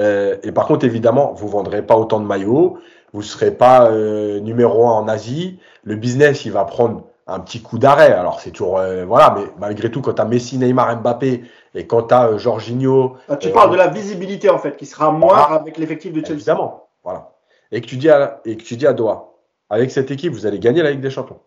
[0.00, 2.78] Euh, et par contre, évidemment, vous vendrez pas autant de maillots,
[3.12, 5.58] vous serez pas euh, numéro un en Asie.
[5.84, 8.12] Le business, il va prendre un petit coup d'arrêt.
[8.12, 11.86] Alors c'est toujours, euh, voilà, mais malgré tout, quand tu as Messi, Neymar, Mbappé et
[11.86, 15.10] quand tu as Jorginho, Ah, Tu Euh, parles de la visibilité en fait, qui sera
[15.12, 15.54] moindre Ah.
[15.56, 16.32] avec l'effectif de Chelsea.
[16.34, 16.87] Évidemment.
[17.72, 19.32] Et que tu dis à, et que tu dis à Doha,
[19.70, 21.40] avec cette équipe, vous allez gagner la Ligue des Champions.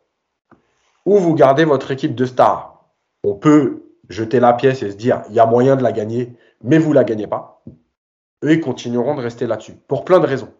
[1.06, 2.86] Ou vous gardez votre équipe de stars.
[3.24, 6.36] On peut jeter la pièce et se dire, il y a moyen de la gagner,
[6.64, 7.64] mais vous la gagnez pas.
[8.44, 10.52] Eux, ils continueront de rester là-dessus, pour plein de raisons.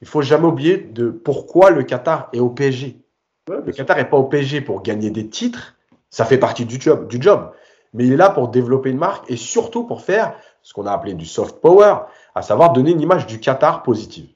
[0.00, 3.00] Il faut jamais oublier de pourquoi le Qatar est au PSG.
[3.48, 3.72] Ouais, Le.
[3.72, 5.76] Qatar n'est pas au PSG pour gagner des titres,
[6.10, 7.52] ça fait partie du job, du job.
[7.94, 10.92] Mais il est là pour développer une marque et surtout pour faire ce qu'on a
[10.92, 11.96] appelé du soft power,
[12.34, 14.31] à savoir donner une image du Qatar positive.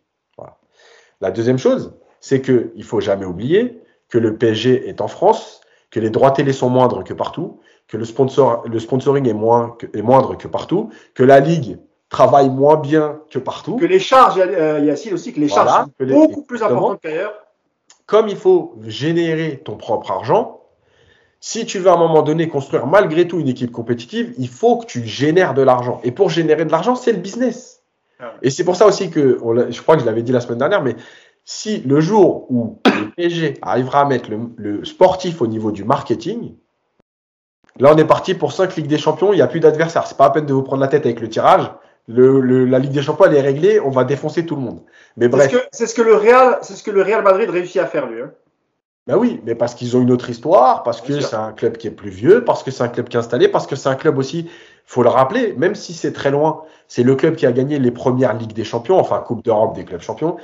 [1.20, 5.60] La deuxième chose, c'est qu'il ne faut jamais oublier que le PSG est en France,
[5.90, 9.76] que les droits télé sont moindres que partout, que le, sponsor, le sponsoring est, moins
[9.78, 13.76] que- est moindre que partout, que la Ligue travaille moins bien que partout.
[13.76, 16.62] Que les charges, euh, Yacine aussi, que les Voilà, charges que sont les- beaucoup plus
[16.62, 17.34] importantes qu'ailleurs.
[18.06, 20.60] comme il faut générer ton propre argent,
[21.40, 24.78] si tu veux à un moment donné construire malgré tout une équipe compétitive, il faut
[24.78, 26.00] que tu génères de l'argent.
[26.04, 27.75] Et pour générer de l'argent, c'est le business.
[28.20, 28.34] Ah.
[28.42, 30.58] Et c'est pour ça aussi que, on je crois que je l'avais dit la semaine
[30.58, 30.96] dernière, mais
[31.44, 35.84] si le jour où le PSG arrivera à mettre le, le sportif au niveau du
[35.84, 36.54] marketing,
[37.78, 40.06] là on est parti pour 5 Ligues des Champions, il n'y a plus d'adversaires.
[40.06, 41.70] C'est pas à peine de vous prendre la tête avec le tirage.
[42.08, 44.80] Le, le- la Ligue des Champions, elle est réglée, on va défoncer tout le monde.
[45.16, 45.50] Mais C'est bref.
[45.50, 47.86] ce, que, c'est ce que le Real, c'est ce que le Real Madrid réussit à
[47.86, 48.22] faire lui.
[48.22, 48.30] hein.
[49.08, 51.86] Ben oui, mais parce qu'ils ont une autre histoire, parce que c'est un club qui
[51.86, 53.94] est plus vieux, parce que c'est un club qui est installé, parce que c'est un
[53.94, 54.48] club aussi
[54.86, 57.90] faut le rappeler, même si c'est très loin, c'est le club qui a gagné les
[57.90, 60.36] premières Ligues des Champions, enfin Coupe d'Europe des clubs champions.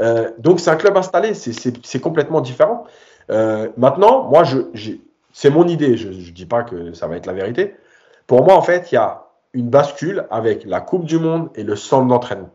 [0.00, 2.84] Euh, donc c'est un club installé, c'est complètement différent.
[3.30, 4.44] Euh, maintenant, moi,
[5.32, 7.74] c'est mon idée, je ne dis pas que ça va être la vérité.
[8.26, 11.64] Pour moi, en fait, il y a une bascule avec la Coupe du Monde et
[11.64, 12.50] le centre d'entraînement.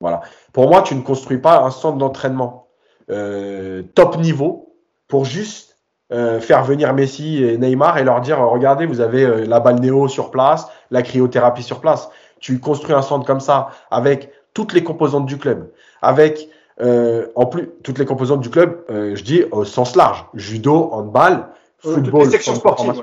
[0.00, 0.20] Voilà.
[0.52, 2.66] Pour moi, tu ne construis pas un centre d'entraînement
[3.10, 4.74] euh, top niveau
[5.08, 5.65] pour juste
[6.12, 10.08] euh, faire venir Messi et Neymar et leur dire regardez, vous avez euh, la balnéo
[10.08, 12.10] sur place, la cryothérapie sur place.
[12.40, 15.70] Tu construis un centre comme ça avec toutes les composantes du club,
[16.02, 16.48] avec
[16.78, 21.48] en plus toutes les composantes du club, je dis au sens large, judo, handball,
[21.78, 23.02] football, sportive.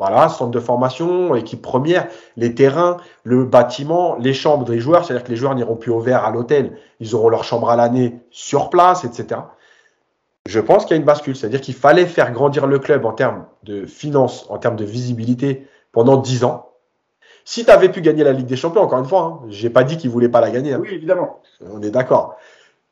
[0.00, 5.24] Voilà, centre de formation, équipe première, les terrains, le bâtiment, les chambres des joueurs, c'est-à-dire
[5.24, 8.18] que les joueurs n'iront plus au vert à l'hôtel, ils auront leur chambre à l'année
[8.30, 9.42] sur place, etc.
[10.46, 13.12] Je pense qu'il y a une bascule, c'est-à-dire qu'il fallait faire grandir le club en
[13.12, 16.70] termes de finances, en termes de visibilité pendant 10 ans.
[17.44, 19.70] Si tu avais pu gagner la Ligue des Champions, encore une fois, je hein, j'ai
[19.70, 20.72] pas dit qu'il voulait pas la gagner.
[20.72, 20.80] Hein.
[20.80, 21.40] Oui, évidemment.
[21.60, 22.36] On est d'accord.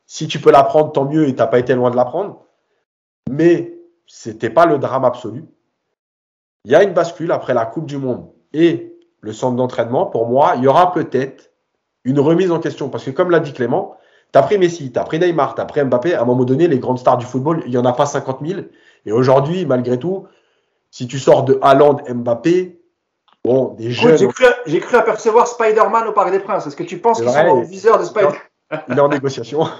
[0.05, 2.45] Si tu peux la prendre, tant mieux, et t'as pas été loin de la prendre.
[3.29, 3.77] Mais
[4.07, 5.45] c'était pas le drame absolu.
[6.65, 10.05] Il y a une bascule après la Coupe du Monde et le centre d'entraînement.
[10.05, 11.51] Pour moi, il y aura peut-être
[12.03, 12.89] une remise en question.
[12.89, 13.95] Parce que comme l'a dit Clément,
[14.31, 16.13] tu as pris Messi, tu as pris Neymar, tu as pris Mbappé.
[16.13, 18.39] À un moment donné, les grandes stars du football, il n'y en a pas 50
[18.45, 18.61] 000.
[19.05, 20.27] Et aujourd'hui, malgré tout,
[20.91, 22.79] si tu sors de Haaland, Mbappé,
[23.43, 24.17] bon, des jeunes.
[24.65, 26.67] J'ai cru, apercevoir Spider-Man au Parc des Princes.
[26.67, 28.35] Est-ce que tu penses qu'ils sont au viseur de Spider-Man?
[28.87, 29.67] Il est en négociation.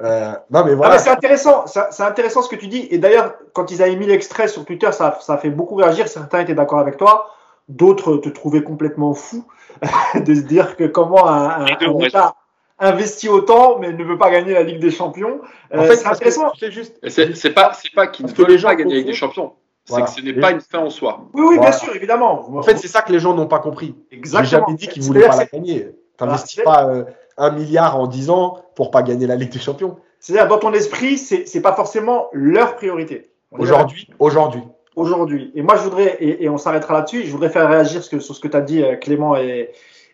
[0.00, 0.98] Euh, non, mais voilà.
[0.98, 2.88] c'est intéressant, c'est intéressant ce que tu dis.
[2.90, 6.08] Et d'ailleurs, quand ils avaient mis l'extrait sur Twitter, ça, ça a fait beaucoup réagir.
[6.08, 7.30] Certains étaient d'accord avec toi,
[7.68, 9.46] d'autres te trouvaient complètement fou
[10.16, 12.34] de se dire que comment un, un, État
[12.82, 15.40] investit autant mais ne veut pas gagner la Ligue des Champions.
[15.72, 16.52] En euh, fait, c'est intéressant.
[16.58, 19.52] C'est juste, c'est pas, c'est pas qu'ils ne veulent pas gagner la Ligue des Champions.
[19.84, 21.28] C'est que ce n'est pas une fin en soi.
[21.34, 22.56] Oui, oui, bien sûr, évidemment.
[22.56, 23.94] En fait, c'est ça que les gens n'ont pas compris.
[24.10, 24.44] Exactement.
[24.44, 25.88] J'ai jamais dit qu'ils voulaient pas la gagner.
[26.16, 26.88] T'investis pas.
[26.88, 27.04] Euh,
[27.38, 29.96] un milliard en 10 ans pour pas gagner la Ligue des Champions.
[30.20, 33.30] C'est-à-dire, dans ton esprit, c'est n'est pas forcément leur priorité.
[33.50, 34.62] Aujourd'hui, aujourd'hui.
[34.94, 35.50] Aujourd'hui.
[35.54, 38.48] Et moi, je voudrais, et, on s'arrêtera là-dessus, je voudrais faire réagir sur ce que
[38.48, 39.70] tu as dit, euh, Clément et,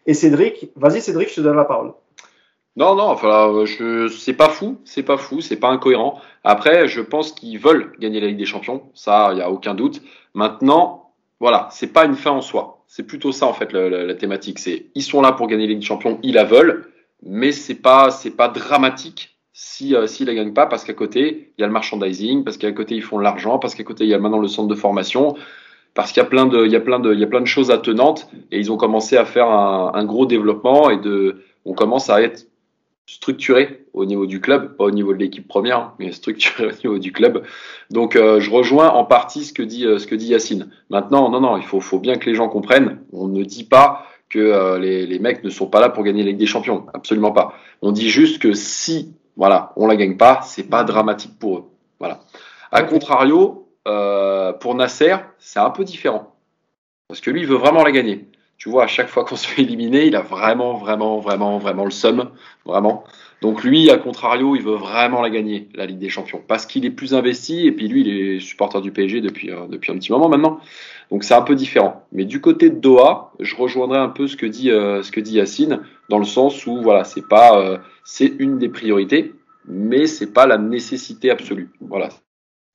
[0.07, 0.71] et Cédric.
[0.77, 1.93] Vas-y, Cédric, je te donne la parole.
[2.79, 6.21] Non, non, enfin, je, c'est pas fou, c'est pas fou, c'est pas incohérent.
[6.45, 9.75] Après, je pense qu'ils veulent gagner la Ligue des Champions, ça, il y a aucun
[9.75, 10.01] doute.
[10.35, 11.11] Maintenant,
[11.41, 12.85] voilà, c'est pas une fin en soi.
[12.87, 14.61] C'est plutôt ça en fait la, la thématique.
[14.61, 16.87] C'est ils sont là pour gagner la Ligue des Champions, ils la veulent
[17.23, 21.53] mais c'est pas c'est pas dramatique si euh, s'ils la gagnent pas parce qu'à côté
[21.59, 24.05] il y a le merchandising, parce qu'à côté ils font de l'argent, parce qu'à côté
[24.05, 25.35] il y a maintenant le centre de formation,
[25.95, 27.41] parce qu'il y a plein de il y a plein de il y a plein
[27.41, 31.43] de choses attenantes et ils ont commencé à faire un, un gros développement et de
[31.65, 32.47] on commence à être
[33.09, 36.99] structuré au niveau du club, pas au niveau de l'équipe première, mais structuré au niveau
[36.99, 37.43] du club.
[37.91, 40.71] Donc euh, je rejoins en partie ce que dit euh, ce que dit Yacine.
[40.91, 43.01] Maintenant, non non, il faut faut bien que les gens comprennent.
[43.13, 46.23] On ne dit pas que euh, les, les, mecs ne sont pas là pour gagner
[46.23, 46.85] la Ligue des Champions.
[46.93, 47.55] Absolument pas.
[47.81, 51.65] On dit juste que si, voilà, on la gagne pas, c'est pas dramatique pour eux.
[51.99, 52.21] Voilà.
[52.71, 56.35] A contrario, euh, pour Nasser, c'est un peu différent.
[57.09, 58.29] Parce que lui, il veut vraiment la gagner.
[58.59, 61.85] Tu vois, à chaque fois qu'on se fait éliminer, il a vraiment, vraiment, vraiment, vraiment
[61.85, 62.31] le seum.
[62.67, 63.05] Vraiment.
[63.41, 66.43] Donc lui, à contrario, il veut vraiment la gagner, la Ligue des Champions.
[66.47, 67.67] Parce qu'il est plus investi.
[67.67, 70.59] Et puis lui, il est supporter du PSG depuis, euh, depuis un petit moment maintenant.
[71.11, 72.05] Donc c'est un peu différent.
[72.13, 75.21] Mais du côté de Doha, je rejoindrai un peu ce que dit euh, ce que
[75.21, 79.35] dit Yacine dans le sens où voilà, c'est pas euh, c'est une des priorités,
[79.67, 81.71] mais c'est pas la nécessité absolue.
[81.81, 82.09] Voilà.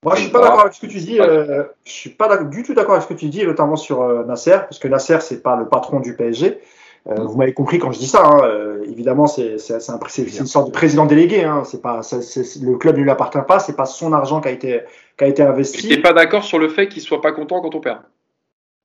[0.03, 1.19] Moi, je suis pas d'accord avec ce que tu dis.
[1.19, 4.23] Euh, je suis pas du tout d'accord avec ce que tu dis, notamment sur euh,
[4.25, 6.59] Nasser, parce que Nasser c'est pas le patron du PSG.
[7.05, 8.23] Euh, vous m'avez compris quand je dis ça.
[8.25, 11.43] Hein, euh, évidemment, c'est une sorte de président délégué.
[11.43, 13.59] Hein, c'est pas, le club ne lui appartient pas.
[13.59, 14.81] C'est pas son argent qui a été,
[15.17, 15.81] qui a été investi.
[15.81, 17.99] Tu n'es pas d'accord sur le fait qu'il soit pas content quand on perd?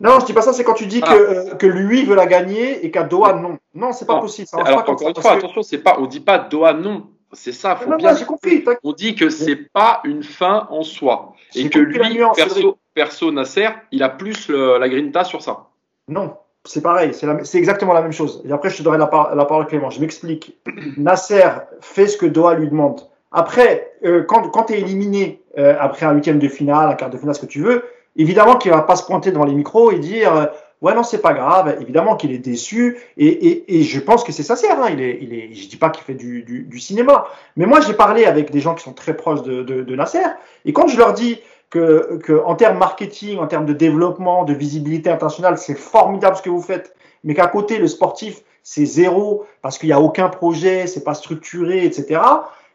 [0.01, 2.27] Non, je dis pas ça, c'est quand tu dis que, euh, que lui veut la
[2.27, 3.59] gagner et qu'à Doha non.
[3.75, 4.47] Non, c'est pas possible.
[4.47, 7.09] Ça Alors, encore une fois, attention, c'est pas, on dit pas Doha non.
[7.33, 8.15] C'est ça, faut bien.
[8.25, 8.65] compris.
[8.83, 11.35] On dit que c'est pas une fin en soi.
[11.55, 15.67] Et que lui, perso, perso, Nasser, il a plus le, la grinta sur ça.
[16.09, 18.43] Non, c'est pareil, c'est exactement la même chose.
[18.47, 19.91] Et après, je te donnerai la, la parole à Clément.
[19.91, 20.59] Je m'explique.
[20.97, 21.49] Nasser
[21.81, 23.03] fait ce que Doha lui demande.
[23.31, 27.11] Après, euh, quand, quand tu es éliminé euh, après un huitième de finale, un quart
[27.11, 27.85] de finale, ce que tu veux,
[28.19, 30.47] Évidemment qu'il va pas se pointer devant les micros et dire euh,
[30.83, 31.77] ouais non c'est pas grave.
[31.81, 34.81] Évidemment qu'il est déçu et, et, et, je pense que c'est sincère.
[34.83, 34.89] Hein.
[34.93, 37.27] Il est, il est, je dis pas qu'il fait du, du, cinéma,
[37.57, 40.23] mais moi j'ai parlé avec des gens qui sont très proches de, de, de Nasser
[40.65, 41.39] et quand je leur dis
[41.71, 46.43] que, que en termes marketing, en termes de développement, de visibilité internationale, c'est formidable ce
[46.43, 46.95] que vous faites,
[47.25, 51.15] mais qu'à côté le sportif c'est zéro parce qu'il n'y a aucun projet, c'est pas
[51.15, 52.21] structuré, etc.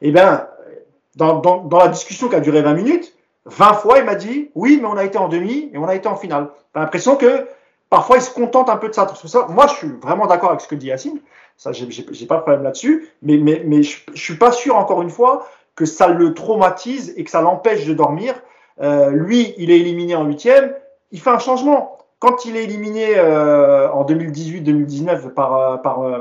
[0.01, 0.47] Eh ben
[1.15, 3.13] dans, dans, dans la discussion qui a duré 20 minutes,
[3.45, 5.95] 20 fois, il m'a dit oui, mais on a été en demi et on a
[5.95, 6.49] été en finale.
[6.73, 7.47] T'as l'impression que
[7.93, 9.07] parfois, il se contente un peu de ça.
[9.13, 9.45] ça.
[9.49, 11.19] Moi, je suis vraiment d'accord avec ce que dit Yacine.
[11.57, 13.07] Ça, j'ai pas de problème là-dessus.
[13.21, 17.29] Mais, je, je suis pas sûr, encore une fois, que ça le traumatise et que
[17.29, 18.33] ça l'empêche de dormir.
[18.81, 20.73] Euh, lui, il est éliminé en huitième.
[21.11, 21.99] Il fait un changement.
[22.17, 26.17] Quand il est éliminé euh, en 2018-2019 par, euh,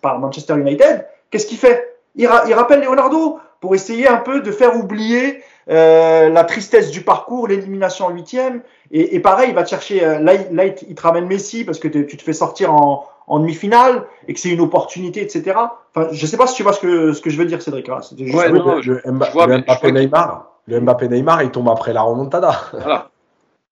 [0.00, 1.94] par, Manchester United, qu'est-ce qu'il fait?
[2.14, 7.48] Il, rappelle Leonardo pour essayer un peu de faire oublier euh, la tristesse du parcours,
[7.48, 8.62] l'élimination en huitième.
[8.90, 10.00] Et, et, pareil, il va te chercher.
[10.00, 14.04] Là, là, il te ramène Messi parce que tu te fais sortir en, en demi-finale
[14.28, 15.56] et que c'est une opportunité, etc.
[15.94, 17.86] Enfin, je sais pas si tu vois ce que, ce que je veux dire, Cédric.
[18.16, 21.68] Juste ouais, non, le, le, Mba, vois, le Mbappé Neymar, le Mbappé Neymar, il tombe
[21.68, 22.60] après la remontada.
[22.72, 23.10] Voilà.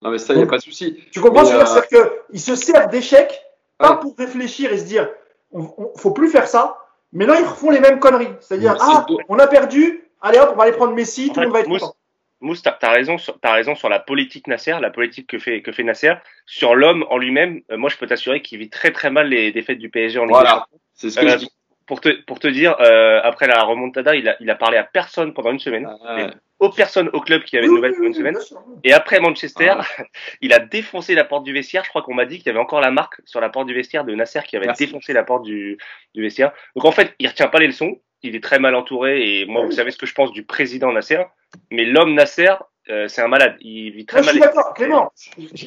[0.02, 0.98] Non, mais ça, il n'y a pas de souci.
[1.12, 1.72] Tu comprends ce que je veux dire?
[1.72, 3.42] C'est-à-dire qu'il se sert d'échecs,
[3.76, 5.08] pas pour réfléchir et se dire,
[5.52, 6.78] on, on, faut plus faire ça,
[7.12, 8.32] mais là, ils refont les mêmes conneries.
[8.40, 11.46] C'est-à-dire, ah, on a perdu, allez hop, on va aller prendre Messi, en tout le
[11.46, 11.94] monde va être content.
[12.40, 15.60] Mousse, t'as as raison, sur, as raison sur la politique Nasser, la politique que fait
[15.60, 16.14] que fait Nasser.
[16.46, 19.52] Sur l'homme en lui-même, euh, moi je peux t'assurer qu'il vit très très mal les
[19.52, 21.50] défaites du PSG en Ligue voilà, c'est ce que euh, je dis.
[21.86, 24.84] Pour te pour te dire, euh, après la remontada, il a il a parlé à
[24.84, 26.30] personne pendant une semaine, ah, ouais.
[26.60, 28.38] aux personnes au club qui avait de nouvelles pendant une semaine.
[28.84, 30.06] Et après Manchester, ah, ouais.
[30.40, 31.84] il a défoncé la porte du vestiaire.
[31.84, 33.74] Je crois qu'on m'a dit qu'il y avait encore la marque sur la porte du
[33.74, 34.86] vestiaire de Nasser qui avait Merci.
[34.86, 35.78] défoncé la porte du
[36.14, 36.52] du vestiaire.
[36.74, 37.98] Donc en fait, il retient pas les leçons.
[38.22, 40.92] Il est très mal entouré et moi, vous savez ce que je pense du président
[40.92, 41.22] Nasser,
[41.70, 42.52] mais l'homme Nasser,
[42.90, 43.56] euh, c'est un malade.
[43.60, 44.34] Il vit très non, mal.
[44.34, 45.12] Je suis d'accord, Clément.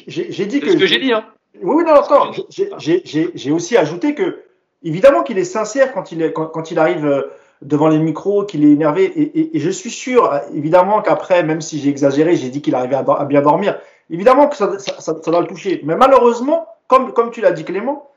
[0.06, 0.66] J'ai dit que.
[0.66, 1.26] C'est ce que j'ai dit, hein.
[1.62, 2.34] Oui, non, d'accord.
[2.50, 4.42] J'ai aussi ajouté que,
[4.82, 7.22] évidemment, qu'il est sincère quand il, est, quand, quand il arrive euh,
[7.62, 9.04] devant les micros, qu'il est énervé.
[9.04, 12.74] Et, et, et, je suis sûr, évidemment, qu'après, même si j'ai exagéré, j'ai dit qu'il
[12.74, 13.78] arrivait à, à, bien dormir.
[14.10, 15.80] Évidemment que ça, ça, ça, ça, doit le toucher.
[15.84, 18.10] Mais malheureusement, comme, comme tu l'as dit, Clément,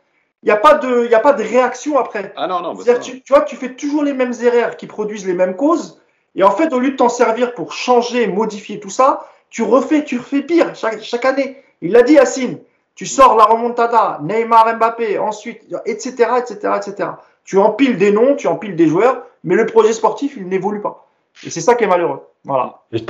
[0.44, 2.34] il n'y a pas de, il a pas de réaction après.
[2.36, 2.74] Ah non, non.
[2.76, 6.02] Bah tu, tu vois, tu fais toujours les mêmes erreurs qui produisent les mêmes causes.
[6.36, 10.04] Et en fait, au lieu de t'en servir pour changer, modifier tout ça, tu refais,
[10.04, 11.62] tu refais pire chaque, chaque année.
[11.82, 12.60] Il l'a dit, Yacine.
[12.94, 17.10] Tu sors la remontada, Neymar, Mbappé, ensuite, etc., etc., etc.
[17.44, 21.07] Tu empiles des noms, tu empiles des joueurs, mais le projet sportif, il n'évolue pas.
[21.46, 22.22] Et c'est ça qui est malheureux.
[22.44, 22.82] Voilà.
[22.92, 23.04] Et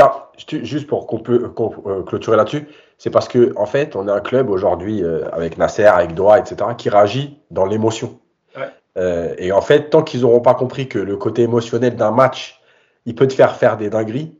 [0.64, 2.68] juste pour qu'on peut euh, clôturer là-dessus,
[2.98, 6.40] c'est parce que en fait, on a un club aujourd'hui euh, avec Nasser, avec Doha,
[6.40, 8.20] etc., qui réagit dans l'émotion.
[8.56, 8.64] Ouais.
[8.98, 12.60] Euh, et en fait, tant qu'ils n'auront pas compris que le côté émotionnel d'un match,
[13.06, 14.36] il peut te faire faire des dingueries,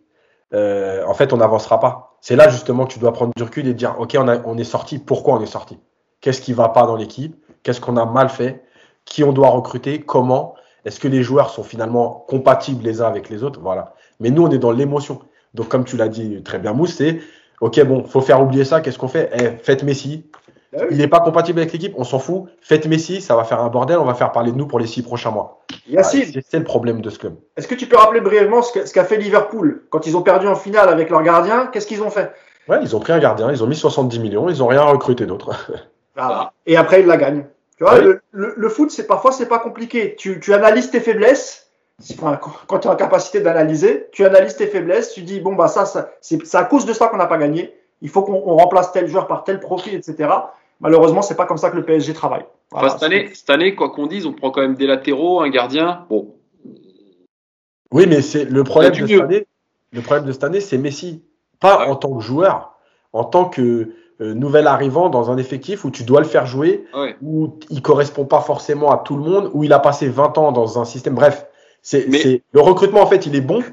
[0.54, 2.18] en fait, on n'avancera pas.
[2.22, 4.58] C'est là justement que tu dois prendre du recul et dire, ok, on, a, on
[4.58, 4.98] est sorti.
[4.98, 5.78] Pourquoi on est sorti?
[6.22, 7.36] Qu'est-ce qui va pas dans l'équipe?
[7.64, 8.64] Qu'est-ce qu'on a mal fait?
[9.06, 10.02] Qui on doit recruter?
[10.02, 10.56] Comment?
[10.88, 13.60] Est-ce que les joueurs sont finalement compatibles les uns avec les autres?
[13.62, 13.94] Voilà.
[14.22, 15.20] Mais nous, on est dans l'émotion.
[15.54, 17.20] Donc, comme tu l'as dit très bien, Mousse, c'est
[17.60, 18.80] ok, bon, faut faire oublier ça.
[18.80, 19.30] Qu'est-ce qu'on fait?
[19.34, 20.30] Eh, Faites Messi.
[20.74, 20.84] Ah.
[20.90, 22.46] Il n'est pas compatible avec l'équipe, on s'en fout.
[22.62, 24.88] Faites Messi, ça va faire un bordel, on va faire parler de nous pour les
[24.88, 25.66] six prochains mois.
[25.90, 27.36] Yacine, ah, c'est le problème de ce club.
[27.58, 30.48] Est-ce que tu peux rappeler brièvement ce qu'a qu fait Liverpool quand ils ont perdu
[30.48, 31.68] en finale avec leur gardien?
[31.68, 32.32] Qu'est-ce qu'ils ont fait?
[32.70, 35.26] Ouais, ils ont pris un gardien, ils ont mis 70 millions, ils n'ont rien recruté
[35.26, 35.52] d'autre.
[36.16, 36.52] Voilà.
[36.66, 37.46] Et après, ils la gagnent.
[37.78, 38.04] Tu vois, oui.
[38.04, 40.16] le, le, le, foot, c'est parfois c'est pas compliqué.
[40.16, 41.72] Tu, tu analyses tes faiblesses.
[42.12, 45.68] Enfin, quand tu es en capacité d'analyser, tu analyses tes faiblesses, tu dis bon bah
[45.68, 47.76] ça, ça c'est à cause de ça qu'on n'a pas gagné.
[48.02, 50.30] Il faut qu'on remplace tel joueur par tel profil, etc.
[50.80, 52.46] Malheureusement, c'est pas comme ça que le PSG travaille.
[52.72, 55.42] Voilà, enfin, cette, année, cette année, quoi qu'on dise, on prend quand même des latéraux,
[55.42, 56.06] un gardien.
[56.10, 56.36] Bon.
[57.92, 59.48] Oui, mais c'est le problème de cette année.
[59.92, 61.24] Le problème de cette année, c'est Messi.
[61.60, 61.88] Pas ouais.
[61.88, 62.78] en tant que joueur,
[63.14, 66.86] en tant que euh, nouvel arrivant dans un effectif où tu dois le faire jouer,
[66.96, 67.16] ouais.
[67.22, 70.52] où il correspond pas forcément à tout le monde, où il a passé 20 ans
[70.52, 71.16] dans un système.
[71.16, 71.46] Bref,
[71.82, 72.42] c'est mais...
[72.52, 73.64] le recrutement en fait, il est bon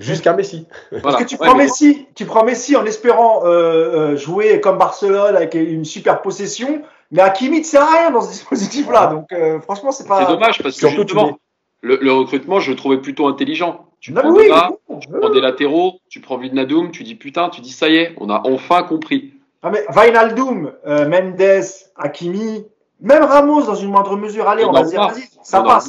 [0.00, 0.66] jusqu'à Messi.
[0.90, 1.02] Voilà.
[1.02, 4.78] Parce que tu prends ouais, Messi, tu prends Messi en espérant euh, euh, jouer comme
[4.78, 9.06] Barcelone avec une super possession, mais Hakimi ne sert à rien dans ce dispositif-là.
[9.08, 10.20] Donc euh, franchement, c'est pas.
[10.26, 11.38] C'est dommage parce que justement,
[11.82, 13.86] le, le, recrutement, je le trouvais plutôt intelligent.
[14.00, 17.60] Tu prends, oui, Dona, tu prends des latéraux, tu prends Vidnadoum, tu dis putain, tu
[17.60, 19.34] dis ça y est, on a enfin compris.
[19.62, 21.64] Ah mais Vainaldum, euh, Mendes,
[21.96, 22.66] Hakimi,
[23.00, 24.48] même Ramos dans une moindre mesure.
[24.48, 25.88] Allez, on va dire, vas-y, ça passe.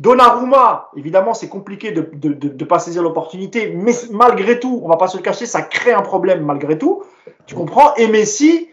[0.00, 4.80] Donnarumma, évidemment, c'est compliqué de ne de, de, de, pas saisir l'opportunité, mais malgré tout,
[4.84, 7.02] on va pas se le cacher, ça crée un problème malgré tout.
[7.46, 7.94] Tu comprends?
[7.96, 8.68] Et Messi,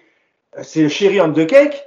[0.61, 1.83] c'est le chéri on the cake.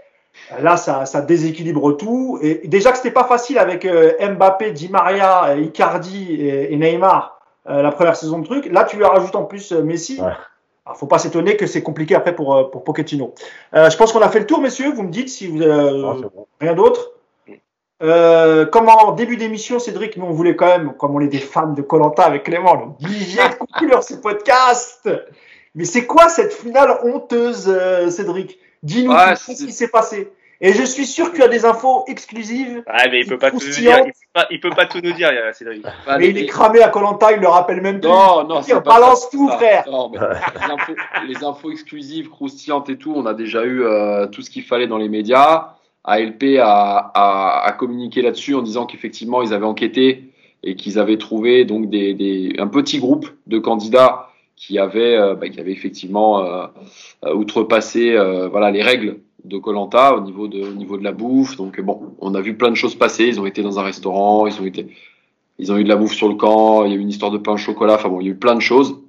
[0.61, 2.39] Là, ça, ça déséquilibre tout.
[2.43, 7.41] Et déjà que c'était pas facile avec euh, Mbappé, Di Maria, Icardi et, et Neymar
[7.69, 8.67] euh, la première saison de truc.
[8.71, 10.21] Là, tu lui rajoutes en plus euh, Messi.
[10.21, 10.33] Ouais.
[10.89, 13.35] Alors, faut pas s'étonner que c'est compliqué après pour, euh, pour Pochettino.
[13.75, 14.91] Euh, je pense qu'on a fait le tour, messieurs.
[14.91, 16.47] Vous me dites si vous avez ah, bon.
[16.63, 17.13] rien d'autre.
[18.03, 21.41] Euh, comme en début d'émission, Cédric, nous on voulait quand même, comme on est des
[21.41, 25.11] fans de Colanta avec Clément, obliger de conclure ce podcast.
[25.75, 28.59] Mais c'est quoi cette finale honteuse, euh, Cédric?
[28.83, 30.33] Dis-nous ouais, ce qui s'est passé.
[30.61, 32.83] Et je suis sûr qu'il y a des infos exclusives.
[32.87, 33.99] Ah, mais il peut pas tout nous dire.
[33.99, 35.85] Il peut pas, il peut pas tout nous dire, Cédric.
[36.19, 38.09] Mais il est cramé à Colanta, il le rappelle même plus.
[38.09, 39.85] Non, non, c'est balance tout, frère.
[39.89, 40.95] Non, mais les, infos,
[41.29, 44.89] les infos exclusives, croustillantes et tout, on a déjà eu euh, tout ce qu'il fallait
[44.89, 45.75] dans les médias.
[46.05, 50.33] ALP a, a, a communiqué là-dessus en disant qu'effectivement, ils avaient enquêté
[50.63, 55.35] et qu'ils avaient trouvé donc des, des, un petit groupe de candidats qui avaient, euh,
[55.35, 56.67] bah, qui avaient effectivement euh,
[57.33, 61.57] outrepassé euh, voilà, les règles de Colanta au niveau de, au niveau de la bouffe.
[61.57, 63.27] Donc bon, on a vu plein de choses passer.
[63.27, 64.89] Ils ont été dans un restaurant, ils ont été,
[65.59, 66.85] ils ont eu de la bouffe sur le camp.
[66.85, 67.95] Il y a eu une histoire de pain au chocolat.
[67.95, 69.01] Enfin bon, il y a eu plein de choses.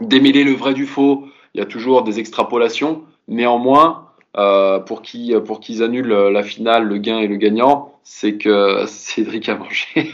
[0.00, 1.24] Démêler le vrai du faux,
[1.54, 3.04] il y a toujours des extrapolations.
[3.28, 8.36] Néanmoins, euh, pour qui pour qu'ils annulent la finale, le gain et le gagnant, c'est
[8.36, 10.12] que Cédric a mangé.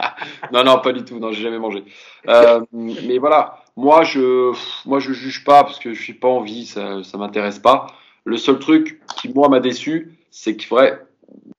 [0.52, 1.84] non non pas du tout, non j'ai jamais mangé.
[2.28, 4.52] Euh, mais voilà, moi je
[4.86, 7.86] moi je juge pas parce que je suis pas envie, ça ça m'intéresse pas.
[8.24, 11.00] Le seul truc qui moi m'a déçu, c'est que vrai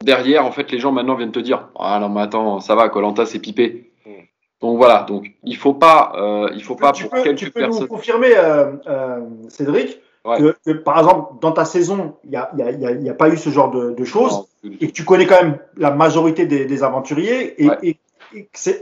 [0.04, 2.90] derrière en fait les gens maintenant viennent te dire ah non mais attends ça va
[2.90, 3.92] Colanta c'est pipé.
[4.62, 7.46] Donc voilà, donc il faut pas, euh, il faut pas tu pour peux, quelques tu
[7.50, 7.82] peux personnes.
[7.82, 9.20] nous confirmer, euh, euh,
[9.50, 10.38] Cédric, Ouais.
[10.38, 12.92] que, que, par exemple dans ta saison, il n'y a, y a, il y a,
[12.92, 15.26] il y a pas eu ce genre de, de choses Non, et que tu connais
[15.26, 17.60] quand même la majorité des, des aventuriers.
[17.64, 17.78] Et, Ouais.
[17.82, 17.98] et-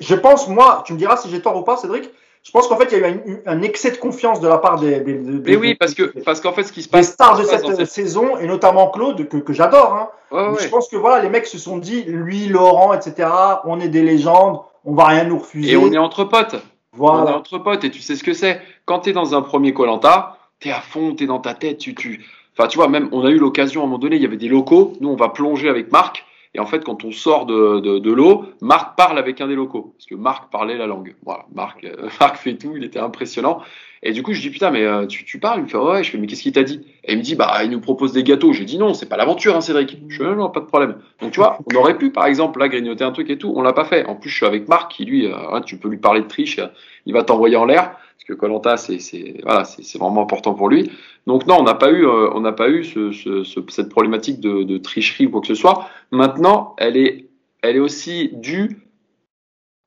[0.01, 2.11] je pense, moi, tu me diras si j'ai tort ou pas, Cédric,
[2.43, 4.57] je pense qu'en fait, il y a eu un, un excès de confiance de la
[4.57, 6.89] part des, des, des- Mais oui, des- parce que parce qu'en fait ce qui se
[6.89, 9.93] passe, stars de cette, saison, et notamment Claude, que, que j'adore.
[9.93, 10.09] Hein.
[10.31, 10.63] Ouais, Mais ouais.
[10.63, 13.27] Je pense que voilà, les mecs se sont dit, lui, Laurent, etc.,
[13.65, 15.71] on est des légendes, on va rien nous refuser.
[15.71, 16.53] Et on est entre potes.
[16.53, 16.59] On est
[16.97, 17.37] Voilà.
[17.37, 18.61] entre potes et tu sais ce que c'est.
[18.85, 21.53] Quand tu es dans un premier Colanta, tu es à fond, tu es dans ta
[21.53, 22.25] tête, tu, tu.
[22.57, 24.37] Enfin, tu vois, même, on a eu l'occasion à un moment donné, il y avait
[24.37, 24.93] des locaux.
[25.01, 26.25] Nous, on va plonger avec Marc.
[26.55, 29.55] Et en fait, quand on sort de, de, de l'eau, Marc parle avec un des
[29.55, 29.93] locaux.
[29.95, 31.15] Parce que Marc parlait la langue.
[31.23, 33.61] Voilà, Marc, euh, Marc fait tout, il était impressionnant.
[34.01, 35.59] Et du coup, je dis, putain, mais euh, tu, tu parles?
[35.59, 36.81] Il me fait, ouais, je fais, mais qu'est-ce qu'il t'a dit?
[37.03, 38.53] Et il me dit, bah, il nous propose des gâteaux.
[38.53, 39.97] J'ai dit, non, c'est pas l'aventure, hein, Cédric.
[40.07, 40.95] Je fais, non, non, pas de problème.
[41.21, 43.53] Donc, tu vois, on aurait pu, par exemple, là, grignoter un truc et tout.
[43.55, 44.05] On l'a pas fait.
[44.05, 46.59] En plus, je suis avec Marc qui, lui, euh, tu peux lui parler de triche,
[47.05, 47.91] il va t'envoyer en l'air.
[48.29, 50.91] Que Colanta, c'est, voilà, c'est, vraiment important pour lui.
[51.25, 53.89] Donc, non, on n'a pas eu, euh, on n'a pas eu ce, ce, ce- cette
[53.89, 55.89] problématique de, tricherie ou quoi que ce soit.
[56.11, 57.25] Maintenant, elle est,
[57.63, 58.85] elle est aussi due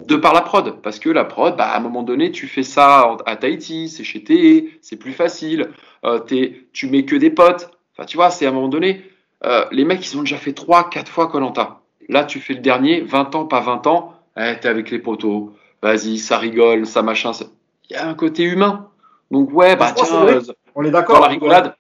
[0.09, 2.65] de par la prod, parce que la prod, bah, à un moment donné, tu fais
[2.65, 5.69] ça à Tahiti, c'est chez TE, c'est plus facile,
[6.05, 6.19] euh,
[6.73, 9.03] tu mets que des potes, enfin tu vois, c'est à un moment donné,
[9.45, 11.81] euh, les mecs ils ont déjà fait 3, 4 fois Colanta.
[12.09, 15.51] Là tu fais le dernier, 20 ans, pas 20 ans, eh, t'es avec les potos,
[15.81, 17.31] vas-y, ça rigole, ça machin,
[17.93, 18.89] y a un côté humain.
[19.31, 20.41] Donc ouais, bah Franchement, tiens, euh,
[20.75, 21.21] On est dans d'accord.
[21.21, 21.75] la rigolade,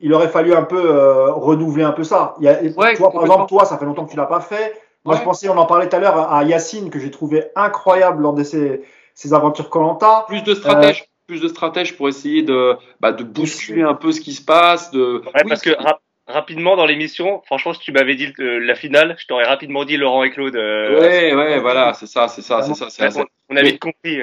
[0.00, 2.34] Il aurait fallu un peu euh, renouveler un peu ça.
[2.40, 4.26] Il y a, Ouais, tu vois, par exemple, toi, ça fait longtemps que tu l'as
[4.26, 4.80] pas fait.
[5.04, 5.20] Moi, Ouais.
[5.20, 8.34] je pensais, on en parlait tout à l'heure, à Yacine, que j'ai trouvé incroyable lors
[8.34, 8.82] de ses,
[9.14, 10.24] ses aventures Colanta.
[10.28, 14.20] plus de stratèges, plus de stratèges pour essayer de, bah, de bousculer un peu ce
[14.20, 15.22] qui se passe, de...
[15.24, 18.74] Ouais, Oui, parce que rap- rapidement dans l'émission, franchement, si tu m'avais dit euh, la
[18.74, 20.56] finale, je t'aurais rapidement dit Laurent et Claude.
[20.56, 23.20] euh, Ouais, ouais, voilà, c'est ça, c'est ça, c'est ça.
[23.20, 24.20] on, on a vite compris.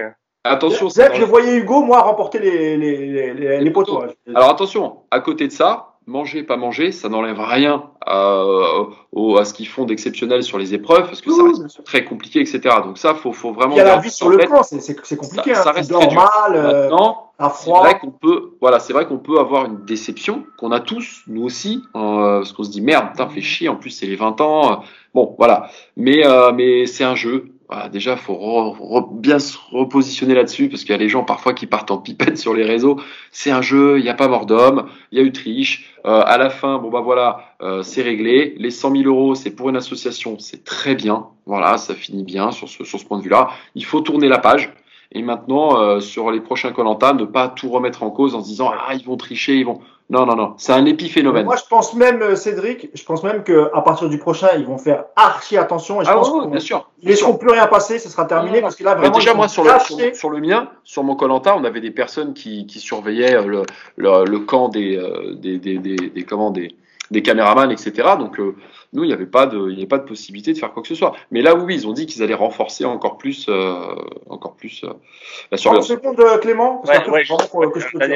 [0.48, 4.02] Attention, C'est c'est que je voyais Hugo, moi, remporter les, les, les, les, poteaux.
[4.04, 4.08] hein.
[4.36, 8.42] Alors attention, à côté de ça, manger, pas manger, ça n'enlève rien à,
[9.12, 11.68] au- à ce qu'ils font d'exceptionnel sur les épreuves, parce que ça Oui, reste bien
[11.68, 11.84] sûr.
[11.84, 12.62] très compliqué, etc.
[12.84, 13.74] Donc ça, faut, faut vraiment.
[13.74, 15.54] Il y a la vie ça sur le camp, c'est c'est- c'est compliqué.
[15.54, 15.74] Ça- ça hein.
[15.74, 16.30] reste Tu très dur.
[16.54, 17.82] euh, Maintenant, à c'est froid.
[17.82, 21.44] vrai qu'on peut, voilà, c'est vrai qu'on peut avoir une déception qu'on a tous, nous
[21.44, 23.68] aussi, euh, parce qu'on se dit merde, putain, fait chier.
[23.70, 24.72] En plus, c'est les 20 ans.
[24.72, 24.76] euh,
[25.14, 25.70] Bon, voilà.
[25.98, 27.46] Mais, euh, mais c'est un jeu.
[27.70, 31.26] Voilà, déjà, faut re- re- bien se repositionner là-dessus parce qu'il y a les gens
[31.26, 32.98] parfois qui partent en pipette sur les réseaux.
[33.32, 35.94] C'est un jeu, il n'y a pas mort d'homme, il y a eu triche.
[36.06, 38.56] Euh, à la fin, bon bah voilà, euh, c'est réglé.
[38.58, 41.28] Les 100 000 euros, c'est pour une association, c'est très bien.
[41.46, 43.50] Voilà, ça finit bien sur ce, sur ce point de vue-là.
[43.76, 44.74] Il faut tourner la page.
[45.12, 48.48] Et maintenant, euh, sur les prochains Colanta, ne pas tout remettre en cause en se
[48.48, 49.80] disant ah ils vont tricher, ils vont.
[50.10, 51.44] Non non non, c'est un épiphénomène.
[51.44, 54.78] Moi, je pense même, euh, Cédric, je pense même qu'à partir du prochain, ils vont
[54.78, 56.02] faire archi attention.
[56.02, 56.90] Et je ah pense bien sûr.
[57.04, 58.58] ne laisseront plus rien passer, ce sera terminé.
[58.58, 61.18] Non, Parce que là, vraiment, déjà, ils moi, sur le, sur le mien, sur mon
[61.18, 63.64] Colanta, on avait des personnes qui, qui surveillaient euh, le,
[63.98, 66.74] le, le camp des, euh, des, des, des, des, comment, des,
[67.12, 67.92] des caméramans, etc.
[68.18, 68.56] Donc, euh,
[68.94, 70.82] nous, il n'y avait, pas de- il y avait pas de possibilité de faire quoi
[70.82, 71.16] que ce soit.
[71.32, 73.96] Mais là, oui, ils ont dit qu'ils allaient renforcer encore plus, euh,
[74.30, 74.88] encore plus euh,
[75.52, 75.88] la 30 surveillance.
[75.88, 76.82] secondes, euh, Clément.
[76.88, 77.24] Ouais, ouais,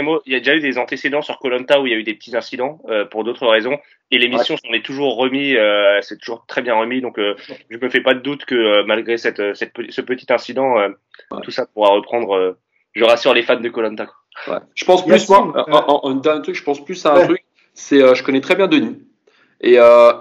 [0.02, 0.22] mot.
[0.26, 2.14] Il y a déjà eu des antécédents sur Colanta où il y a eu des
[2.14, 3.78] petits incidents euh, pour d'autres raisons.
[4.12, 7.02] Et l'émission s'en est toujours remis, euh, c'est toujours très bien remis.
[7.02, 7.36] Donc, euh,
[7.70, 10.90] je me fais pas de doute que euh, malgré cette, cette, ce petit incident, euh,
[11.32, 11.40] Ouais.
[11.44, 12.36] tout ça pourra reprendre.
[12.36, 12.58] euh,
[12.94, 14.08] je rassure les fans de Colanta.
[14.48, 14.58] Ouais.
[14.76, 17.26] Je pense plus, moi, euh, un truc, je pense plus à un Ouais.
[17.26, 17.44] truc,
[17.74, 18.98] c'est, euh, je connais très bien Denis.
[19.62, 20.12] Et euh,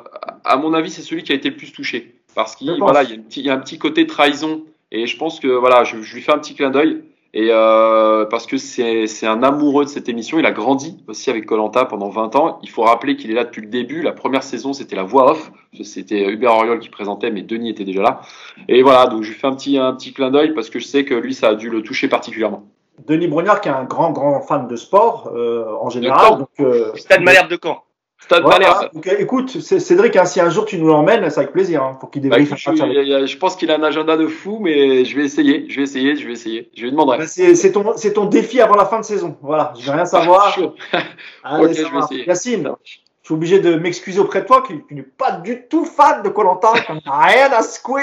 [0.45, 2.15] à mon avis, c'est celui qui a été le plus touché.
[2.35, 4.63] Parce qu'il voilà, il y, a un petit- il y a un petit côté trahison.
[4.93, 7.03] Et je pense que voilà, je, je lui fais un petit clin d'œil.
[7.33, 11.31] Et euh, parce que c'est c'est un amoureux de cette émission, il a grandi aussi
[11.31, 12.59] avec Colanta pendant 20 ans.
[12.65, 14.03] Il faut rappeler qu'il est là depuis le début.
[14.03, 15.53] La première saison, c'était la voix off.
[15.85, 18.21] C'était Hubert Auriol qui présentait, mais Denis était déjà là.
[18.69, 20.87] Et voilà, donc je lui fais un petit un petit clin d'œil parce que je
[20.87, 22.65] sais que lui, ça a dû le toucher particulièrement.
[23.07, 26.39] Denis Brognard, qui est un grand grand fan de sport euh, en général.
[26.39, 27.85] Donc, euh, Stade Malherbe de Caen.
[28.21, 28.91] Stade voilà.
[28.93, 31.83] Donc, écoute, Cédric, hein, si un jour tu nous l'emmènes, c'est avec plaisir.
[31.83, 34.17] Hein, pour qu'il Bah, débriefe écoute, un je, je- je pense qu'il a un agenda
[34.17, 36.71] de fou, mais je vais essayer, je vais essayer, je vais essayer.
[36.77, 37.19] Je lui demanderai.
[37.19, 37.73] Bah, C'est
[38.13, 39.37] ton, défi avant la fin de saison.
[39.43, 40.53] Voilà, je veux rien savoir.
[40.55, 40.75] Chaud.
[41.45, 42.29] Allez, Ok, ça je vais essayer.
[42.29, 42.91] Yacine, je
[43.25, 46.29] suis obligé de m'excuser auprès de toi, qui, qui n'est pas du tout fan de
[46.29, 48.03] Colanta, qu'on n'a rien à secouer,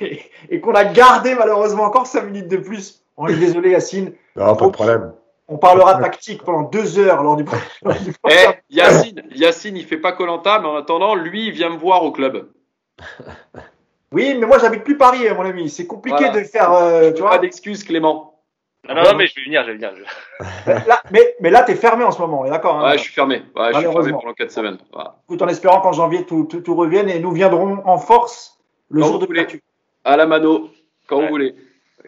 [0.00, 0.20] et,
[0.50, 3.02] et qu'on a gardé malheureusement encore 5 minutes de plus.
[3.16, 4.12] On est désolé, Yacine.
[4.34, 5.12] Non, pas de problème.
[5.52, 7.44] On parlera tactique pendant deux heures lors du,
[8.04, 8.46] du Eh.
[8.70, 12.10] Yacine, Yacine, il fait pas Colanta, mais en attendant, lui, il vient me voir au
[12.12, 12.48] club.
[14.14, 15.70] Oui, mais moi j'habite plus Paris, hein, mon ami.
[15.70, 16.38] C'est compliqué Voilà.
[16.40, 17.30] de faire, euh, tu Tu vois.
[17.30, 18.40] pas d'excuses, Clément.
[18.86, 19.90] Non, non, non, mais je vais venir, je vais venir.
[19.96, 22.78] je- Là, mais, mais là, t'es fermé en ce moment, on est d'accord.
[22.78, 23.36] hein Ouais, je suis fermé.
[23.36, 24.18] Ouais, je suis fermé Malheureusement.
[24.20, 24.76] pendant 4 semaines.
[24.92, 25.16] Voilà.
[25.26, 28.58] Écoute, en espérant qu'en janvier tout, tout, tout revienne et nous viendrons en force
[28.90, 29.46] le Quand jour vous de voulez.
[30.04, 30.68] À la mano,
[31.06, 31.22] quand Ouais.
[31.24, 31.54] vous voulez.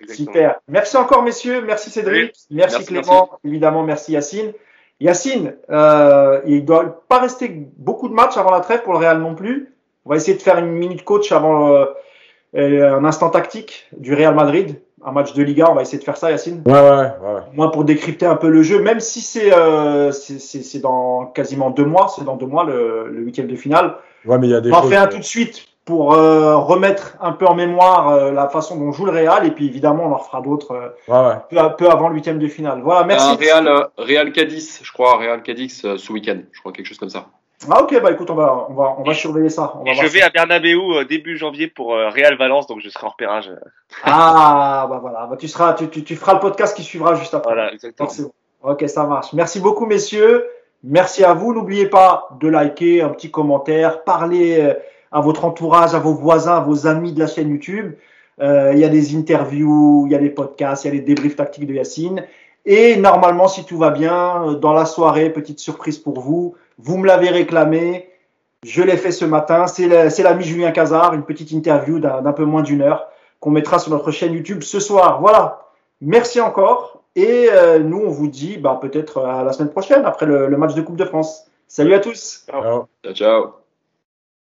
[0.01, 0.33] Exactement.
[0.33, 0.61] Super.
[0.69, 1.63] Merci encore, messieurs.
[1.67, 2.33] Merci Cédric.
[2.51, 3.31] Merci, Merci, Clément.
[3.45, 4.53] Évidemment, merci Yacine.
[5.01, 8.99] Yacine, euh, il ne doit pas rester beaucoup de matchs avant la trêve pour le
[9.01, 9.75] Real non plus.
[10.05, 11.85] On va essayer de faire une minute coach avant euh,
[12.57, 15.67] euh, un instant tactique du Real Madrid, un match de Liga.
[15.69, 16.63] On va essayer de faire ça, Yacine.
[16.67, 17.41] Ouais, ouais, ouais.
[17.55, 21.27] Moins pour décrypter un peu le jeu, même si c'est euh, c'est- c'est c'est dans
[21.27, 23.97] quasiment deux mois, c'est dans deux mois le, le huitième de finale.
[24.25, 26.57] Ouais, mais il y a des On en fait un tout de suite pour euh,
[26.57, 30.05] remettre un peu en mémoire euh, la façon dont joue le Real et puis évidemment
[30.05, 31.71] on en refera d'autres euh, Ouais, ouais.
[31.77, 32.81] peu, avant le huitième de finale.
[32.83, 33.29] Voilà, merci.
[33.31, 36.39] Un Real, euh, Real Cadiz, je crois, Real Cadiz euh, ce week-end.
[36.53, 37.27] Je crois quelque chose comme ça.
[37.71, 39.75] Ah ok, bah écoute, on va, on va, on va surveiller ça.
[39.77, 40.27] On va Et voir je vais ça.
[40.27, 43.51] à Bernabeu euh, début janvier pour euh, Real Valence, donc je serai en repérage.
[44.05, 47.35] Ah bah voilà, bah, tu seras, tu, tu, tu feras le podcast qui suivra juste
[47.35, 47.55] après.
[47.55, 48.09] Voilà, exactement.
[48.63, 49.33] Ok, ça marche.
[49.35, 50.47] Merci beaucoup, messieurs.
[50.83, 51.55] Merci à vous.
[51.55, 54.75] N'oubliez pas de liker, un petit commentaire, parler euh,
[55.15, 57.95] à votre entourage, à vos voisins, à vos amis de la chaîne YouTube.
[58.43, 61.05] Euh, Il y a des interviews, il y a des podcasts, il y a des
[61.15, 62.25] débriefs tactiques de Yacine.
[62.67, 66.55] Et normalement, si tout va bien, euh, dans la soirée, petite surprise pour vous.
[66.79, 68.09] Vous me l'avez réclamé.
[68.65, 69.67] Je l'ai fait ce matin.
[69.67, 73.07] C'est la- c'est l'ami Julien Cazard, une petite interview d'un d'un peu moins d'une heure
[73.41, 75.21] qu'on mettra sur notre chaîne YouTube ce soir.
[75.21, 75.43] Voilà.
[76.01, 77.03] Merci encore.
[77.15, 80.57] Et euh, nous, on vous dit bah, peut-être à la semaine prochaine, après le, le
[80.57, 81.47] match de Coupe de France.
[81.69, 82.45] Salut à tous.
[82.51, 82.87] Ciao.
[83.05, 83.64] Ciao, ciao.